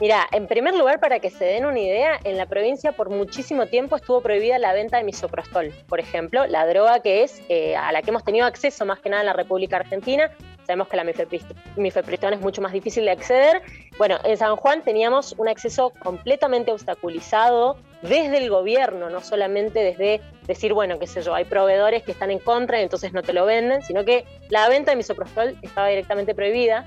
[0.00, 3.66] Mira, en primer lugar, para que se den una idea, en la provincia por muchísimo
[3.66, 7.92] tiempo estuvo prohibida la venta de misoprostol, por ejemplo, la droga que es eh, a
[7.92, 10.30] la que hemos tenido acceso más que nada en la República Argentina.
[10.66, 13.62] Sabemos que la mifeprist- mifepristón es mucho más difícil de acceder.
[13.96, 20.20] Bueno, en San Juan teníamos un acceso completamente obstaculizado desde el gobierno, no solamente desde
[20.46, 23.32] decir, bueno, qué sé yo, hay proveedores que están en contra y entonces no te
[23.32, 26.84] lo venden, sino que la venta de misoprostol estaba directamente prohibida.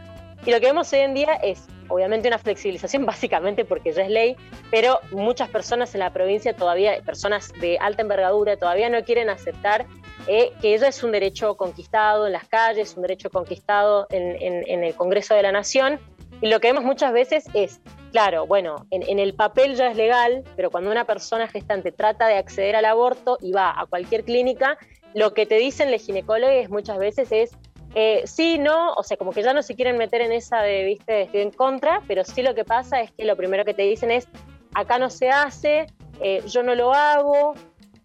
[0.47, 4.09] Y lo que vemos hoy en día es, obviamente, una flexibilización, básicamente porque ya es
[4.09, 4.37] ley,
[4.71, 9.85] pero muchas personas en la provincia todavía, personas de alta envergadura, todavía no quieren aceptar
[10.25, 14.95] eh, que ella es un derecho conquistado en las calles, un derecho conquistado en, el
[14.95, 15.99] Congreso de la Nación.
[16.39, 17.81] Y lo que vemos muchas veces es,
[18.13, 22.27] claro, bueno, en, en el papel ya es legal, pero cuando una persona gestante trata
[22.27, 24.77] de acceder al aborto y va a cualquier clínica,
[25.13, 27.51] lo que te dicen los ginecólogos muchas veces es,
[27.95, 30.83] eh, sí, no, o sea, como que ya no se quieren meter en esa de,
[30.83, 33.83] viste, estoy en contra, pero sí lo que pasa es que lo primero que te
[33.83, 34.27] dicen es,
[34.73, 35.87] acá no se hace,
[36.21, 37.55] eh, yo no lo hago,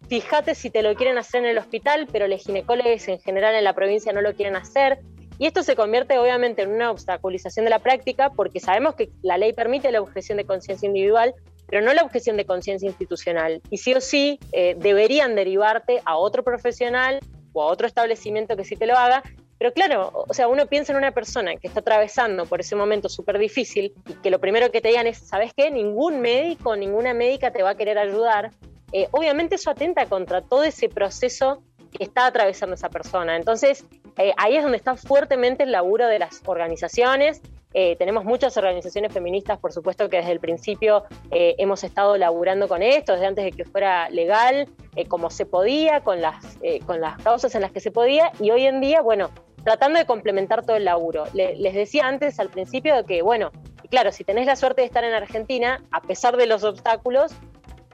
[0.07, 3.63] fíjate si te lo quieren hacer en el hospital, pero los ginecólogos en general en
[3.63, 4.99] la provincia no lo quieren hacer.
[5.39, 9.37] Y esto se convierte obviamente en una obstaculización de la práctica porque sabemos que la
[9.37, 11.33] ley permite la objeción de conciencia individual,
[11.67, 13.61] pero no la objeción de conciencia institucional.
[13.71, 17.19] Y sí o sí eh, deberían derivarte a otro profesional
[17.53, 19.23] o a otro establecimiento que sí te lo haga.
[19.63, 23.07] Pero claro, o sea, uno piensa en una persona que está atravesando por ese momento
[23.07, 25.71] súper difícil y que lo primero que te digan es, ¿sabes qué?
[25.71, 28.51] Ningún médico, ninguna médica te va a querer ayudar.
[28.91, 31.63] Eh, obviamente eso atenta contra todo ese proceso
[31.97, 33.37] que está atravesando esa persona.
[33.37, 33.85] Entonces,
[34.17, 37.41] eh, ahí es donde está fuertemente el laburo de las organizaciones.
[37.73, 42.83] Eh, tenemos muchas organizaciones feministas, por supuesto, que desde el principio hemos estado laburando con
[42.83, 44.67] esto, desde antes de que fuera legal,
[45.07, 48.67] como se podía, con las, con las causas en las que se podía, y hoy
[48.67, 49.31] en día, bueno,
[49.63, 51.25] tratando de complementar todo el laburo.
[51.33, 53.51] Le- les decía antes al principio que, bueno,
[53.89, 57.33] claro, si tenés la suerte de estar en Argentina, a pesar de los obstáculos,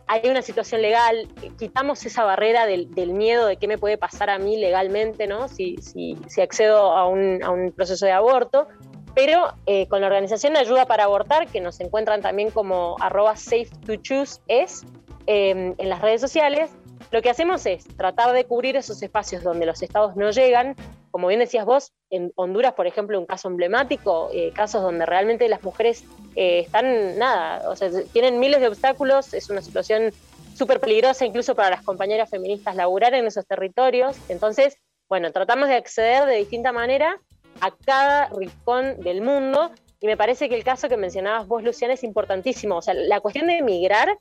[0.08, 1.28] hay una situación legal,
[1.60, 5.48] quitamos esa barrera del, miedo de qué me puede pasar a mí legalmente, ¿no?
[5.48, 8.68] Si, si, si accedo a un, proceso de aborto.
[9.14, 13.70] Pero eh, con la organización ayuda para abortar, que nos encuentran también como arroba safe
[13.86, 14.84] to choose es
[15.28, 16.72] eh, en las redes sociales,
[17.12, 20.76] lo que hacemos es tratar de cubrir esos espacios donde los estados no llegan.
[21.12, 25.50] Como bien decías vos, en Honduras, por ejemplo, un caso emblemático, eh, casos donde realmente
[25.50, 26.04] las mujeres
[26.36, 30.14] eh, están, nada, o sea, tienen miles de obstáculos, es una situación
[30.56, 34.18] súper peligrosa incluso para las compañeras feministas laburar en esos territorios.
[34.28, 34.78] Entonces,
[35.08, 37.20] bueno, tratamos de acceder de distinta manera
[37.62, 39.72] a cada rincón del mundo
[40.02, 42.78] y me parece que el caso que mencionabas vos, Luciana, es importantísimo.
[42.78, 44.18] O sea, la cuestión de emigrar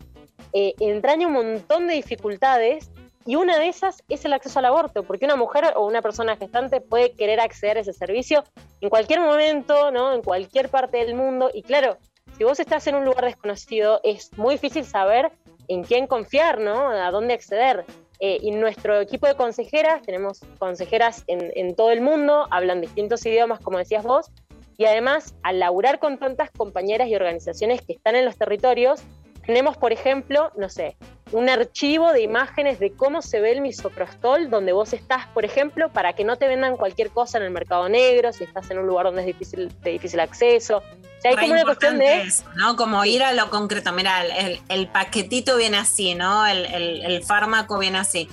[0.53, 2.91] eh, entraña un montón de dificultades
[3.25, 6.37] y una de esas es el acceso al aborto, porque una mujer o una persona
[6.37, 8.43] gestante puede querer acceder a ese servicio
[8.81, 10.15] en cualquier momento, ¿no?
[10.15, 11.51] en cualquier parte del mundo.
[11.53, 11.99] Y claro,
[12.37, 15.31] si vos estás en un lugar desconocido, es muy difícil saber
[15.69, 16.89] en quién confiar, ¿no?
[16.89, 17.85] a dónde acceder.
[18.21, 23.25] Eh, y nuestro equipo de consejeras, tenemos consejeras en, en todo el mundo, hablan distintos
[23.27, 24.33] idiomas, como decías vos,
[24.79, 29.03] y además, al laburar con tantas compañeras y organizaciones que están en los territorios,
[29.45, 30.97] tenemos, por ejemplo, no sé,
[31.33, 35.89] un archivo de imágenes de cómo se ve el misoprostol donde vos estás, por ejemplo,
[35.91, 38.87] para que no te vendan cualquier cosa en el mercado negro, si estás en un
[38.87, 40.79] lugar donde es difícil, de difícil acceso.
[40.79, 42.23] O sea, hay Re como una cuestión de...
[42.23, 42.77] eso, ¿no?
[42.77, 43.93] Como ir a lo concreto.
[43.93, 46.47] Mira, el, el paquetito viene así, ¿no?
[46.47, 48.29] El, el- el fármaco viene así.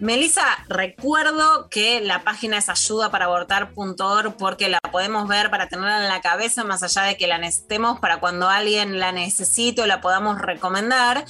[0.00, 6.20] Melissa, recuerdo que la página es ayudaparabortar.org porque la podemos ver para tenerla en la
[6.20, 10.40] cabeza, más allá de que la necesitemos para cuando alguien la necesite o la podamos
[10.40, 11.24] recomendar.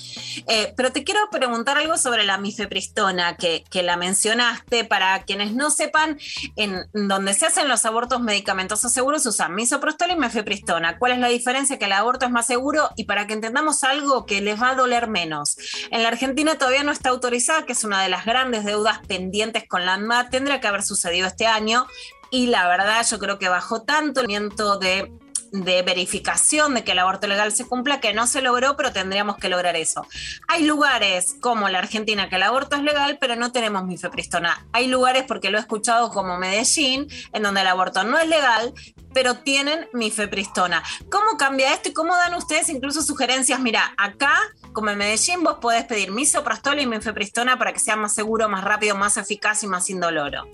[0.46, 4.84] Eh, pero te quiero preguntar algo sobre la mifepristona, que, que la mencionaste.
[4.84, 6.18] Para quienes no sepan,
[6.54, 10.98] en donde se hacen los abortos medicamentosos seguros se usan misoprostol y mifepristona.
[10.98, 11.78] ¿Cuál es la diferencia?
[11.78, 14.74] Que el aborto es más seguro y para que entendamos algo que les va a
[14.74, 15.56] doler menos.
[15.90, 19.66] En la Argentina todavía no está autorizada, que es una de las grandes deudas pendientes
[19.66, 20.28] con la ANMAT.
[20.28, 21.86] Tendría que haber sucedido este año
[22.30, 25.10] y la verdad yo creo que bajó tanto el movimiento de
[25.52, 29.36] de verificación de que el aborto legal se cumpla, que no se logró, pero tendríamos
[29.36, 30.06] que lograr eso.
[30.48, 34.66] Hay lugares como la Argentina que el aborto es legal, pero no tenemos mifepristona.
[34.72, 38.72] Hay lugares, porque lo he escuchado como Medellín, en donde el aborto no es legal,
[39.12, 40.82] pero tienen mifepristona.
[41.10, 43.60] ¿Cómo cambia esto y cómo dan ustedes incluso sugerencias?
[43.60, 44.34] Mira, acá,
[44.72, 48.64] como en Medellín, vos podés pedir misoprostol y mifepristona para que sea más seguro, más
[48.64, 50.46] rápido, más eficaz y más indoloro.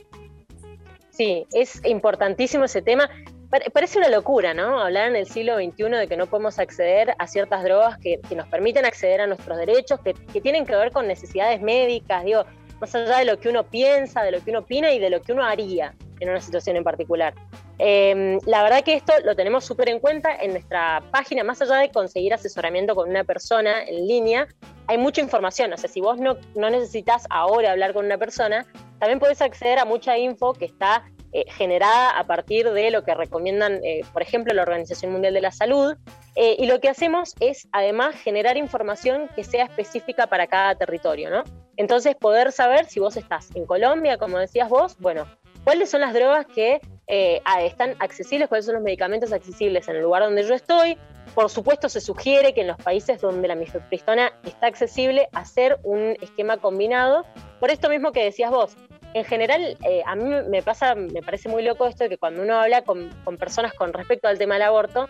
[1.11, 3.09] Sí, es importantísimo ese tema.
[3.55, 4.81] Pare- Parece una locura, ¿no?
[4.81, 8.49] Hablar en el siglo XXI de que no podemos acceder a ciertas drogas que, nos
[8.49, 12.47] permiten acceder a nuestros derechos, que, tienen que ver con necesidades médicas, digo,
[12.81, 15.23] más allá de lo que uno piensa, de lo que uno opina y de lo
[15.23, 17.33] que uno haría en una situación en particular.
[17.79, 21.77] Eh, la verdad que esto lo tenemos súper en cuenta en nuestra página, más allá
[21.77, 24.49] de conseguir asesoramiento con una persona en línea,
[24.89, 28.67] hay mucha información, o sea, si vos no, no necesitas ahora hablar con una persona,
[28.99, 31.05] también podés acceder a mucha info que está
[31.37, 35.41] eh, generada a partir de lo que recomiendan, eh, por ejemplo, la Organización Mundial de
[35.41, 35.97] la Salud.
[36.37, 41.31] Eh, y lo que hacemos es, además, generar información que sea específica para cada territorio,
[41.31, 41.43] ¿no?
[41.77, 45.27] Entonces, poder saber si vos estás en Colombia, como decías vos, bueno,
[45.65, 50.23] cuáles son las drogas que están accesibles, cuáles son los medicamentos accesibles en el lugar
[50.23, 50.97] donde yo estoy.
[51.35, 56.17] Por supuesto, se sugiere que en los países donde la mifepristona está accesible, hacer un
[56.21, 57.25] esquema combinado.
[57.59, 58.77] Por esto mismo que decías vos,
[59.15, 62.43] en general, eh, a mí me pasa, me parece muy loco esto de que cuando
[62.43, 65.09] uno habla con, personas con respecto al tema del aborto,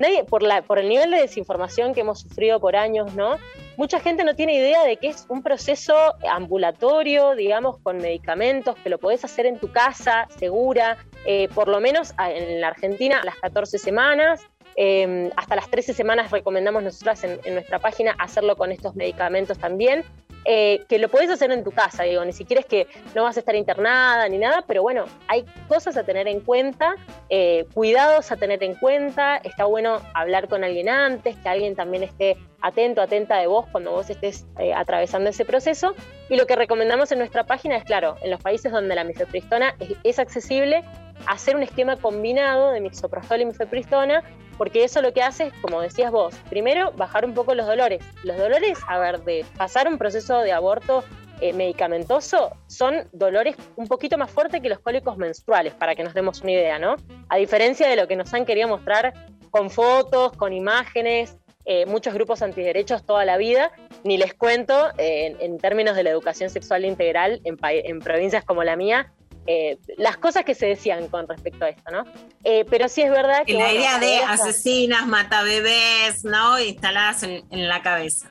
[0.00, 3.36] nadie, por, la, por el nivel de desinformación que hemos sufrido por años, ¿no?
[3.76, 5.94] Mucha gente no tiene idea de que es un proceso
[6.30, 10.96] ambulatorio, digamos, con medicamentos, que lo podés hacer en tu casa, segura,
[11.26, 14.40] eh, por lo menos en la Argentina a las 14 semanas,
[14.76, 20.04] eh, hasta las 13 semanas recomendamos nosotras en nuestra página hacerlo con estos medicamentos también.
[20.44, 23.36] Eh, que lo podés hacer en tu casa, digo, ni siquiera es que no vas
[23.36, 26.96] a estar internada ni nada, pero bueno, hay cosas a tener en cuenta,
[27.28, 32.02] eh, cuidados a tener en cuenta, está bueno hablar con alguien antes, que alguien también
[32.02, 35.94] esté atento, atenta de vos cuando vos estés eh, atravesando ese proceso.
[36.28, 39.74] Y lo que recomendamos en nuestra página es, claro, en los países donde la mifepristona
[39.80, 40.82] es, es accesible,
[41.26, 44.22] hacer un esquema combinado de misoprostol y mifepristona,
[44.58, 48.04] porque eso lo que hace es, como decías vos, primero bajar un poco los dolores.
[48.22, 51.04] Los dolores, a ver, de pasar un proceso de aborto
[51.40, 56.14] eh, medicamentoso son dolores un poquito más fuertes que los cólicos menstruales, para que nos
[56.14, 56.96] demos una idea, ¿no?
[57.28, 59.12] A diferencia de lo que nos han querido mostrar
[59.50, 63.72] con fotos, con imágenes, eh, muchos grupos antiderechos toda la vida,
[64.04, 68.64] ni les cuento eh, en, términos de la educación sexual integral en, en provincias como
[68.64, 69.12] la mía,
[69.46, 72.04] eh, las cosas que se decían con respecto a esto, ¿no?
[72.44, 73.54] Eh, pero sí es verdad que...
[73.54, 76.60] La bueno, idea de asesinas, matabebés, ¿no?
[76.60, 78.28] Instaladas en, en la cabeza.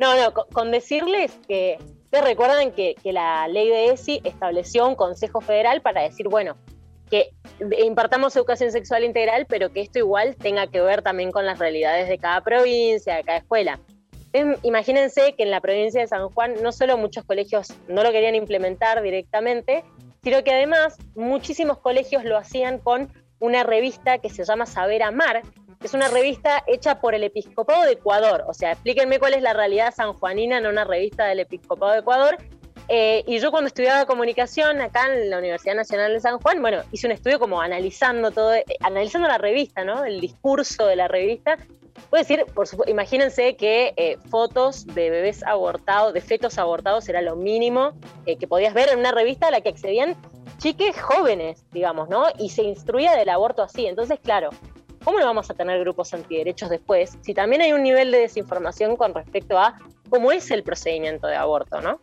[0.00, 1.78] No, no, con, con decirles que,
[2.10, 6.56] que recuerdan que, que la ley de ESI estableció un consejo federal para decir, bueno,
[7.10, 7.30] que
[7.84, 12.08] impartamos educación sexual integral, pero que esto igual tenga que ver también con las realidades
[12.08, 13.80] de cada provincia, de cada escuela.
[14.32, 18.12] Em, Imagínense que en la provincia de San Juan no solo muchos colegios no lo
[18.12, 19.84] querían implementar directamente,
[20.22, 25.42] sino que además muchísimos colegios lo hacían con una revista que se llama Saber Amar,
[25.80, 28.44] que es una revista hecha por el Episcopado de Ecuador.
[28.46, 32.38] O sea, explíquenme cuál es la realidad sanjuanina en una revista del Episcopado de Ecuador.
[32.88, 36.82] Eh, y yo cuando estudiaba comunicación acá en la Universidad Nacional de San Juan, bueno,
[36.92, 40.04] hice un estudio como analizando todo, eh, analizando la revista, ¿no?
[40.04, 41.56] El discurso de la revista.
[42.10, 47.22] Puedo decir, por supuesto, imagínense que eh, fotos de bebés abortados, de fetos abortados era
[47.22, 47.92] lo mínimo
[48.26, 50.16] eh, que podías ver en una revista a la que accedían
[50.58, 52.24] chiques jóvenes, digamos, ¿no?
[52.38, 53.86] Y se instruía del aborto así.
[53.86, 54.50] Entonces, claro,
[55.04, 58.96] ¿cómo no vamos a tener grupos antiderechos después si también hay un nivel de desinformación
[58.96, 59.78] con respecto a
[60.08, 61.98] cómo es el procedimiento de aborto, ¿no?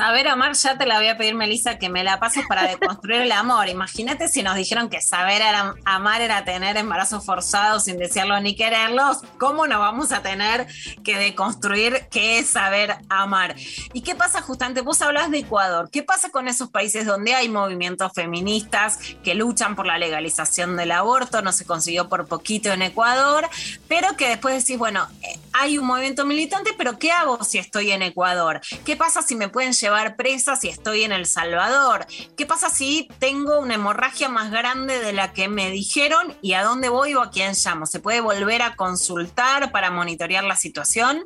[0.00, 3.20] Saber amar, ya te la voy a pedir, Melissa, que me la pases para deconstruir
[3.20, 3.68] el amor.
[3.68, 8.56] Imagínate si nos dijeron que saber era- amar era tener embarazos forzados sin desearlo ni
[8.56, 9.18] quererlos.
[9.38, 10.66] ¿Cómo no vamos a tener
[11.04, 13.54] que deconstruir qué es saber amar?
[13.92, 14.80] ¿Y qué pasa justamente?
[14.80, 15.90] Vos hablas de Ecuador.
[15.92, 20.92] ¿Qué pasa con esos países donde hay movimientos feministas que luchan por la legalización del
[20.92, 21.42] aborto?
[21.42, 23.46] No se consiguió por poquito en Ecuador,
[23.86, 27.90] pero que después decís, bueno, eh, hay un movimiento militante, pero ¿qué hago si estoy
[27.90, 28.62] en Ecuador?
[28.86, 32.06] ¿Qué pasa si me pueden llevar presa si estoy en El Salvador?
[32.36, 36.62] ¿Qué pasa si tengo una hemorragia más grande de la que me dijeron y a
[36.62, 37.86] dónde voy o a quién llamo?
[37.86, 41.24] ¿Se puede volver a consultar para monitorear la situación?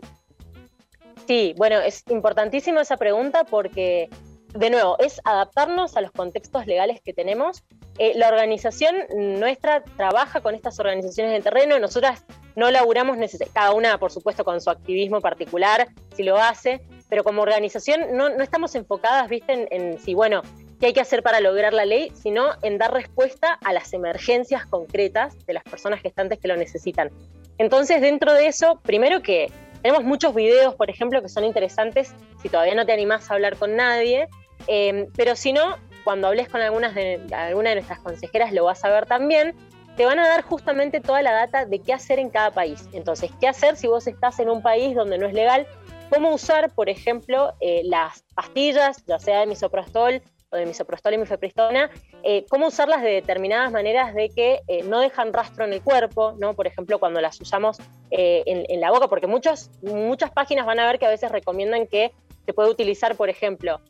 [1.27, 4.09] Sí, bueno, es importantísima esa pregunta porque,
[4.53, 7.65] de nuevo, es adaptarnos a los contextos legales que tenemos.
[7.99, 8.97] Eh, la organización
[9.39, 12.25] nuestra trabaja con estas organizaciones de terreno, nosotras
[12.57, 13.17] no laburamos,
[13.53, 16.81] cada una, por supuesto, con su activismo particular, si lo hace,
[17.15, 20.43] pero como organización no, estamos enfocadas, viste, en, si, bueno,
[20.81, 24.67] qué hay que hacer para lograr la ley, sino en dar respuesta a las emergencias
[24.67, 27.13] concretas de las personas gestantes que lo necesitan.
[27.57, 29.49] Entonces, dentro de eso, primero que
[29.81, 32.13] tenemos muchos videos, por ejemplo, que son interesantes
[32.43, 34.27] si todavía no te animás a hablar con nadie,
[34.67, 38.85] eh, pero si no, cuando hables con algunas de, alguna de nuestras consejeras lo vas
[38.85, 39.55] a ver también,
[39.97, 42.89] te van a dar justamente toda la data de qué hacer en cada país.
[42.93, 45.69] Entonces, qué hacer si vos estás en un país donde no es legal,
[46.15, 51.19] cómo usar, por ejemplo, eh, las pastillas, ya sea de misoprostol o de misoprostol y
[51.19, 51.91] mifepristona,
[52.23, 56.35] eh, cómo usarlas de determinadas maneras de que eh, no dejan rastro en el cuerpo,
[56.39, 56.55] ¿no?
[56.55, 57.79] Por ejemplo, cuando las usamos
[58.11, 62.13] en, la boca, porque muchos, muchas páginas van a ver que a veces recomiendan que
[62.47, 63.81] se puede utilizar, por ejemplo,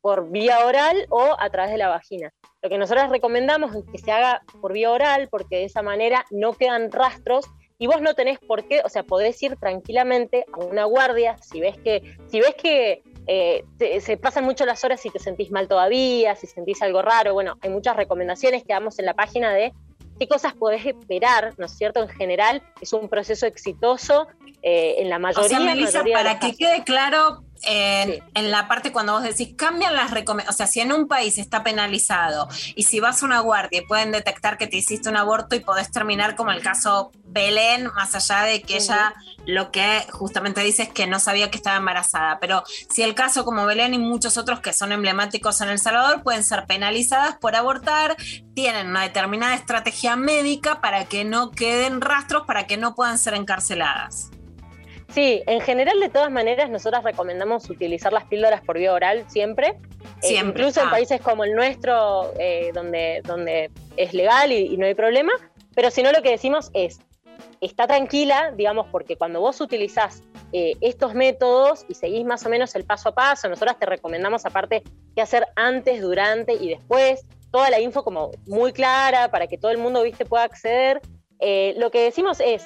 [0.00, 2.32] por vía oral o a través de la vagina.
[2.62, 6.24] Lo que nosotros recomendamos es que se haga por vía oral, porque de esa manera
[6.30, 7.44] no quedan rastros
[7.78, 11.60] y vos no tenés por qué, o sea, podés ir tranquilamente a una guardia si
[11.60, 15.50] ves que, si ves que eh, te- se pasan mucho las horas si te sentís
[15.50, 19.52] mal todavía, si sentís algo raro, bueno, hay muchas recomendaciones que damos en la página
[19.52, 19.72] de
[20.18, 22.02] qué cosas podés esperar, ¿no es cierto?
[22.02, 24.26] En general es un proceso exitoso
[24.62, 25.48] eh, en la O mayoría.
[25.48, 26.56] sea, Melissa, mayoría de para los que casos.
[26.58, 30.80] quede claro en, en la parte cuando vos decís cambian las recomendaciones, o sea, si
[30.80, 34.66] en un país está penalizado y si vas a una guardia y pueden detectar que
[34.66, 38.76] te hiciste un aborto y podés terminar como el caso Belén, más allá de que
[38.76, 39.14] ella
[39.46, 43.44] lo que justamente dice es que no sabía que estaba embarazada, pero si el caso
[43.44, 47.54] como Belén y muchos otros que son emblemáticos en El Salvador pueden ser penalizadas por
[47.54, 48.16] abortar,
[48.54, 53.34] tienen una determinada estrategia médica para que no queden rastros, para que no puedan ser
[53.34, 54.30] encarceladas.
[55.08, 59.68] Sí, en general, de todas maneras, nosotras recomendamos utilizar las píldoras por vía oral siempre.
[59.68, 60.90] Eh, Siempre, incluso en ah.
[60.90, 65.32] países como el nuestro, eh, donde, donde es legal y, y no hay problema.
[65.74, 67.00] Pero si no, lo que decimos es,
[67.60, 70.22] está tranquila, digamos, porque cuando vos utilizás
[70.52, 74.46] eh, estos métodos y seguís más o menos el paso a paso, nosotras te recomendamos
[74.46, 74.82] aparte
[75.14, 79.70] qué hacer antes, durante y después, toda la info como muy clara para que todo
[79.70, 81.00] el mundo, viste, pueda acceder.
[81.40, 82.64] Eh, lo que decimos es,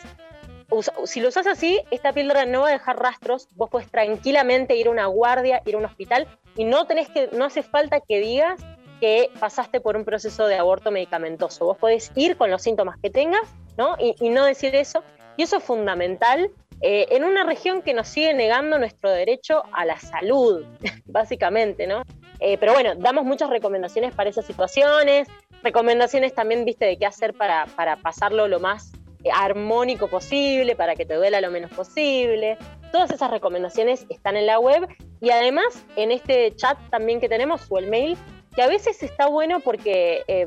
[1.04, 4.86] si lo usas así, esta píldora no va a dejar rastros, vos podés tranquilamente ir
[4.88, 6.26] a una guardia, ir a un hospital
[6.56, 8.60] y no tenés que, no hace falta que digas
[9.00, 11.64] que pasaste por un proceso de aborto medicamentoso.
[11.64, 13.42] Vos podés ir con los síntomas que tengas,
[13.76, 13.96] ¿no?
[13.98, 15.02] Y, no decir eso.
[15.36, 16.50] Y eso es fundamental
[16.82, 20.64] eh, en una región que nos sigue negando nuestro derecho a la salud,
[21.06, 22.02] básicamente, ¿no?
[22.40, 25.28] Eh, pero bueno, damos muchas recomendaciones para esas situaciones,
[25.62, 28.92] recomendaciones también, viste, de qué hacer para, para pasarlo lo más
[29.32, 32.56] armónico posible, para que te duela lo menos posible.
[32.92, 34.86] Todas esas recomendaciones están en la web
[35.20, 38.16] y además en este chat también que tenemos o el mail,
[38.54, 40.46] que a veces está bueno porque eh,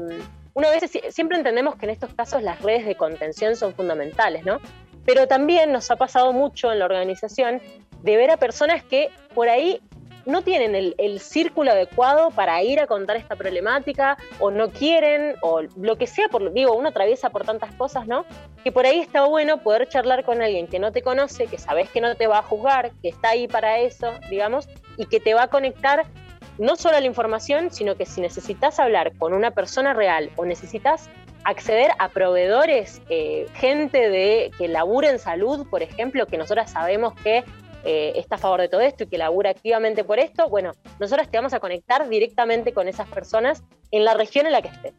[0.54, 3.74] uno a veces si- siempre entendemos que en estos casos las redes de contención son
[3.74, 4.60] fundamentales, ¿no?
[5.06, 7.62] Pero también nos ha pasado mucho en la organización
[8.02, 9.82] de ver a personas que por ahí
[10.26, 15.36] no tienen el, el círculo adecuado para ir a contar esta problemática o no quieren
[15.42, 18.26] o lo que sea, por, digo, uno atraviesa por tantas cosas, ¿no?
[18.64, 21.90] Que por ahí está bueno poder charlar con alguien que no te conoce, que sabes
[21.90, 24.68] que no te va a juzgar, que está ahí para eso, digamos,
[24.98, 26.06] y que te va a conectar
[26.58, 30.46] no solo a la información, sino que si necesitas hablar con una persona real o
[30.46, 31.10] necesitas
[31.46, 37.14] acceder a proveedores, eh, gente de que labura en salud, por ejemplo, que nosotras sabemos
[37.22, 37.44] que
[37.86, 41.30] eh, está a favor de todo esto y que labura activamente por esto, bueno, nosotras
[41.30, 44.94] te vamos a conectar directamente con esas personas en la región en la que estés.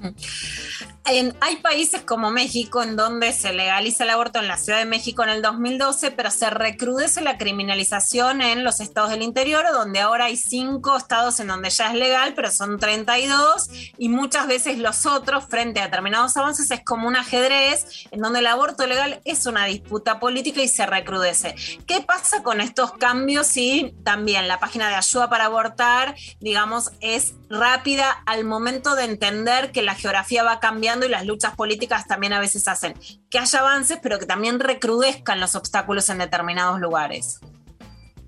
[1.40, 5.22] Hay países como México en donde se legaliza el aborto en la Ciudad de México
[5.22, 10.26] en el 2012, pero se recrudece la criminalización en los estados del interior, donde ahora
[10.26, 15.06] hay cinco estados en donde ya es legal, pero son 32, y muchas veces los
[15.06, 19.46] otros, frente a determinados avances, es como un ajedrez en donde el aborto legal es
[19.46, 21.54] una disputa política y se recrudece.
[21.86, 27.32] ¿Qué pasa con estos cambios si también la página de ayuda para abortar, digamos, es
[27.50, 32.32] rápida al momento de entender que la geografía va cambiando y las luchas políticas también
[32.32, 32.94] a veces hacen
[33.30, 37.40] que haya avances, pero que también recrudezcan los obstáculos en determinados lugares.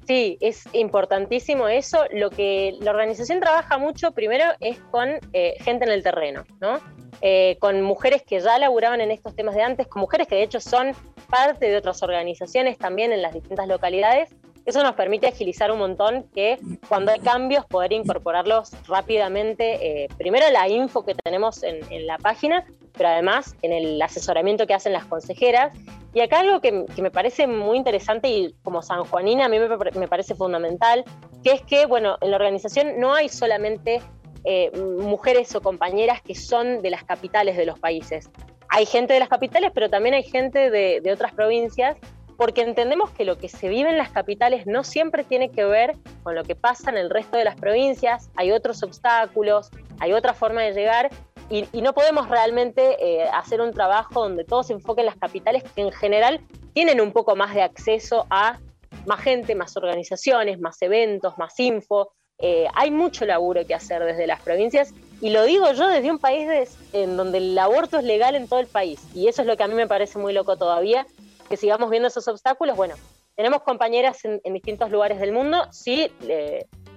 [0.06, 2.04] Sí, es importantísimo eso.
[2.12, 6.80] Lo que la organización trabaja mucho primero es con eh, gente en el terreno, ¿no?
[7.22, 10.42] Eh, con mujeres que ya laburaban en estos temas de antes, con mujeres que de
[10.42, 10.94] hecho son
[11.28, 14.30] parte de otras organizaciones también en las distintas localidades.
[14.66, 16.58] Eso nos permite agilizar un montón que
[16.88, 22.64] cuando hay cambios poder incorporarlos rápidamente, eh, primero la info que tenemos en, la página,
[22.92, 25.76] pero además en el asesoramiento que hacen las consejeras.
[26.12, 29.68] Y acá algo que, que me parece muy interesante y como sanjuanina a mí me,
[29.98, 31.04] me parece fundamental,
[31.42, 34.02] que es que, bueno, en la organización no hay solamente
[34.44, 34.70] eh,
[35.00, 38.30] mujeres o compañeras que son de las capitales de los países.
[38.68, 41.96] Hay gente de las capitales, pero también hay gente de, de otras provincias
[42.40, 45.94] porque entendemos que lo que se vive en las capitales no siempre tiene que ver
[46.22, 49.68] con lo que pasa en el resto de las provincias, hay otros obstáculos,
[49.98, 51.10] hay otra forma de llegar
[51.50, 55.64] y, no podemos realmente eh, hacer un trabajo donde todo se enfoque en las capitales
[55.64, 56.40] que en general
[56.72, 58.58] tienen un poco más de acceso a
[59.04, 62.12] más gente, más organizaciones, más eventos, más info.
[62.38, 66.18] Eh, hay mucho laburo que hacer desde las provincias y lo digo yo desde un
[66.18, 66.48] país
[66.94, 69.62] en donde el aborto es legal en todo el país y eso es lo que
[69.62, 71.06] a mí me parece muy loco todavía,
[71.50, 72.76] que sigamos viendo esos obstáculos.
[72.76, 72.94] Bueno,
[73.34, 76.10] tenemos compañeras en, distintos lugares del mundo, sí,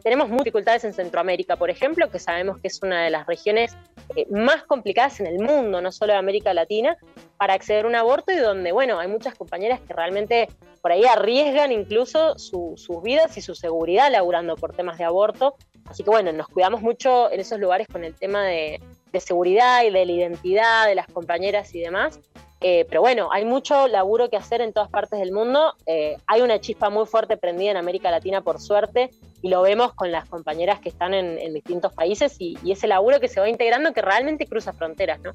[0.03, 3.75] tenemos muchas dificultades en Centroamérica, por ejemplo, que sabemos que es una de las regiones
[4.15, 6.97] eh, más complicadas en el mundo, no solo de América Latina,
[7.37, 10.49] para acceder a un aborto y donde, bueno, hay muchas compañeras que realmente
[10.81, 15.55] por ahí arriesgan incluso su- sus vidas y su seguridad laburando por temas de aborto.
[15.85, 18.81] Así que bueno, nos cuidamos mucho en esos lugares con el tema de
[19.19, 22.19] seguridad y de la identidad de las compañeras y demás.
[22.65, 25.75] Eh, pero bueno, hay mucho laburo que hacer en todas partes del mundo.
[25.85, 29.09] Eh, hay una chispa muy fuerte prendida en América Latina, por suerte,
[29.41, 32.87] y lo vemos con las compañeras que están en, en distintos países y, y ese
[32.87, 35.33] laburo que se va integrando que realmente cruza fronteras, ¿no?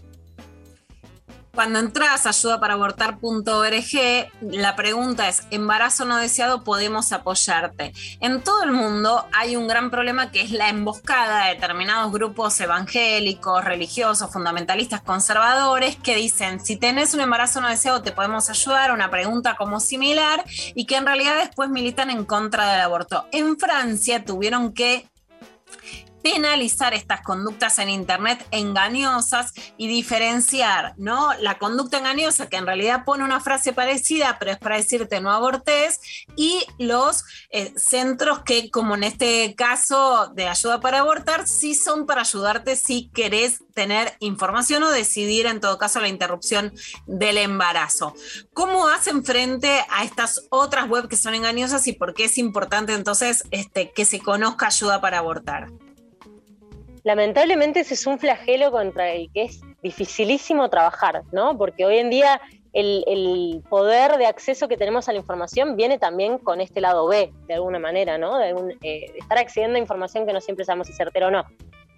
[1.58, 7.92] Cuando entras a ayudaparabortar.org, la pregunta es, embarazo no deseado, podemos apoyarte.
[8.20, 12.60] En todo el mundo hay un gran problema que es la emboscada de determinados grupos
[12.60, 18.92] evangélicos, religiosos, fundamentalistas, conservadores, que dicen, si tenés un embarazo no deseado, te podemos ayudar,
[18.92, 20.44] una pregunta como similar,
[20.76, 23.26] y que en realidad después militan en contra del aborto.
[23.32, 25.08] En Francia tuvieron que
[26.32, 31.32] penalizar estas conductas en Internet engañosas y diferenciar, ¿no?
[31.40, 35.30] La conducta engañosa, que en realidad pone una frase parecida, pero es para decirte no
[35.30, 36.00] abortes,
[36.36, 42.04] y los eh, centros que, como en este caso de ayuda para abortar, sí son
[42.04, 46.74] para ayudarte si querés tener información o decidir en todo caso la interrupción
[47.06, 48.14] del embarazo.
[48.52, 52.92] ¿Cómo hacen frente a estas otras web que son engañosas y por qué es importante
[52.92, 55.68] entonces este, que se conozca ayuda para abortar?
[57.08, 61.56] Lamentablemente ese es un flagelo contra el que es dificilísimo trabajar, ¿no?
[61.56, 62.38] Porque hoy en día
[62.74, 67.32] el, poder de acceso que tenemos a la información viene también con este lado B,
[67.46, 68.36] de alguna manera, ¿no?
[68.36, 71.30] De algún, eh, estar accediendo a información que no siempre sabemos si es certera o
[71.30, 71.46] no.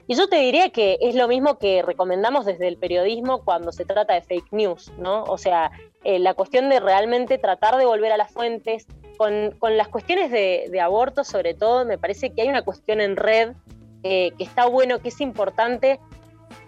[0.06, 3.84] Y yo te diría que es lo mismo que recomendamos desde el periodismo cuando se
[3.84, 5.24] trata de fake news, ¿no?
[5.24, 5.72] O sea,
[6.04, 8.86] eh, la cuestión de realmente tratar de volver a las fuentes.
[9.18, 13.54] Con, las cuestiones de aborto, sobre todo, me parece que hay una cuestión en red
[14.02, 16.00] eh, que está bueno, que es importante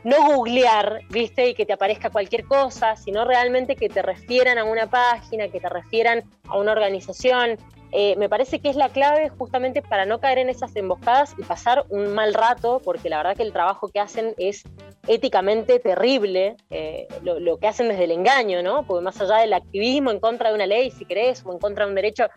[0.04, 1.48] no googlear, ¿viste?
[1.48, 5.60] Y que te aparezca cualquier cosa, sino realmente que te refieran a una página, que
[5.60, 7.56] te refieran a una organización.
[7.94, 11.42] Eh, me parece que es la clave justamente para no caer en esas emboscadas y
[11.42, 14.62] pasar un mal rato, porque la verdad que el trabajo que hacen es
[15.06, 18.86] éticamente terrible, eh, lo, lo que hacen desde el engaño, ¿no?
[18.86, 21.84] Porque más allá del activismo en contra de una ley, si querés, o en contra
[21.84, 22.28] de un derecho,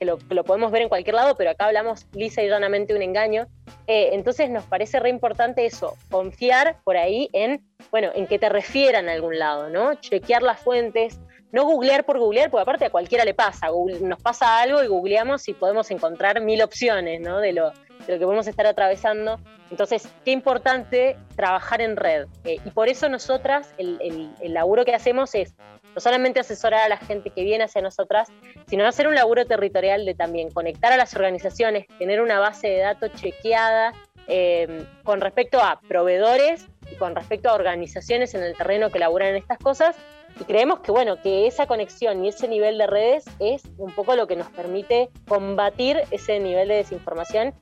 [0.00, 3.02] que lo, lo podemos ver en cualquier lado, pero acá hablamos lisa y llanamente un
[3.02, 3.46] engaño.
[3.86, 8.48] Eh, entonces nos parece re importante eso, confiar por ahí en, bueno, en que te
[8.48, 9.94] refieran a algún lado, ¿no?
[9.96, 11.20] Chequear las fuentes,
[11.52, 14.86] no googlear por googlear, porque aparte a cualquiera le pasa, Google- nos pasa algo y
[14.86, 17.38] googleamos y podemos encontrar mil opciones, ¿no?
[17.38, 17.70] De lo,
[18.06, 19.38] de lo que podemos estar atravesando.
[19.70, 22.26] Entonces, qué importante trabajar en red.
[22.44, 25.54] Eh, y por eso nosotras, el, el- el laburo que hacemos es
[25.94, 28.28] no solamente asesorar a la gente que viene hacia nosotras,
[28.68, 32.78] sino hacer un laburo territorial de también conectar a las organizaciones, tener una base de
[32.78, 33.92] datos chequeada
[34.28, 39.30] eh, con respecto a proveedores y con respecto a organizaciones en el terreno que laburan
[39.30, 39.96] en estas cosas.
[40.40, 44.14] Y creemos que, bueno, que esa conexión y ese nivel de redes es un poco
[44.14, 47.52] lo que nos permite combatir ese nivel de desinformación.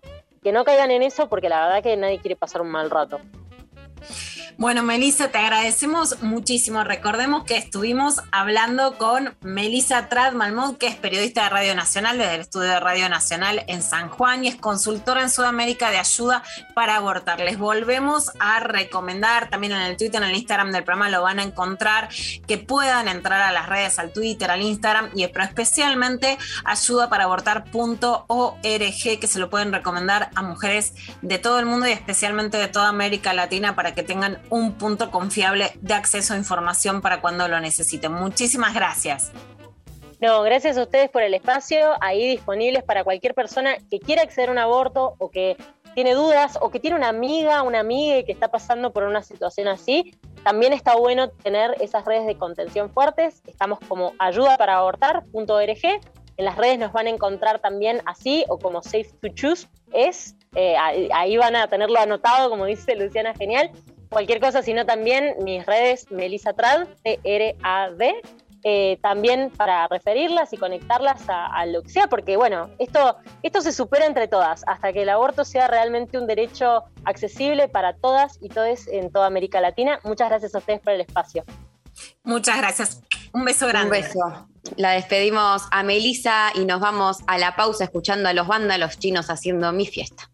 [0.42, 3.20] Que no caigan en eso porque la verdad que nadie quiere pasar un mal rato.
[4.60, 6.82] Bueno, Melissa, te agradecemos muchísimo.
[6.82, 12.34] Recordemos que estuvimos hablando con Melissa Trad Malmud, que es periodista de Radio Nacional desde
[12.34, 16.42] el estudio de Radio Nacional en San Juan y es consultora en Sudamérica de ayuda
[16.74, 17.38] para abortar.
[17.38, 21.38] Les volvemos a recomendar también en el Twitter, en el Instagram del programa lo van
[21.38, 22.08] a encontrar,
[22.48, 29.26] que puedan entrar a las redes, al Twitter, al Instagram, y pero especialmente ayudaparabortar.org, que
[29.28, 33.32] se lo pueden recomendar a mujeres de todo el mundo y especialmente de toda América
[33.32, 38.12] Latina para que tengan un punto confiable de acceso a información para cuando lo necesiten.
[38.12, 39.32] Muchísimas gracias.
[40.20, 44.48] No, gracias a ustedes por el espacio, ahí disponibles para cualquier persona que quiera acceder
[44.48, 45.56] a un aborto o que
[45.94, 49.68] tiene dudas o que tiene una amiga, una amiga que está pasando por una situación
[49.68, 50.14] así.
[50.42, 53.42] También está bueno tener esas redes de contención fuertes.
[53.46, 56.00] Estamos como ayudaparabortar.org.
[56.36, 60.36] En las redes nos van a encontrar también así o como Safe to Choose es.
[60.54, 60.76] Eh,
[61.12, 63.70] ahí van a tenerlo anotado, como dice Luciana, genial.
[64.08, 68.22] Cualquier cosa, sino también mis redes, Melissa Trad, T-R-A-D,
[68.64, 73.60] eh, también para referirlas y conectarlas a, a lo que sea, porque bueno, esto, esto
[73.60, 78.38] se supera entre todas, hasta que el aborto sea realmente un derecho accesible para todas
[78.40, 80.00] y todos en toda América Latina.
[80.02, 81.44] Muchas gracias a ustedes por el espacio.
[82.24, 83.02] Muchas gracias.
[83.32, 83.98] Un beso grande.
[83.98, 84.48] Un beso.
[84.76, 89.30] La despedimos a Melissa y nos vamos a la pausa escuchando a los vándalos chinos
[89.30, 90.30] haciendo mi fiesta.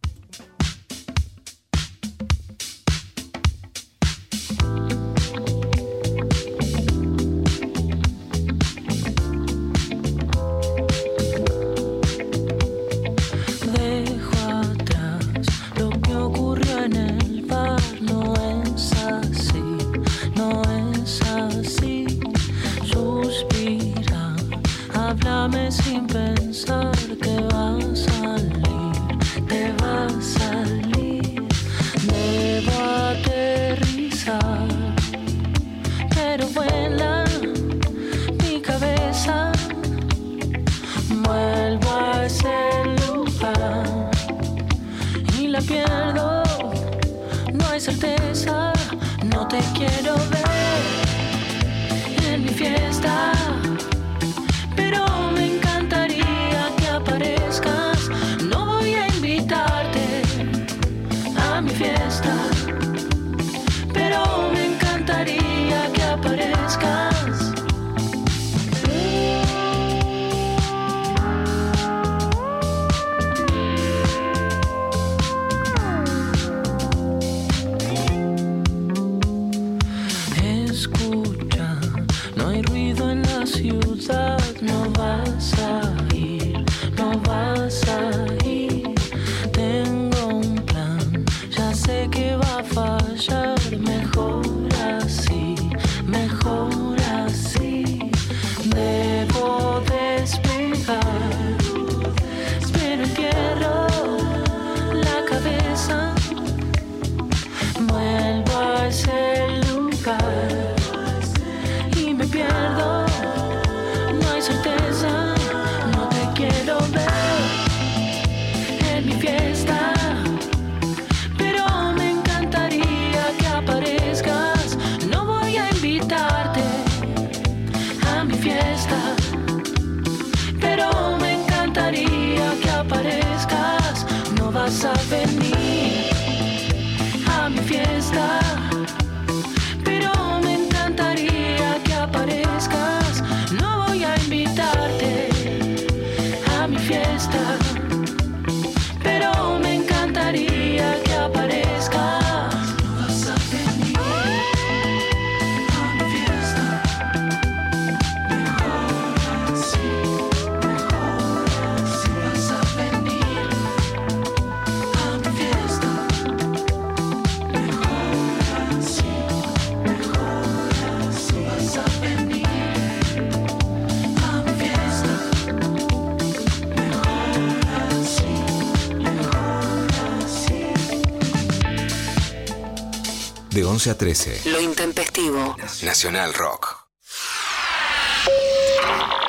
[183.84, 184.40] 11 a 13.
[184.50, 185.56] Lo intempestivo.
[185.82, 186.74] Nacional Rock.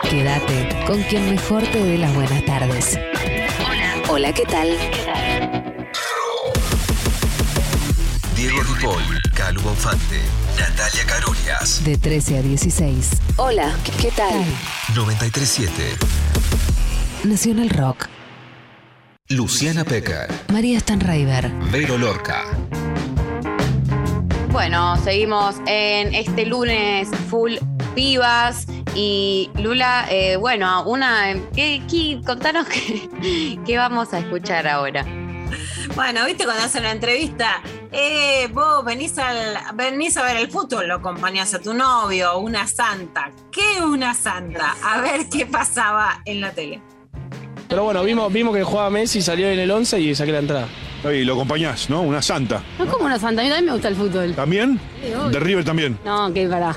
[0.10, 2.98] Quédate con quien mejor te dé las buenas tardes.
[3.68, 4.02] Hola.
[4.08, 4.70] Hola, ¿qué tal?
[8.38, 10.22] Diego Ripoll, Calu Bonfante,
[10.58, 11.84] Natalia Carurias.
[11.84, 13.10] De 13 a 16.
[13.36, 14.46] Hola, ¿qué, qué tal?
[14.96, 15.98] 937.
[17.26, 18.08] Nacional Rock.
[19.28, 20.30] Luciana Pecker.
[20.48, 21.52] María Stanraiver.
[21.72, 22.46] Vero Lorca.
[24.56, 27.56] Bueno, seguimos en este lunes full
[27.94, 28.66] pibas
[28.96, 35.06] y Lula, eh, bueno, una, ¿qué, qué- contanos qué, qué vamos a escuchar ahora.
[35.94, 37.62] Bueno, viste cuando hacen la entrevista,
[37.92, 42.66] eh, vos venís, al, venís a ver el fútbol, lo acompañás a tu novio, una
[42.66, 43.32] santa.
[43.52, 44.78] ¿Qué una santa?
[44.82, 46.80] A ver qué pasaba en la tele.
[47.68, 50.68] Pero bueno, vimos, vimos que jugaba Messi, salió en el 11 y saqué la entrada.
[51.14, 52.02] Y lo acompañás, ¿no?
[52.02, 52.62] Una santa.
[52.80, 54.34] No es como una santa, a mí también me gusta el fútbol.
[54.34, 54.80] ¿También?
[55.02, 55.30] Sí, obvio.
[55.30, 55.98] De River también.
[56.04, 56.76] No, que para.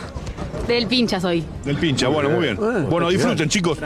[0.67, 1.43] Del pincha soy.
[1.65, 2.59] Del pincha, bueno, muy bien.
[2.91, 3.79] Bueno, disfruten, chicos.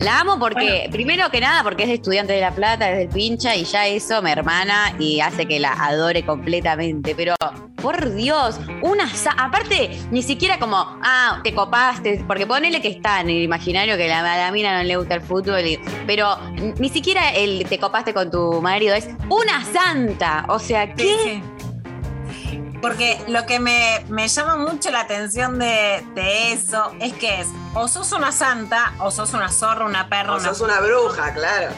[0.00, 3.56] La amo porque, primero que nada, porque es estudiante de La Plata, es del pincha
[3.56, 7.14] y ya eso me hermana y hace que la adore completamente.
[7.16, 7.34] Pero,
[7.82, 9.10] por Dios, una.
[9.36, 14.06] Aparte, ni siquiera como, ah, te copaste, porque ponele que está en el imaginario que
[14.08, 16.36] la, a la mina no le gusta el fútbol, y- pero
[16.78, 20.44] ni siquiera el te copaste con tu marido, es una santa.
[20.48, 21.42] O sea, ¿qué?
[22.80, 27.48] Porque lo que me, me llama mucho la atención de, de eso es que es
[27.74, 31.68] o sos una santa, o sos una zorra, una perra, O sos una bruja, claro.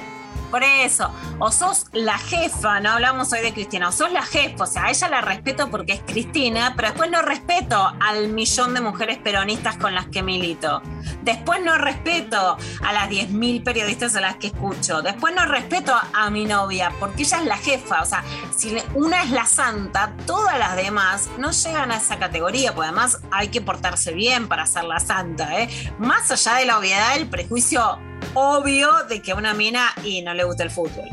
[0.50, 4.64] Por eso, o sos la jefa, no hablamos hoy de Cristina, o sos la jefa,
[4.64, 8.80] o sea, ella la respeto porque es Cristina, pero después no respeto al millón de
[8.80, 10.82] mujeres peronistas con las que milito.
[11.22, 15.02] Después no respeto a las 10.000 periodistas a las que escucho.
[15.02, 18.02] Después no respeto a mi novia, porque ella es la jefa.
[18.02, 18.24] O sea,
[18.56, 23.20] si una es la santa, todas las demás no llegan a esa categoría, porque además
[23.30, 25.60] hay que portarse bien para ser la santa.
[25.60, 25.68] ¿eh?
[25.98, 27.98] Más allá de la obviedad, el prejuicio
[28.34, 31.08] obvio de que a una mina y no le gusta el fútbol.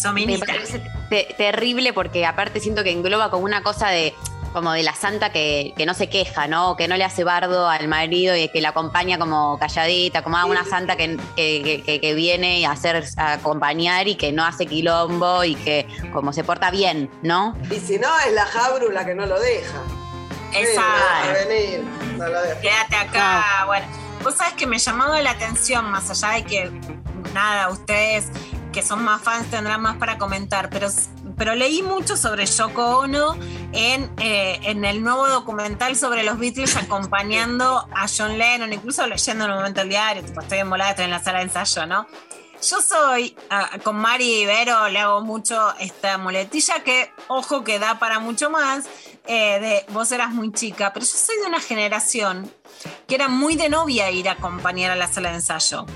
[0.00, 0.48] Son Me minitas.
[0.48, 0.80] parece
[1.10, 4.14] te- terrible porque aparte siento que engloba como una cosa de
[4.52, 6.74] como de la santa que, que no se queja, ¿no?
[6.74, 10.46] Que no le hace bardo al marido y que la acompaña como calladita, como ah,
[10.46, 14.64] una santa que, que, que- que viene a hacer a acompañar y que no hace
[14.66, 17.56] quilombo y que como se porta bien, ¿no?
[17.70, 19.82] Y si no, es la Jabru la que no lo deja.
[20.54, 20.62] Exacto.
[20.64, 21.84] Sí, no va a venir,
[22.16, 22.60] no lo deja.
[22.60, 23.64] Quédate acá.
[23.66, 23.86] Bueno,
[24.28, 26.70] vos sabés que me llamaba la atención, más allá de que,
[27.32, 28.26] nada, ustedes
[28.74, 30.88] que son más fans tendrán más para comentar, pero,
[31.38, 33.36] pero leí mucho sobre Yoko Ono
[33.72, 39.46] en, eh, en el nuevo documental sobre los Beatles acompañando a John Lennon, incluso leyendo
[39.46, 42.06] en un momento el diario, tipo, estoy envolada, estoy en la sala de ensayo, ¿no?
[42.60, 48.00] Yo soy, ah, con Mari Ibero le hago mucho esta muletilla que, ojo, que da
[48.00, 48.86] para mucho más,
[49.26, 52.50] eh, de vos eras muy chica, pero yo soy de una generación
[53.06, 55.86] que era muy de novia ir a acompañar a la sala de ensayo.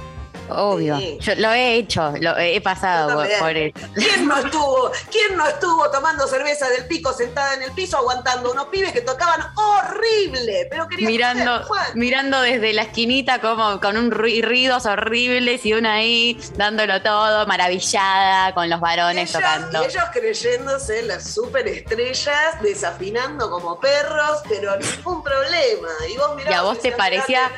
[0.57, 0.99] Obvio.
[1.21, 3.79] Yo lo he hecho, lo he pasado por, por eso.
[3.95, 4.91] ¿Quién no estuvo?
[5.11, 9.01] ¿Quién no estuvo tomando cerveza del pico sentada en el piso aguantando unos pibes que
[9.01, 10.67] tocaban horrible?
[10.71, 11.63] Pero Mirando,
[11.95, 17.47] mirando desde la esquinita como con un ru- ruidos horribles y una ahí dándolo todo,
[17.47, 19.83] maravillada con los varones tocando.
[19.83, 25.89] y ellos creyéndose las superestrellas, desafinando como perros, pero ningún problema.
[26.13, 27.51] Y vos mirabas Y a vos te parecía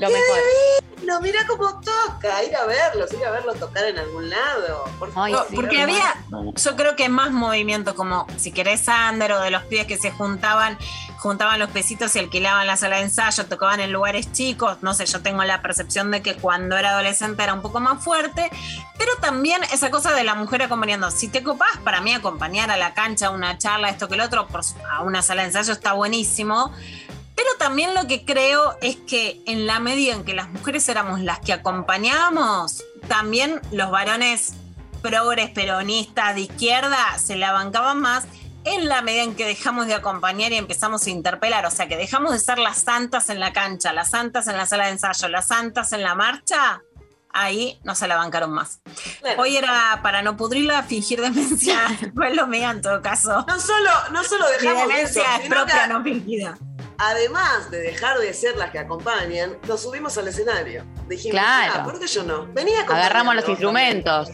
[0.00, 0.38] lo ¡Qué mejor.
[0.38, 1.20] divino!
[1.22, 4.84] Mira cómo toca, ir a verlos, ir a verlos tocar en algún lado.
[4.98, 5.30] Por favor.
[5.30, 6.14] No, porque había,
[6.54, 10.12] yo creo que más movimiento, como si querés Sander o de los pibes que se
[10.12, 10.78] juntaban,
[11.18, 14.78] juntaban los pesitos y alquilaban la sala de ensayo, tocaban en lugares chicos.
[14.82, 18.04] No sé, yo tengo la percepción de que cuando era adolescente era un poco más
[18.04, 18.48] fuerte,
[18.96, 21.10] pero también esa cosa de la mujer acompañando.
[21.10, 24.20] Si te copás, para mí acompañar a la cancha, a una charla, esto que el
[24.20, 26.72] otro, por su- a una sala de ensayo está buenísimo.
[27.42, 31.20] Pero también lo que creo es que en la medida en que las mujeres éramos
[31.20, 34.52] las que acompañábamos, también los varones
[35.00, 38.24] progres, peronistas, de izquierda, se la bancaban más
[38.64, 41.64] en la medida en que dejamos de acompañar y empezamos a interpelar.
[41.64, 44.66] O sea, que dejamos de ser las santas en la cancha, las santas en la
[44.66, 46.82] sala de ensayo, las santas en la marcha,
[47.32, 48.80] ahí no se la bancaron más.
[49.38, 51.78] Hoy era para no pudrirla, fingir demencia,
[52.14, 53.46] fue lo mío en todo caso.
[53.48, 56.58] No solo, no solo Mi dejamos demencia eso, es propia, que- no fingida.
[57.02, 60.84] Además de dejar de ser las que acompañan, nos subimos al escenario.
[61.08, 61.72] Dijimos, Claro.
[61.76, 62.46] ah, ¿por qué yo no?
[62.52, 64.28] Venía a Agarramos los instrumentos.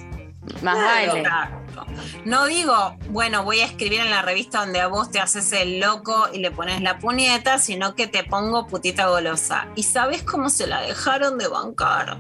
[0.63, 1.13] Más Claro.
[1.13, 1.19] baile.
[1.21, 1.87] Exacto.
[2.25, 5.79] No digo, bueno, voy a escribir en la revista donde a vos te haces el
[5.79, 9.69] loco y le pones la puñeta, sino que te pongo putita golosa.
[9.77, 12.19] ¿Y sabes cómo se la dejaron de bancar?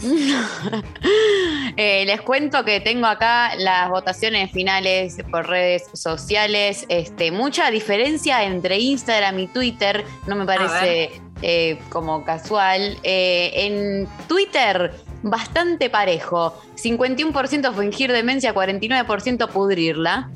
[1.78, 6.86] Eh, les cuento que tengo acá las votaciones finales por redes sociales.
[6.88, 10.02] Este, mucha diferencia entre Instagram y Twitter.
[10.26, 12.96] No me parece eh, como casual.
[13.02, 16.58] Eh, en Twitter, bastante parejo.
[16.76, 20.30] 51% fingir demencia, 49% pudrirla.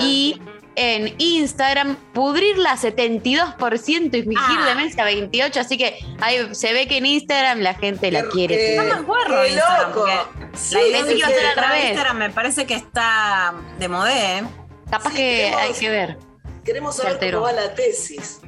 [0.00, 0.40] Y
[0.76, 4.66] en Instagram, pudrirla 72% y fingir Ah.
[4.66, 5.60] demencia 28%.
[5.60, 8.76] Así que ahí se ve que en Instagram la gente la quiere.
[8.76, 10.06] No me acuerdo qué Instagram, loco.
[10.54, 11.84] Sí, la idea que iba a ser al de revés.
[11.86, 14.38] Instagram me parece que está de modé.
[14.38, 14.42] ¿eh?
[14.90, 15.22] Capaz Sí, que
[15.52, 16.18] queremos- hay que ver.
[16.64, 17.38] Queremos saber Certero.
[17.40, 18.40] cómo va la tesis.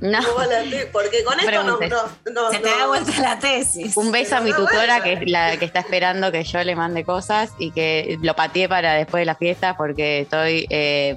[0.00, 0.18] No.
[0.22, 0.86] ¿Cómo va la tesis?
[0.92, 1.90] Porque con esto no, Preguntes.
[2.26, 3.96] no, no- Se te da vuelta la tesis.
[3.96, 7.02] Un beso a mi tutora, que es la que está esperando que yo le mande
[7.02, 11.16] cosas y que lo pateé para después de la fiesta porque estoy eh,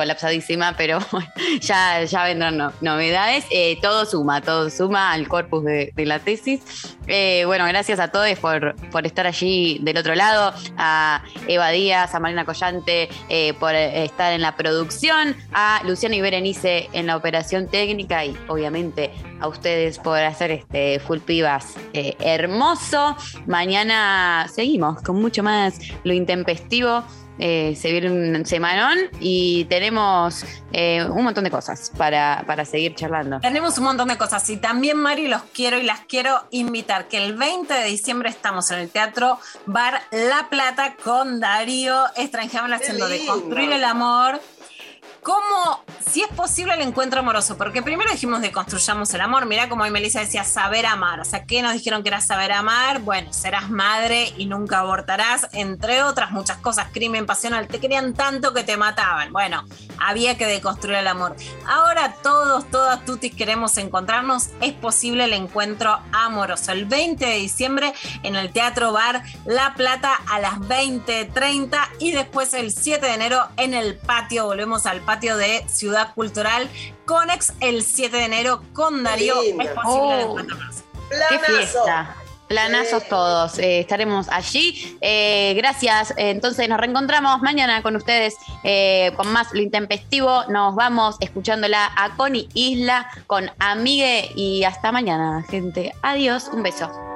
[0.00, 0.98] colapsadísima, pero
[1.60, 3.44] ya, ya vendrán no- novedades.
[3.50, 6.96] Eh, todo suma, todo suma al corpus de, la tesis.
[7.06, 12.14] Eh, bueno, gracias a todos por, por estar allí del otro lado, a Eva Díaz,
[12.14, 17.16] a Marina Collante eh, por estar en la producción, a Luciano y Berenice en la
[17.16, 19.10] operación técnica y obviamente
[19.40, 23.16] a ustedes por hacer este Full Pibas hermoso.
[23.46, 27.04] Mañana seguimos con mucho más lo intempestivo.
[27.42, 32.94] Eh, se viene un semanón y tenemos eh, un montón de cosas para, para seguir
[32.94, 33.40] charlando.
[33.40, 37.16] Tenemos un montón de cosas y también, Mari, los quiero y las quiero invitar, que
[37.16, 43.08] el 20 de diciembre estamos en el Teatro Bar La Plata con Darío Estrangeable haciendo
[43.08, 44.38] de construir el amor.
[45.22, 47.58] ¿Cómo, si es posible el encuentro amoroso?
[47.58, 49.44] Porque primero dijimos de construyamos el amor.
[49.44, 51.20] Mirá como hoy Melissa decía saber amar.
[51.20, 53.00] O sea, ¿qué nos dijeron que era saber amar?
[53.00, 56.88] Bueno, serás madre y nunca abortarás, entre otras muchas cosas.
[56.92, 57.68] Crimen pasional.
[57.68, 59.30] Te querían tanto que te mataban.
[59.30, 59.64] Bueno,
[59.98, 61.36] había que deconstruir el amor.
[61.66, 64.48] Ahora todos, todas tutis queremos encontrarnos.
[64.62, 66.72] Es posible el encuentro amoroso.
[66.72, 67.92] El 20 de diciembre
[68.22, 73.46] en el Teatro Bar La Plata a las 20.30 y después el 7 de enero
[73.58, 74.46] en el patio.
[74.46, 76.68] Volvemos al patio de Ciudad Cultural.
[77.06, 79.40] Conex el 7 de enero con Darío.
[79.42, 80.36] Es posible Oh.
[81.28, 82.16] ¡Qué fiesta!
[82.48, 83.08] Planazos Sí.
[83.08, 84.98] todos, eh, estaremos allí.
[85.00, 88.34] Eh, gracias, entonces nos reencontramos mañana con ustedes
[88.64, 90.44] eh, con más Lo Intempestivo.
[90.48, 95.92] Nos vamos escuchándola a Connie Isla con Amigue y hasta mañana, gente.
[96.02, 97.09] Adiós, un beso.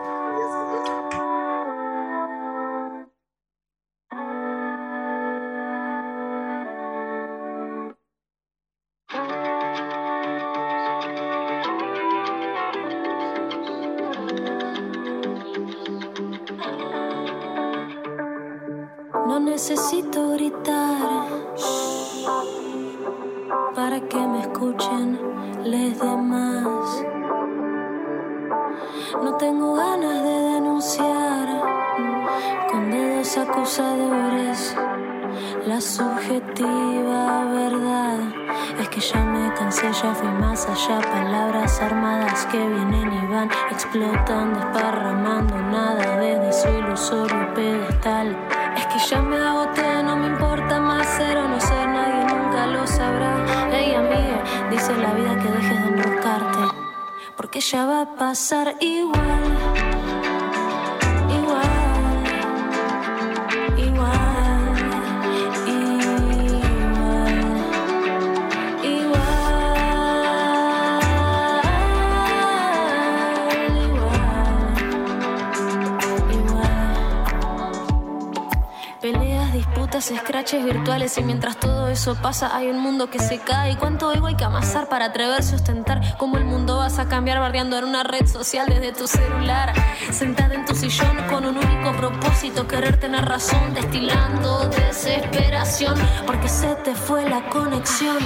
[81.15, 83.70] Si mientras todo eso pasa hay un mundo que se cae.
[83.70, 87.07] ¿Y cuánto ego hay que amasar para atreverse a ostentar Cómo el mundo vas a
[87.07, 89.73] cambiar bardeando en una red social desde tu celular
[90.11, 95.95] Sentada en tu sillón con un único propósito Querer tener razón destilando desesperación.
[96.27, 98.19] Porque se te fue la conexión.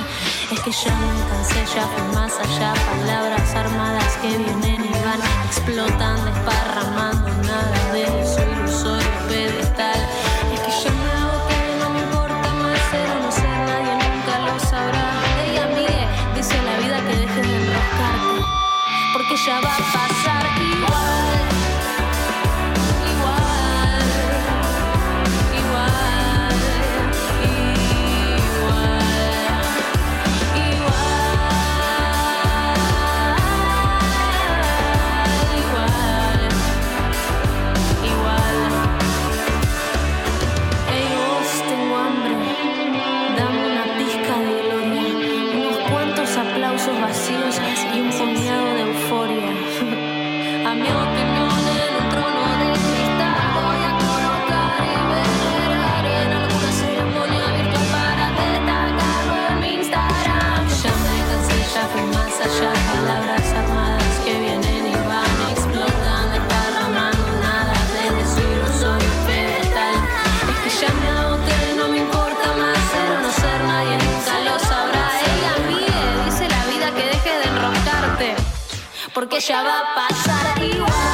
[0.51, 2.73] Es que ya me cansé, ya fue más allá.
[2.73, 8.48] Palabras armadas que vienen y van Explotan, desparramando nada de eso.
[19.45, 20.08] Shut up.
[79.39, 81.08] deixava passar igual.